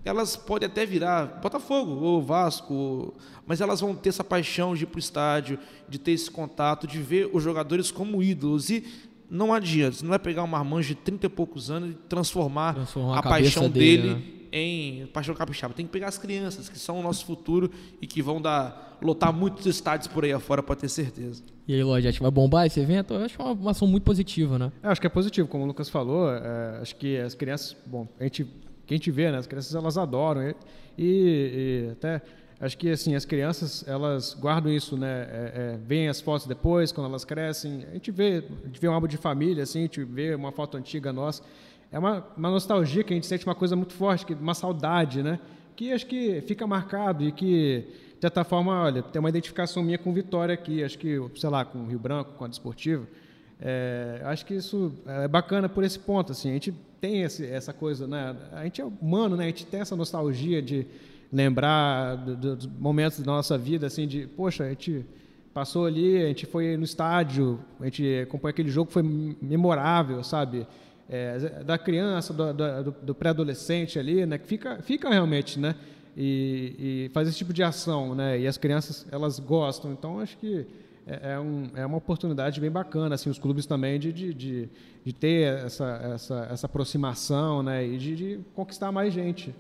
elas 0.08 0.36
podem 0.36 0.68
até 0.68 0.86
virar 0.86 1.40
Botafogo 1.42 1.92
ou 1.92 2.22
Vasco, 2.22 3.14
mas 3.46 3.62
elas 3.62 3.82
vão 3.82 3.96
ter 3.96 4.10
essa 4.10 4.24
paixão 4.24 4.76
de 4.76 4.84
ir 4.84 4.88
para 4.88 4.98
o 4.98 5.00
estádio, 5.00 5.60
de 5.88 6.00
ter 6.00 6.12
esse 6.12 6.30
contato, 6.30 6.88
de 6.88 7.00
ver 7.00 7.30
os 7.34 7.44
jogadores 7.44 7.92
como 7.92 8.24
ídolos. 8.24 8.70
E 8.70 8.84
não 9.30 9.54
adianta, 9.54 9.98
você 9.98 10.04
não 10.04 10.10
vai 10.10 10.20
pegar 10.20 10.44
um 10.44 10.48
marmanjo 10.48 10.90
de 10.90 10.96
30 10.96 11.26
e 11.26 11.30
poucos 11.30 11.70
anos 11.70 11.92
e 11.92 11.94
transformar, 12.08 12.76
transformar 12.76 13.16
a, 13.16 13.20
a 13.20 13.24
paixão 13.24 13.70
dele, 13.70 14.02
dele 14.02 14.14
né? 14.16 14.24
em 14.52 15.06
paixão 15.08 15.36
capixaba. 15.36 15.74
Tem 15.74 15.86
que 15.86 15.92
pegar 15.92 16.08
as 16.08 16.18
crianças, 16.18 16.70
que 16.70 16.80
são 16.80 17.00
o 17.00 17.04
nosso 17.04 17.26
futuro 17.26 17.70
e 18.02 18.08
que 18.08 18.22
vão 18.22 18.42
dar 18.42 18.98
lotar 19.02 19.32
muitos 19.32 19.66
estádios 19.66 20.08
por 20.08 20.24
aí 20.24 20.32
afora, 20.32 20.64
para 20.64 20.76
ter 20.76 20.90
certeza. 20.90 21.44
E 21.68 21.74
aí, 21.74 21.84
Lodge, 21.84 22.08
acho 22.08 22.18
que 22.18 22.24
vai 22.24 22.32
bombar 22.32 22.66
esse 22.66 22.80
evento? 22.80 23.14
Eu 23.14 23.26
acho 23.26 23.42
uma, 23.42 23.52
uma 23.52 23.72
ação 23.72 23.88
muito 23.88 24.04
positiva, 24.04 24.58
né? 24.58 24.72
Eu 24.82 24.90
acho 24.90 25.02
que 25.02 25.08
é 25.08 25.10
positivo, 25.10 25.48
como 25.48 25.64
o 25.64 25.68
Lucas 25.68 25.90
falou. 25.90 26.32
É, 26.32 26.80
acho 26.82 26.96
que 26.96 27.18
as 27.18 27.36
crianças, 27.36 27.76
bom, 27.86 28.08
a 28.20 28.24
gente, 28.24 28.48
quem 28.88 28.96
a 28.96 28.98
gente 28.98 29.12
vê, 29.12 29.32
né? 29.32 29.38
As 29.38 29.46
crianças 29.46 29.76
elas 29.76 29.98
adoram 29.98 30.42
e, 30.42 30.56
e, 30.98 31.88
e 31.88 31.92
até 31.92 32.22
acho 32.60 32.76
que 32.76 32.90
assim 32.90 33.14
as 33.14 33.26
crianças 33.26 33.88
elas 33.88 34.34
guardam 34.34 34.72
isso, 34.72 34.98
né? 34.98 35.28
É, 35.30 35.52
é, 35.76 35.78
veem 35.86 36.08
as 36.08 36.20
fotos 36.20 36.48
depois 36.48 36.92
quando 36.92 37.08
elas 37.08 37.24
crescem. 37.24 37.86
A 37.90 37.94
gente 37.94 38.10
vê, 38.10 38.44
a 38.64 38.68
gente 38.68 38.80
vê 38.80 38.88
um 38.88 38.94
álbum 38.94 39.08
de 39.08 39.18
família, 39.18 39.62
assim, 39.62 39.80
a 39.80 39.82
gente 39.84 40.04
vê 40.04 40.34
uma 40.34 40.52
foto 40.52 40.78
antiga 40.78 41.14
nossa 41.14 41.44
é 41.92 41.98
uma, 41.98 42.26
uma 42.36 42.50
nostalgia 42.50 43.04
que 43.04 43.14
a 43.14 43.16
gente 43.16 43.28
sente 43.28 43.46
uma 43.46 43.56
coisa 43.56 43.76
muito 43.76 43.94
forte, 43.94 44.26
que 44.26 44.34
uma 44.34 44.54
saudade, 44.54 45.24
né? 45.24 45.40
Que 45.76 45.94
acho 45.94 46.06
que 46.06 46.42
fica 46.42 46.66
marcado 46.66 47.24
e 47.24 47.32
que, 47.32 47.86
de 48.16 48.22
certa 48.22 48.44
forma, 48.44 48.84
olha, 48.84 49.02
tem 49.02 49.20
uma 49.20 49.30
identificação 49.30 49.84
minha 49.84 49.98
com 49.98 50.12
Vitória 50.12 50.54
aqui, 50.54 50.84
acho 50.84 50.98
que, 50.98 51.20
sei 51.36 51.50
lá, 51.50 51.64
com 51.64 51.80
o 51.80 51.88
Rio 51.88 52.00
Branco, 52.00 52.34
com 52.34 52.46
a 52.46 52.48
Desportiva. 52.48 53.08
É, 53.60 54.22
acho 54.26 54.46
que 54.46 54.54
isso 54.54 54.94
é 55.06 55.28
bacana 55.28 55.68
por 55.68 55.84
esse 55.84 55.98
ponto, 55.98 56.32
assim, 56.32 56.50
a 56.50 56.54
gente 56.54 56.74
tem 57.02 57.24
esse, 57.24 57.46
essa 57.46 57.74
coisa, 57.74 58.08
né? 58.08 58.36
A 58.52 58.64
gente 58.64 58.82
é 58.82 58.86
humano, 58.86 59.36
né? 59.36 59.46
A 59.46 59.48
gente 59.48 59.66
tem 59.66 59.80
essa 59.80 59.96
nostalgia 59.96 60.62
de 60.62 60.86
lembrar 61.32 62.16
dos 62.16 62.66
momentos 62.66 63.20
da 63.20 63.32
nossa 63.32 63.58
vida, 63.58 63.88
assim, 63.88 64.08
de, 64.08 64.28
poxa, 64.28 64.64
a 64.64 64.70
gente 64.70 65.06
passou 65.54 65.86
ali, 65.86 66.24
a 66.24 66.28
gente 66.28 66.46
foi 66.46 66.78
no 66.78 66.84
estádio, 66.84 67.60
a 67.80 67.86
gente 67.86 68.22
acompanhou 68.22 68.52
aquele 68.52 68.70
jogo, 68.70 68.92
foi 68.92 69.04
memorável, 69.42 70.24
sabe? 70.24 70.68
é, 71.10 71.64
da 71.64 71.78
criança, 71.78 72.34
do, 72.34 72.54
do, 72.54 72.92
do 72.92 73.16
pré-adolescente 73.16 73.98
ali, 73.98 74.26
né, 74.26 74.38
que 74.38 74.48
fica, 74.48 74.82
fica 74.82 75.10
realmente, 75.10 75.60
né, 75.60 75.76
e, 76.16 77.08
e 77.08 77.12
faz 77.14 77.28
esse 77.28 77.38
tipo 77.38 77.54
de 77.54 77.64
ação, 77.64 78.14
né, 78.14 78.40
e 78.40 78.48
as 78.48 78.58
crianças 78.58 79.06
elas 79.12 79.40
gostam, 79.40 79.92
então 79.92 80.20
acho 80.20 80.38
que 80.38 80.66
é, 81.08 81.34
é, 81.34 81.40
um, 81.40 81.70
é 81.74 81.86
uma 81.86 81.98
oportunidade 81.98 82.60
bem 82.60 82.70
bacana, 82.70 83.16
assim, 83.16 83.30
os 83.30 83.40
clubes 83.40 83.66
também 83.66 83.98
de, 83.98 84.12
de, 84.12 84.34
de, 84.34 84.70
de 85.06 85.14
ter 85.14 85.66
essa, 85.66 85.86
essa, 86.14 86.48
essa 86.52 86.66
aproximação, 86.66 87.64
né, 87.64 87.86
e 87.88 87.98
de, 87.98 88.16
de 88.16 88.40
conquistar 88.54 88.92
mais 88.92 89.14
gente. 89.14 89.56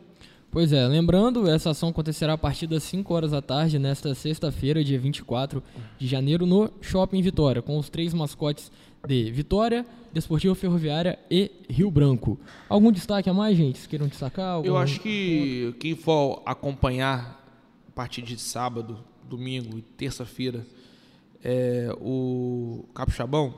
Pois 0.51 0.73
é, 0.73 0.85
lembrando, 0.87 1.49
essa 1.49 1.69
ação 1.69 1.89
acontecerá 1.89 2.33
a 2.33 2.37
partir 2.37 2.67
das 2.67 2.83
5 2.83 3.13
horas 3.13 3.31
da 3.31 3.41
tarde, 3.41 3.79
nesta 3.79 4.13
sexta-feira, 4.13 4.83
dia 4.83 4.99
24 4.99 5.63
de 5.97 6.07
janeiro, 6.07 6.45
no 6.45 6.69
Shopping 6.81 7.21
Vitória, 7.21 7.61
com 7.61 7.77
os 7.77 7.89
três 7.89 8.13
mascotes 8.13 8.71
de 9.07 9.31
Vitória, 9.31 9.85
Desportiva 10.11 10.55
Ferroviária 10.55 11.17
e 11.29 11.51
Rio 11.69 11.91
Branco. 11.91 12.39
Algum 12.67 12.91
destaque 12.91 13.29
a 13.29 13.33
mais, 13.33 13.57
gente? 13.57 13.77
Vocês 13.77 13.87
queiram 13.87 14.07
destacar? 14.07 14.55
Algum... 14.55 14.67
Eu 14.67 14.77
acho 14.77 14.99
que 14.99 15.73
quem 15.79 15.95
for 15.95 16.41
acompanhar 16.45 17.41
a 17.87 17.91
partir 17.91 18.21
de 18.21 18.37
sábado, 18.37 18.97
domingo 19.29 19.77
e 19.77 19.81
terça-feira 19.81 20.65
é, 21.43 21.89
o 21.99 22.85
Capixabão, 22.93 23.53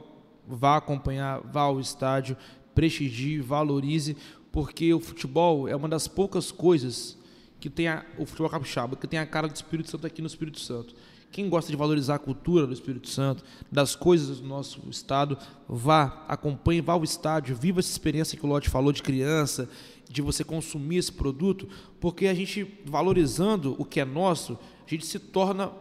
vá 0.47 0.77
acompanhar, 0.77 1.41
vá 1.41 1.61
ao 1.61 1.80
estádio, 1.80 2.36
prestigie, 2.73 3.39
valorize, 3.39 4.15
porque 4.51 4.93
o 4.93 4.99
futebol 4.99 5.67
é 5.67 5.75
uma 5.75 5.88
das 5.88 6.07
poucas 6.07 6.51
coisas 6.51 7.17
que 7.59 7.69
tem 7.69 7.88
a, 7.88 8.05
o 8.17 8.25
futebol 8.25 8.49
capixaba, 8.49 8.95
que 8.95 9.07
tem 9.07 9.19
a 9.19 9.25
cara 9.25 9.47
do 9.47 9.55
Espírito 9.55 9.89
Santo 9.89 10.07
aqui 10.07 10.21
no 10.21 10.27
Espírito 10.27 10.59
Santo. 10.59 10.95
Quem 11.32 11.47
gosta 11.47 11.69
de 11.69 11.77
valorizar 11.77 12.15
a 12.15 12.19
cultura 12.19 12.65
do 12.65 12.73
Espírito 12.73 13.07
Santo, 13.07 13.43
das 13.71 13.95
coisas 13.95 14.39
do 14.39 14.47
nosso 14.47 14.82
estado, 14.89 15.38
vá, 15.67 16.25
acompanhe, 16.27 16.82
vá 16.82 16.93
ao 16.93 17.03
estádio, 17.03 17.55
viva 17.55 17.80
essa 17.80 17.91
experiência 17.91 18.38
que 18.38 18.45
o 18.45 18.49
Lote 18.49 18.69
falou 18.69 18.91
de 18.91 19.03
criança, 19.03 19.69
de 20.09 20.21
você 20.23 20.43
consumir 20.43 20.97
esse 20.97 21.11
produto, 21.11 21.67
porque 21.99 22.25
a 22.25 22.34
gente 22.34 22.80
valorizando 22.86 23.75
o 23.77 23.86
que 23.86 23.99
é 23.99 24.05
nosso, 24.05 24.57
a 24.88 24.89
gente 24.89 25.05
se 25.05 25.19
torna 25.19 25.71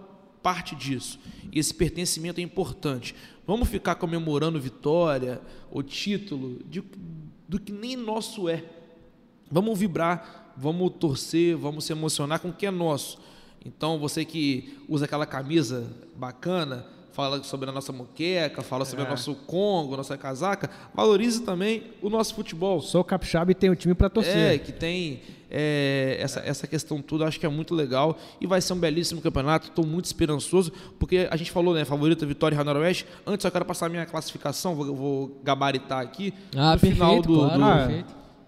parte 0.48 0.74
disso. 0.74 1.20
E 1.52 1.58
esse 1.58 1.74
pertencimento 1.74 2.40
é 2.40 2.42
importante. 2.42 3.14
Vamos 3.46 3.68
ficar 3.68 3.96
comemorando 3.96 4.58
vitória, 4.58 5.42
o 5.70 5.82
título, 5.82 6.64
de, 6.64 6.82
do 7.46 7.60
que 7.60 7.70
nem 7.70 7.94
nosso 7.94 8.48
é. 8.48 8.64
Vamos 9.50 9.78
vibrar, 9.78 10.54
vamos 10.56 10.90
torcer, 10.98 11.54
vamos 11.54 11.84
se 11.84 11.92
emocionar 11.92 12.40
com 12.40 12.48
o 12.48 12.52
que 12.52 12.64
é 12.64 12.70
nosso. 12.70 13.18
Então, 13.62 13.98
você 13.98 14.24
que 14.24 14.78
usa 14.88 15.04
aquela 15.04 15.26
camisa 15.26 15.86
bacana, 16.16 16.86
fala 17.18 17.42
sobre 17.42 17.68
a 17.68 17.72
nossa 17.72 17.90
moqueca, 17.90 18.62
fala 18.62 18.84
sobre 18.84 19.04
é. 19.04 19.08
o 19.08 19.10
nosso 19.10 19.34
Congo, 19.34 19.96
nossa 19.96 20.16
casaca, 20.16 20.70
valorize 20.94 21.42
também 21.42 21.82
o 22.00 22.08
nosso 22.08 22.32
futebol. 22.32 22.80
Sou 22.80 23.02
capixaba 23.02 23.50
e 23.50 23.56
tenho 23.56 23.72
um 23.72 23.74
time 23.76 23.92
para 23.92 24.08
torcer. 24.08 24.36
É, 24.36 24.56
que 24.56 24.70
tem 24.70 25.20
é, 25.50 26.16
essa, 26.20 26.38
essa 26.38 26.64
questão 26.68 27.02
toda, 27.02 27.26
acho 27.26 27.40
que 27.40 27.44
é 27.44 27.48
muito 27.48 27.74
legal 27.74 28.16
e 28.40 28.46
vai 28.46 28.60
ser 28.60 28.72
um 28.72 28.78
belíssimo 28.78 29.20
campeonato, 29.20 29.66
estou 29.66 29.84
muito 29.84 30.04
esperançoso, 30.04 30.70
porque 30.96 31.26
a 31.28 31.36
gente 31.36 31.50
falou, 31.50 31.74
né, 31.74 31.84
favorita 31.84 32.24
Vitória 32.24 32.54
e 32.54 32.62
Noroeste, 32.62 33.04
antes 33.26 33.44
eu 33.44 33.50
quero 33.50 33.64
passar 33.64 33.86
a 33.86 33.88
minha 33.88 34.06
classificação, 34.06 34.76
vou, 34.76 34.94
vou 34.94 35.40
gabaritar 35.42 35.98
aqui, 35.98 36.32
ah, 36.54 36.74
no 36.74 36.80
perfeito, 36.80 36.94
final 36.94 37.20
do, 37.20 37.36
claro, 37.36 37.58
do, 37.58 37.98
ah, 37.98 38.04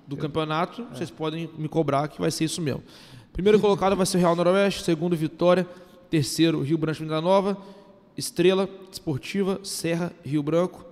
do 0.06 0.16
campeonato, 0.16 0.86
é. 0.92 0.96
vocês 0.96 1.10
podem 1.10 1.50
me 1.58 1.66
cobrar 1.66 2.06
que 2.06 2.20
vai 2.20 2.30
ser 2.30 2.44
isso 2.44 2.62
mesmo. 2.62 2.84
Primeiro 3.32 3.58
colocado 3.58 3.96
vai 3.96 4.06
ser 4.06 4.18
o 4.18 4.20
Real 4.20 4.36
Noroeste, 4.36 4.84
segundo 4.84 5.16
Vitória, 5.16 5.66
terceiro 6.08 6.62
Rio 6.62 6.78
Branco 6.78 7.00
Vila 7.00 7.20
Nova, 7.20 7.58
Estrela, 8.20 8.68
Esportiva, 8.92 9.60
Serra, 9.64 10.12
Rio 10.24 10.42
Branco, 10.42 10.84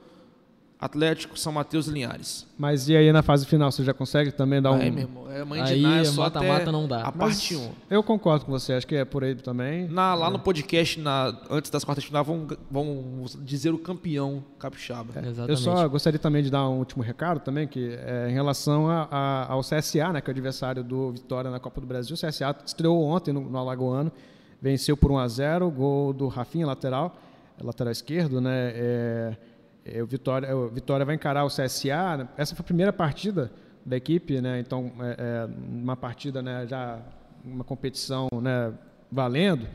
Atlético, 0.81 1.37
São 1.37 1.53
Mateus 1.53 1.89
e 1.89 1.91
Linhares. 1.91 2.47
Mas 2.57 2.89
e 2.89 2.97
aí 2.97 3.12
na 3.12 3.20
fase 3.20 3.45
final, 3.45 3.70
você 3.70 3.83
já 3.83 3.93
consegue 3.93 4.31
também 4.31 4.62
dar 4.62 4.70
um... 4.70 4.76
Aí, 4.76 4.91
meu 4.91 5.03
irmão, 5.03 5.31
é 5.31 5.45
mãe 5.45 5.64
de 5.64 5.72
aí, 5.72 5.85
é 5.85 6.05
só 6.05 6.22
mata-mata 6.22 6.70
não 6.70 6.87
dá. 6.87 7.03
A 7.03 7.11
parte 7.11 7.57
1. 7.57 7.70
Eu 7.91 8.01
concordo 8.01 8.45
com 8.45 8.53
você, 8.53 8.74
acho 8.74 8.87
que 8.87 8.95
é 8.95 9.05
por 9.05 9.24
aí 9.24 9.35
também. 9.35 9.89
Na, 9.89 10.14
lá 10.14 10.29
é. 10.29 10.31
no 10.31 10.39
podcast, 10.39 11.01
na, 11.01 11.37
antes 11.51 11.68
das 11.70 11.83
quartas 11.83 12.05
de 12.05 12.09
final, 12.09 12.24
vão, 12.24 12.47
vão 12.70 13.24
dizer 13.41 13.74
o 13.74 13.79
campeão 13.79 14.45
capixaba. 14.59 15.12
É, 15.16 15.51
eu 15.51 15.57
só 15.57 15.89
gostaria 15.89 16.18
também 16.18 16.45
de 16.45 16.51
dar 16.51 16.68
um 16.68 16.79
último 16.79 17.03
recado 17.03 17.41
também, 17.41 17.66
que 17.66 17.99
é 18.01 18.29
em 18.31 18.33
relação 18.33 18.89
a, 18.89 19.09
a, 19.11 19.53
ao 19.53 19.61
CSA, 19.62 20.12
né, 20.12 20.20
que 20.20 20.31
é 20.31 20.31
o 20.31 20.35
adversário 20.35 20.85
do 20.85 21.11
Vitória 21.11 21.51
na 21.51 21.59
Copa 21.59 21.81
do 21.81 21.87
Brasil. 21.89 22.14
O 22.14 22.18
CSA 22.18 22.55
estreou 22.64 23.03
ontem 23.03 23.33
no, 23.33 23.41
no 23.41 23.59
Alagoano, 23.59 24.12
venceu 24.61 24.96
por 24.96 25.11
1 25.11 25.18
a 25.18 25.28
0 25.28 25.70
gol 25.70 26.12
do 26.12 26.28
Rafinha, 26.28 26.66
lateral, 26.66 27.16
lateral 27.61 27.92
esquerdo, 27.92 28.40
né, 28.40 28.72
é, 28.74 29.36
é, 29.84 30.02
o 30.02 30.06
Vitória, 30.06 30.54
o 30.56 30.68
Vitória 30.68 31.04
vai 31.04 31.14
encarar 31.14 31.44
o 31.44 31.48
CSA. 31.48 32.18
Né? 32.18 32.28
Essa 32.36 32.54
foi 32.54 32.62
a 32.62 32.66
primeira 32.66 32.92
partida 32.92 33.50
da 33.84 33.96
equipe, 33.96 34.40
né? 34.40 34.61
Então, 34.61 34.92
é, 35.00 35.16
é, 35.18 35.48
uma 35.68 35.96
partida, 35.96 36.42
né? 36.42 36.66
Já 36.66 37.00
uma 37.44 37.64
competição, 37.64 38.28
né? 38.42 38.72
Valendo. 39.11 39.66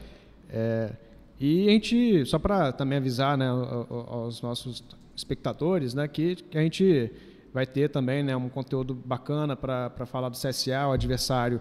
É, 0.49 0.91
e 1.39 1.67
a 1.67 1.71
gente, 1.71 2.25
só 2.25 2.37
para 2.37 2.71
também 2.71 2.99
avisar, 2.99 3.37
né? 3.37 3.47
Aos 3.47 4.41
nossos 4.41 4.83
espectadores, 5.15 5.93
né? 5.93 6.07
Que, 6.07 6.35
que 6.35 6.57
a 6.57 6.61
gente 6.61 7.11
vai 7.51 7.65
ter 7.65 7.89
também, 7.89 8.21
né? 8.23 8.35
Um 8.35 8.49
conteúdo 8.49 8.93
bacana 8.93 9.55
para 9.55 10.05
falar 10.05 10.29
do 10.29 10.37
CSA, 10.37 10.87
o 10.87 10.91
adversário 10.91 11.59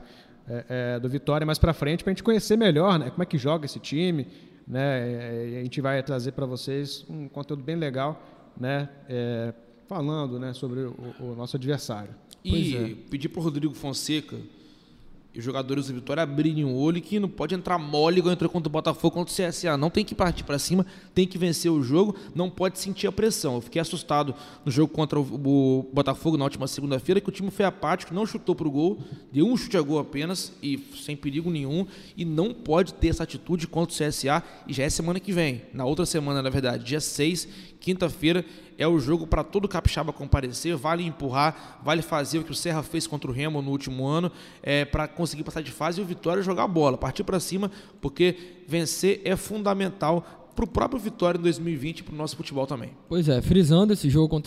é, 0.49 0.64
é, 0.68 1.01
do 1.01 1.09
Vitória 1.09 1.47
mais 1.47 1.59
para 1.59 1.72
frente, 1.72 2.03
para 2.03 2.11
a 2.11 2.14
gente 2.14 2.22
conhecer 2.22 2.57
melhor, 2.57 2.99
né? 2.99 3.11
Como 3.11 3.22
é 3.22 3.26
que 3.26 3.38
joga 3.38 3.66
esse 3.66 3.78
time, 3.78 4.26
né? 4.66 5.59
a 5.61 5.62
gente 5.62 5.80
vai 5.80 6.03
trazer 6.03 6.32
para 6.32 6.47
vocês 6.47 7.05
um 7.09 7.28
conteúdo 7.28 7.62
bem 7.62 7.76
legal 7.76 8.20
né, 8.59 8.88
é, 9.09 9.53
falando 9.88 10.38
né, 10.38 10.53
sobre 10.53 10.80
o, 10.80 11.14
o 11.20 11.34
nosso 11.36 11.57
adversário. 11.57 12.14
E 12.45 12.76
é. 12.76 12.95
pedir 13.11 13.28
para 13.28 13.40
o 13.40 13.43
Rodrigo 13.43 13.74
Fonseca 13.74 14.36
os 15.36 15.42
jogadores 15.42 15.86
do 15.86 15.94
Vitória 15.94 16.22
abrirem 16.22 16.64
o 16.64 16.74
olho 16.74 17.00
que 17.00 17.18
não 17.18 17.28
pode 17.28 17.54
entrar 17.54 17.78
mole 17.78 18.18
igual 18.18 18.32
entrou 18.32 18.50
contra 18.50 18.68
o 18.68 18.72
Botafogo, 18.72 19.14
contra 19.14 19.32
o 19.32 19.48
CSA. 19.48 19.76
Não 19.76 19.88
tem 19.88 20.04
que 20.04 20.14
partir 20.14 20.44
para 20.44 20.58
cima, 20.58 20.84
tem 21.14 21.26
que 21.26 21.38
vencer 21.38 21.70
o 21.70 21.82
jogo, 21.82 22.14
não 22.34 22.50
pode 22.50 22.78
sentir 22.78 23.06
a 23.06 23.12
pressão. 23.12 23.54
Eu 23.54 23.60
fiquei 23.62 23.80
assustado 23.80 24.34
no 24.64 24.70
jogo 24.70 24.92
contra 24.92 25.18
o, 25.18 25.88
Botafogo 25.92 26.36
na 26.36 26.44
última 26.44 26.66
segunda-feira, 26.66 27.20
que 27.20 27.28
o 27.28 27.32
time 27.32 27.50
foi 27.50 27.64
apático, 27.64 28.14
não 28.14 28.26
chutou 28.26 28.54
para 28.54 28.68
o 28.68 28.70
gol, 28.70 28.98
deu 29.32 29.46
um 29.46 29.56
chute 29.56 29.76
a 29.76 29.80
gol 29.80 29.98
apenas 29.98 30.52
e 30.62 30.78
sem 31.02 31.16
perigo 31.16 31.50
nenhum, 31.50 31.86
e 32.16 32.24
não 32.24 32.52
pode 32.52 32.94
ter 32.94 33.08
essa 33.08 33.22
atitude 33.22 33.66
contra 33.66 33.94
o 33.94 34.08
CSA, 34.08 34.42
e 34.66 34.72
já 34.72 34.84
é 34.84 34.90
semana 34.90 35.18
que 35.18 35.32
vem, 35.32 35.62
na 35.72 35.84
outra 35.84 36.04
semana, 36.04 36.42
na 36.42 36.50
verdade, 36.50 36.84
dia 36.84 37.00
6, 37.00 37.48
quinta-feira, 37.80 38.44
é 38.82 38.88
o 38.88 38.98
jogo 38.98 39.26
para 39.26 39.44
todo 39.44 39.68
capixaba 39.68 40.12
comparecer, 40.12 40.76
vale 40.76 41.04
empurrar, 41.04 41.78
vale 41.82 42.02
fazer 42.02 42.38
o 42.38 42.44
que 42.44 42.50
o 42.50 42.54
Serra 42.54 42.82
fez 42.82 43.06
contra 43.06 43.30
o 43.30 43.34
Remo 43.34 43.62
no 43.62 43.70
último 43.70 44.06
ano, 44.06 44.30
é, 44.62 44.84
para 44.84 45.06
conseguir 45.06 45.44
passar 45.44 45.62
de 45.62 45.70
fase 45.70 46.00
e 46.00 46.04
o 46.04 46.06
Vitória 46.06 46.42
jogar 46.42 46.66
bola, 46.66 46.98
partir 46.98 47.24
para 47.24 47.38
cima, 47.38 47.70
porque 48.00 48.64
vencer 48.66 49.20
é 49.24 49.36
fundamental 49.36 50.42
para 50.54 50.64
o 50.64 50.68
próprio 50.68 51.00
Vitória 51.00 51.38
em 51.38 51.42
2020 51.42 52.00
e 52.00 52.02
para 52.02 52.14
o 52.14 52.16
nosso 52.16 52.36
futebol 52.36 52.66
também. 52.66 52.90
Pois 53.08 53.28
é, 53.28 53.40
frisando, 53.40 53.92
esse 53.92 54.10
jogo 54.10 54.42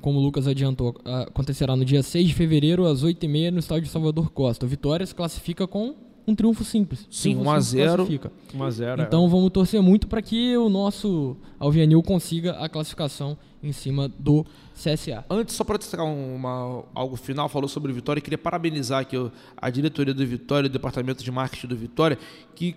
como 0.00 0.18
o 0.18 0.22
Lucas 0.22 0.46
adiantou, 0.46 0.94
acontecerá 1.04 1.74
no 1.74 1.84
dia 1.84 2.02
6 2.02 2.28
de 2.28 2.34
fevereiro, 2.34 2.86
às 2.86 3.02
8h30, 3.02 3.50
no 3.50 3.58
estádio 3.58 3.88
Salvador 3.88 4.30
Costa. 4.30 4.66
O 4.66 4.68
Vitória 4.68 5.04
se 5.04 5.14
classifica 5.14 5.66
com 5.66 6.07
um 6.28 6.34
triunfo 6.34 6.62
simples. 6.62 7.06
Sim, 7.10 7.36
1x0. 7.36 8.30
1x0. 8.54 9.06
Então 9.06 9.24
é. 9.24 9.28
vamos 9.28 9.50
torcer 9.50 9.80
muito 9.82 10.06
para 10.06 10.20
que 10.20 10.56
o 10.56 10.68
nosso 10.68 11.36
Alvianil 11.58 12.02
consiga 12.02 12.52
a 12.52 12.68
classificação 12.68 13.36
em 13.62 13.72
cima 13.72 14.08
do 14.18 14.44
CSA. 14.74 15.24
Antes, 15.28 15.56
só 15.56 15.64
para 15.64 15.78
destacar 15.78 16.06
uma, 16.06 16.84
algo 16.94 17.16
final, 17.16 17.48
falou 17.48 17.68
sobre 17.68 17.90
o 17.90 17.94
Vitória, 17.94 18.20
queria 18.20 18.38
parabenizar 18.38 19.00
aqui 19.00 19.16
a 19.56 19.70
diretoria 19.70 20.14
do 20.14 20.24
Vitória, 20.24 20.68
o 20.68 20.70
departamento 20.70 21.24
de 21.24 21.30
marketing 21.32 21.66
do 21.66 21.76
Vitória, 21.76 22.18
que 22.54 22.76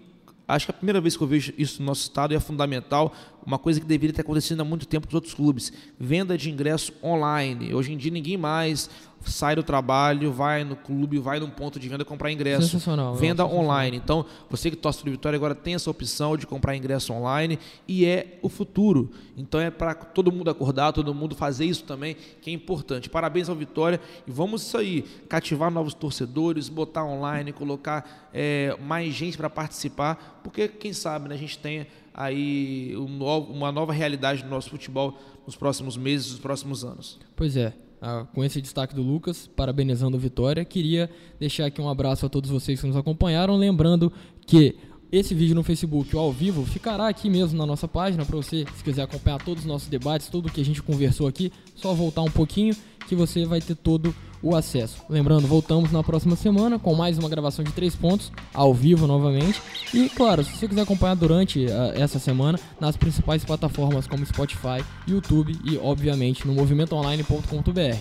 Acho 0.52 0.66
que 0.66 0.72
é 0.72 0.76
a 0.76 0.78
primeira 0.78 0.99
vez 0.99 1.16
que 1.16 1.24
eu 1.24 1.28
vejo 1.28 1.54
isso 1.58 1.82
no 1.82 1.86
nosso 1.86 2.02
estado 2.02 2.34
e 2.34 2.36
é 2.36 2.39
fundamental, 2.39 3.14
uma 3.45 3.58
coisa 3.58 3.80
que 3.80 3.86
deveria 3.86 4.14
ter 4.14 4.22
acontecido 4.22 4.60
há 4.60 4.66
muito 4.66 4.86
tempo 4.86 5.06
nos 5.06 5.14
outros 5.14 5.34
clubes. 5.34 5.72
Venda 5.97 6.38
de 6.38 6.49
ingresso 6.52 6.91
online. 7.02 7.74
Hoje 7.74 7.93
em 7.93 7.97
dia 7.97 8.12
ninguém 8.12 8.36
mais 8.36 8.89
sai 9.26 9.56
do 9.56 9.64
trabalho, 9.64 10.32
vai 10.32 10.64
no 10.64 10.76
clube, 10.76 11.20
vai 11.20 11.40
num 11.40 11.50
ponto 11.50 11.80
de 11.80 11.88
venda 11.88 12.04
comprar 12.04 12.32
ingresso. 12.32 12.64
Sensacional. 12.64 13.16
Venda 13.16 13.46
online. 13.46 13.98
Então, 13.98 14.26
você 14.50 14.70
que 14.70 14.76
torce 14.76 15.02
para 15.02 15.12
Vitória 15.12 15.38
agora 15.38 15.56
tem 15.56 15.76
essa 15.76 15.90
opção 15.90 16.36
de 16.36 16.48
comprar 16.48 16.76
ingresso 16.76 17.14
online 17.14 17.60
e 17.88 18.06
é 18.06 18.40
o 18.42 18.50
futuro. 18.50 19.12
Então 19.38 19.60
é 19.60 19.70
para 19.70 19.94
todo 19.94 20.32
mundo 20.32 20.50
acordar, 20.50 20.92
todo 20.92 21.14
mundo 21.14 21.36
fazer 21.36 21.66
isso 21.66 21.84
também, 21.84 22.16
que 22.42 22.50
é 22.50 22.54
importante. 22.54 23.10
Parabéns 23.10 23.50
ao 23.50 23.56
Vitória 23.56 24.00
e 24.28 24.32
vamos 24.32 24.64
isso 24.64 24.78
aí, 24.78 25.04
cativar 25.28 25.72
novos 25.72 25.94
torcedores, 25.94 26.70
botar 26.70 27.04
online, 27.04 27.52
colocar 27.52 28.30
é, 28.34 28.78
mais 28.82 29.14
gente 29.14 29.38
para 29.38 29.50
participar, 29.50 30.42
porque 30.44 30.68
quem 30.68 30.94
sabe 30.94 31.30
né, 31.30 31.36
a 31.36 31.38
gente 31.38 31.58
tenha 31.58 31.88
aí 32.14 32.96
um 32.98 33.08
novo, 33.08 33.52
uma 33.52 33.72
nova 33.72 33.94
realidade 33.94 34.44
do 34.44 34.50
nosso 34.50 34.70
futebol 34.70 35.18
nos 35.46 35.56
próximos 35.56 35.98
meses, 35.98 36.32
nos 36.32 36.40
próximos 36.40 36.84
anos. 36.84 37.20
Pois 37.36 37.56
é. 37.56 37.74
Ah, 38.04 38.26
com 38.34 38.43
esse 38.43 38.60
destaque 38.60 38.95
do 38.95 39.04
Lucas, 39.04 39.45
parabenizando 39.56 40.18
a 40.18 40.20
vitória. 40.20 40.66
Queria 40.66 41.08
deixar 41.39 41.68
aqui 41.68 41.80
um 41.80 41.88
abraço 41.88 42.26
a 42.26 42.30
todos 42.30 42.49
vocês 42.49 42.82
que 42.82 42.88
nos 42.88 42.95
acompanharam, 42.95 43.56
lembrando 43.56 44.12
que 44.47 44.76
esse 45.12 45.36
vídeo 45.36 45.54
no 45.54 45.62
Facebook 45.62 46.16
ao 46.18 46.32
vivo 46.32 46.66
ficará 46.66 47.08
aqui 47.08 47.30
mesmo 47.30 47.58
na 47.60 47.66
nossa 47.66 47.88
página 47.88 48.26
para 48.26 48.36
você, 48.36 48.66
se 48.76 48.84
quiser 48.84 49.04
acompanhar 49.04 49.43
todos 49.43 49.64
os 49.64 49.68
nossos 49.68 49.88
debates, 49.88 50.30
tudo 50.30 50.52
que 50.52 50.62
a 50.62 50.66
gente 50.66 50.82
conversou 50.82 51.28
aqui, 51.28 51.52
só 51.76 51.93
voltar 51.93 52.24
um 52.24 52.32
pouquinho 52.32 52.76
que 53.08 53.14
você 53.14 53.45
vai 53.45 53.62
ter 53.62 53.76
todo 53.76 54.08
o 54.08 54.31
acesso. 54.56 54.98
Lembrando, 55.10 55.48
voltamos 55.48 55.92
na 55.92 56.04
próxima 56.04 56.36
semana 56.36 56.80
com 56.80 56.96
mais 56.96 57.18
uma 57.18 57.30
gravação 57.30 57.64
de 57.64 57.72
três 57.72 57.96
pontos, 57.96 58.32
ao 58.54 58.74
vivo 58.74 59.06
novamente. 59.06 59.62
E 59.94 60.10
claro, 60.10 60.44
se 60.44 60.52
você 60.56 60.68
quiser 60.68 60.82
acompanhar 60.82 61.16
durante 61.16 61.66
uh, 61.66 61.94
essa 61.96 62.20
semana, 62.20 62.60
nas 62.80 62.98
principais 62.98 63.46
plataformas 63.46 64.08
como 64.08 64.26
Spotify, 64.26 64.84
YouTube 65.08 65.58
e, 65.64 65.78
obviamente, 65.78 66.48
no 66.48 66.54
movimentoonline.com.br. 66.54 67.98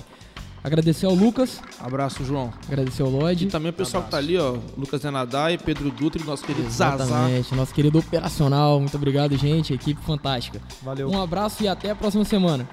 Agradecer 0.62 1.06
ao 1.06 1.14
Lucas. 1.14 1.60
Abraço, 1.80 2.22
João. 2.22 2.52
Agradecer 2.68 3.02
ao 3.02 3.08
Lloyd. 3.08 3.46
E 3.46 3.48
também 3.48 3.70
o 3.70 3.72
pessoal 3.72 4.04
Abraço. 4.04 4.26
que 4.26 4.34
tá 4.34 4.34
ali, 4.34 4.36
ó. 4.36 4.58
Lucas 4.76 5.00
Denadai, 5.00 5.56
Pedro 5.56 5.90
Dutra 5.90 6.20
e 6.20 6.24
nosso 6.24 6.44
querido 6.44 6.66
Exatamente, 6.66 7.44
Zazá. 7.44 7.56
nosso 7.56 7.72
querido 7.72 7.98
operacional. 7.98 8.78
Muito 8.78 8.94
obrigado, 8.94 9.36
gente. 9.38 9.72
Equipe 9.72 10.02
fantástica. 10.02 10.60
Valeu. 10.82 11.08
Um 11.10 11.20
abraço 11.20 11.62
e 11.62 11.68
até 11.68 11.90
a 11.90 11.94
próxima 11.94 12.26
semana. 12.26 12.68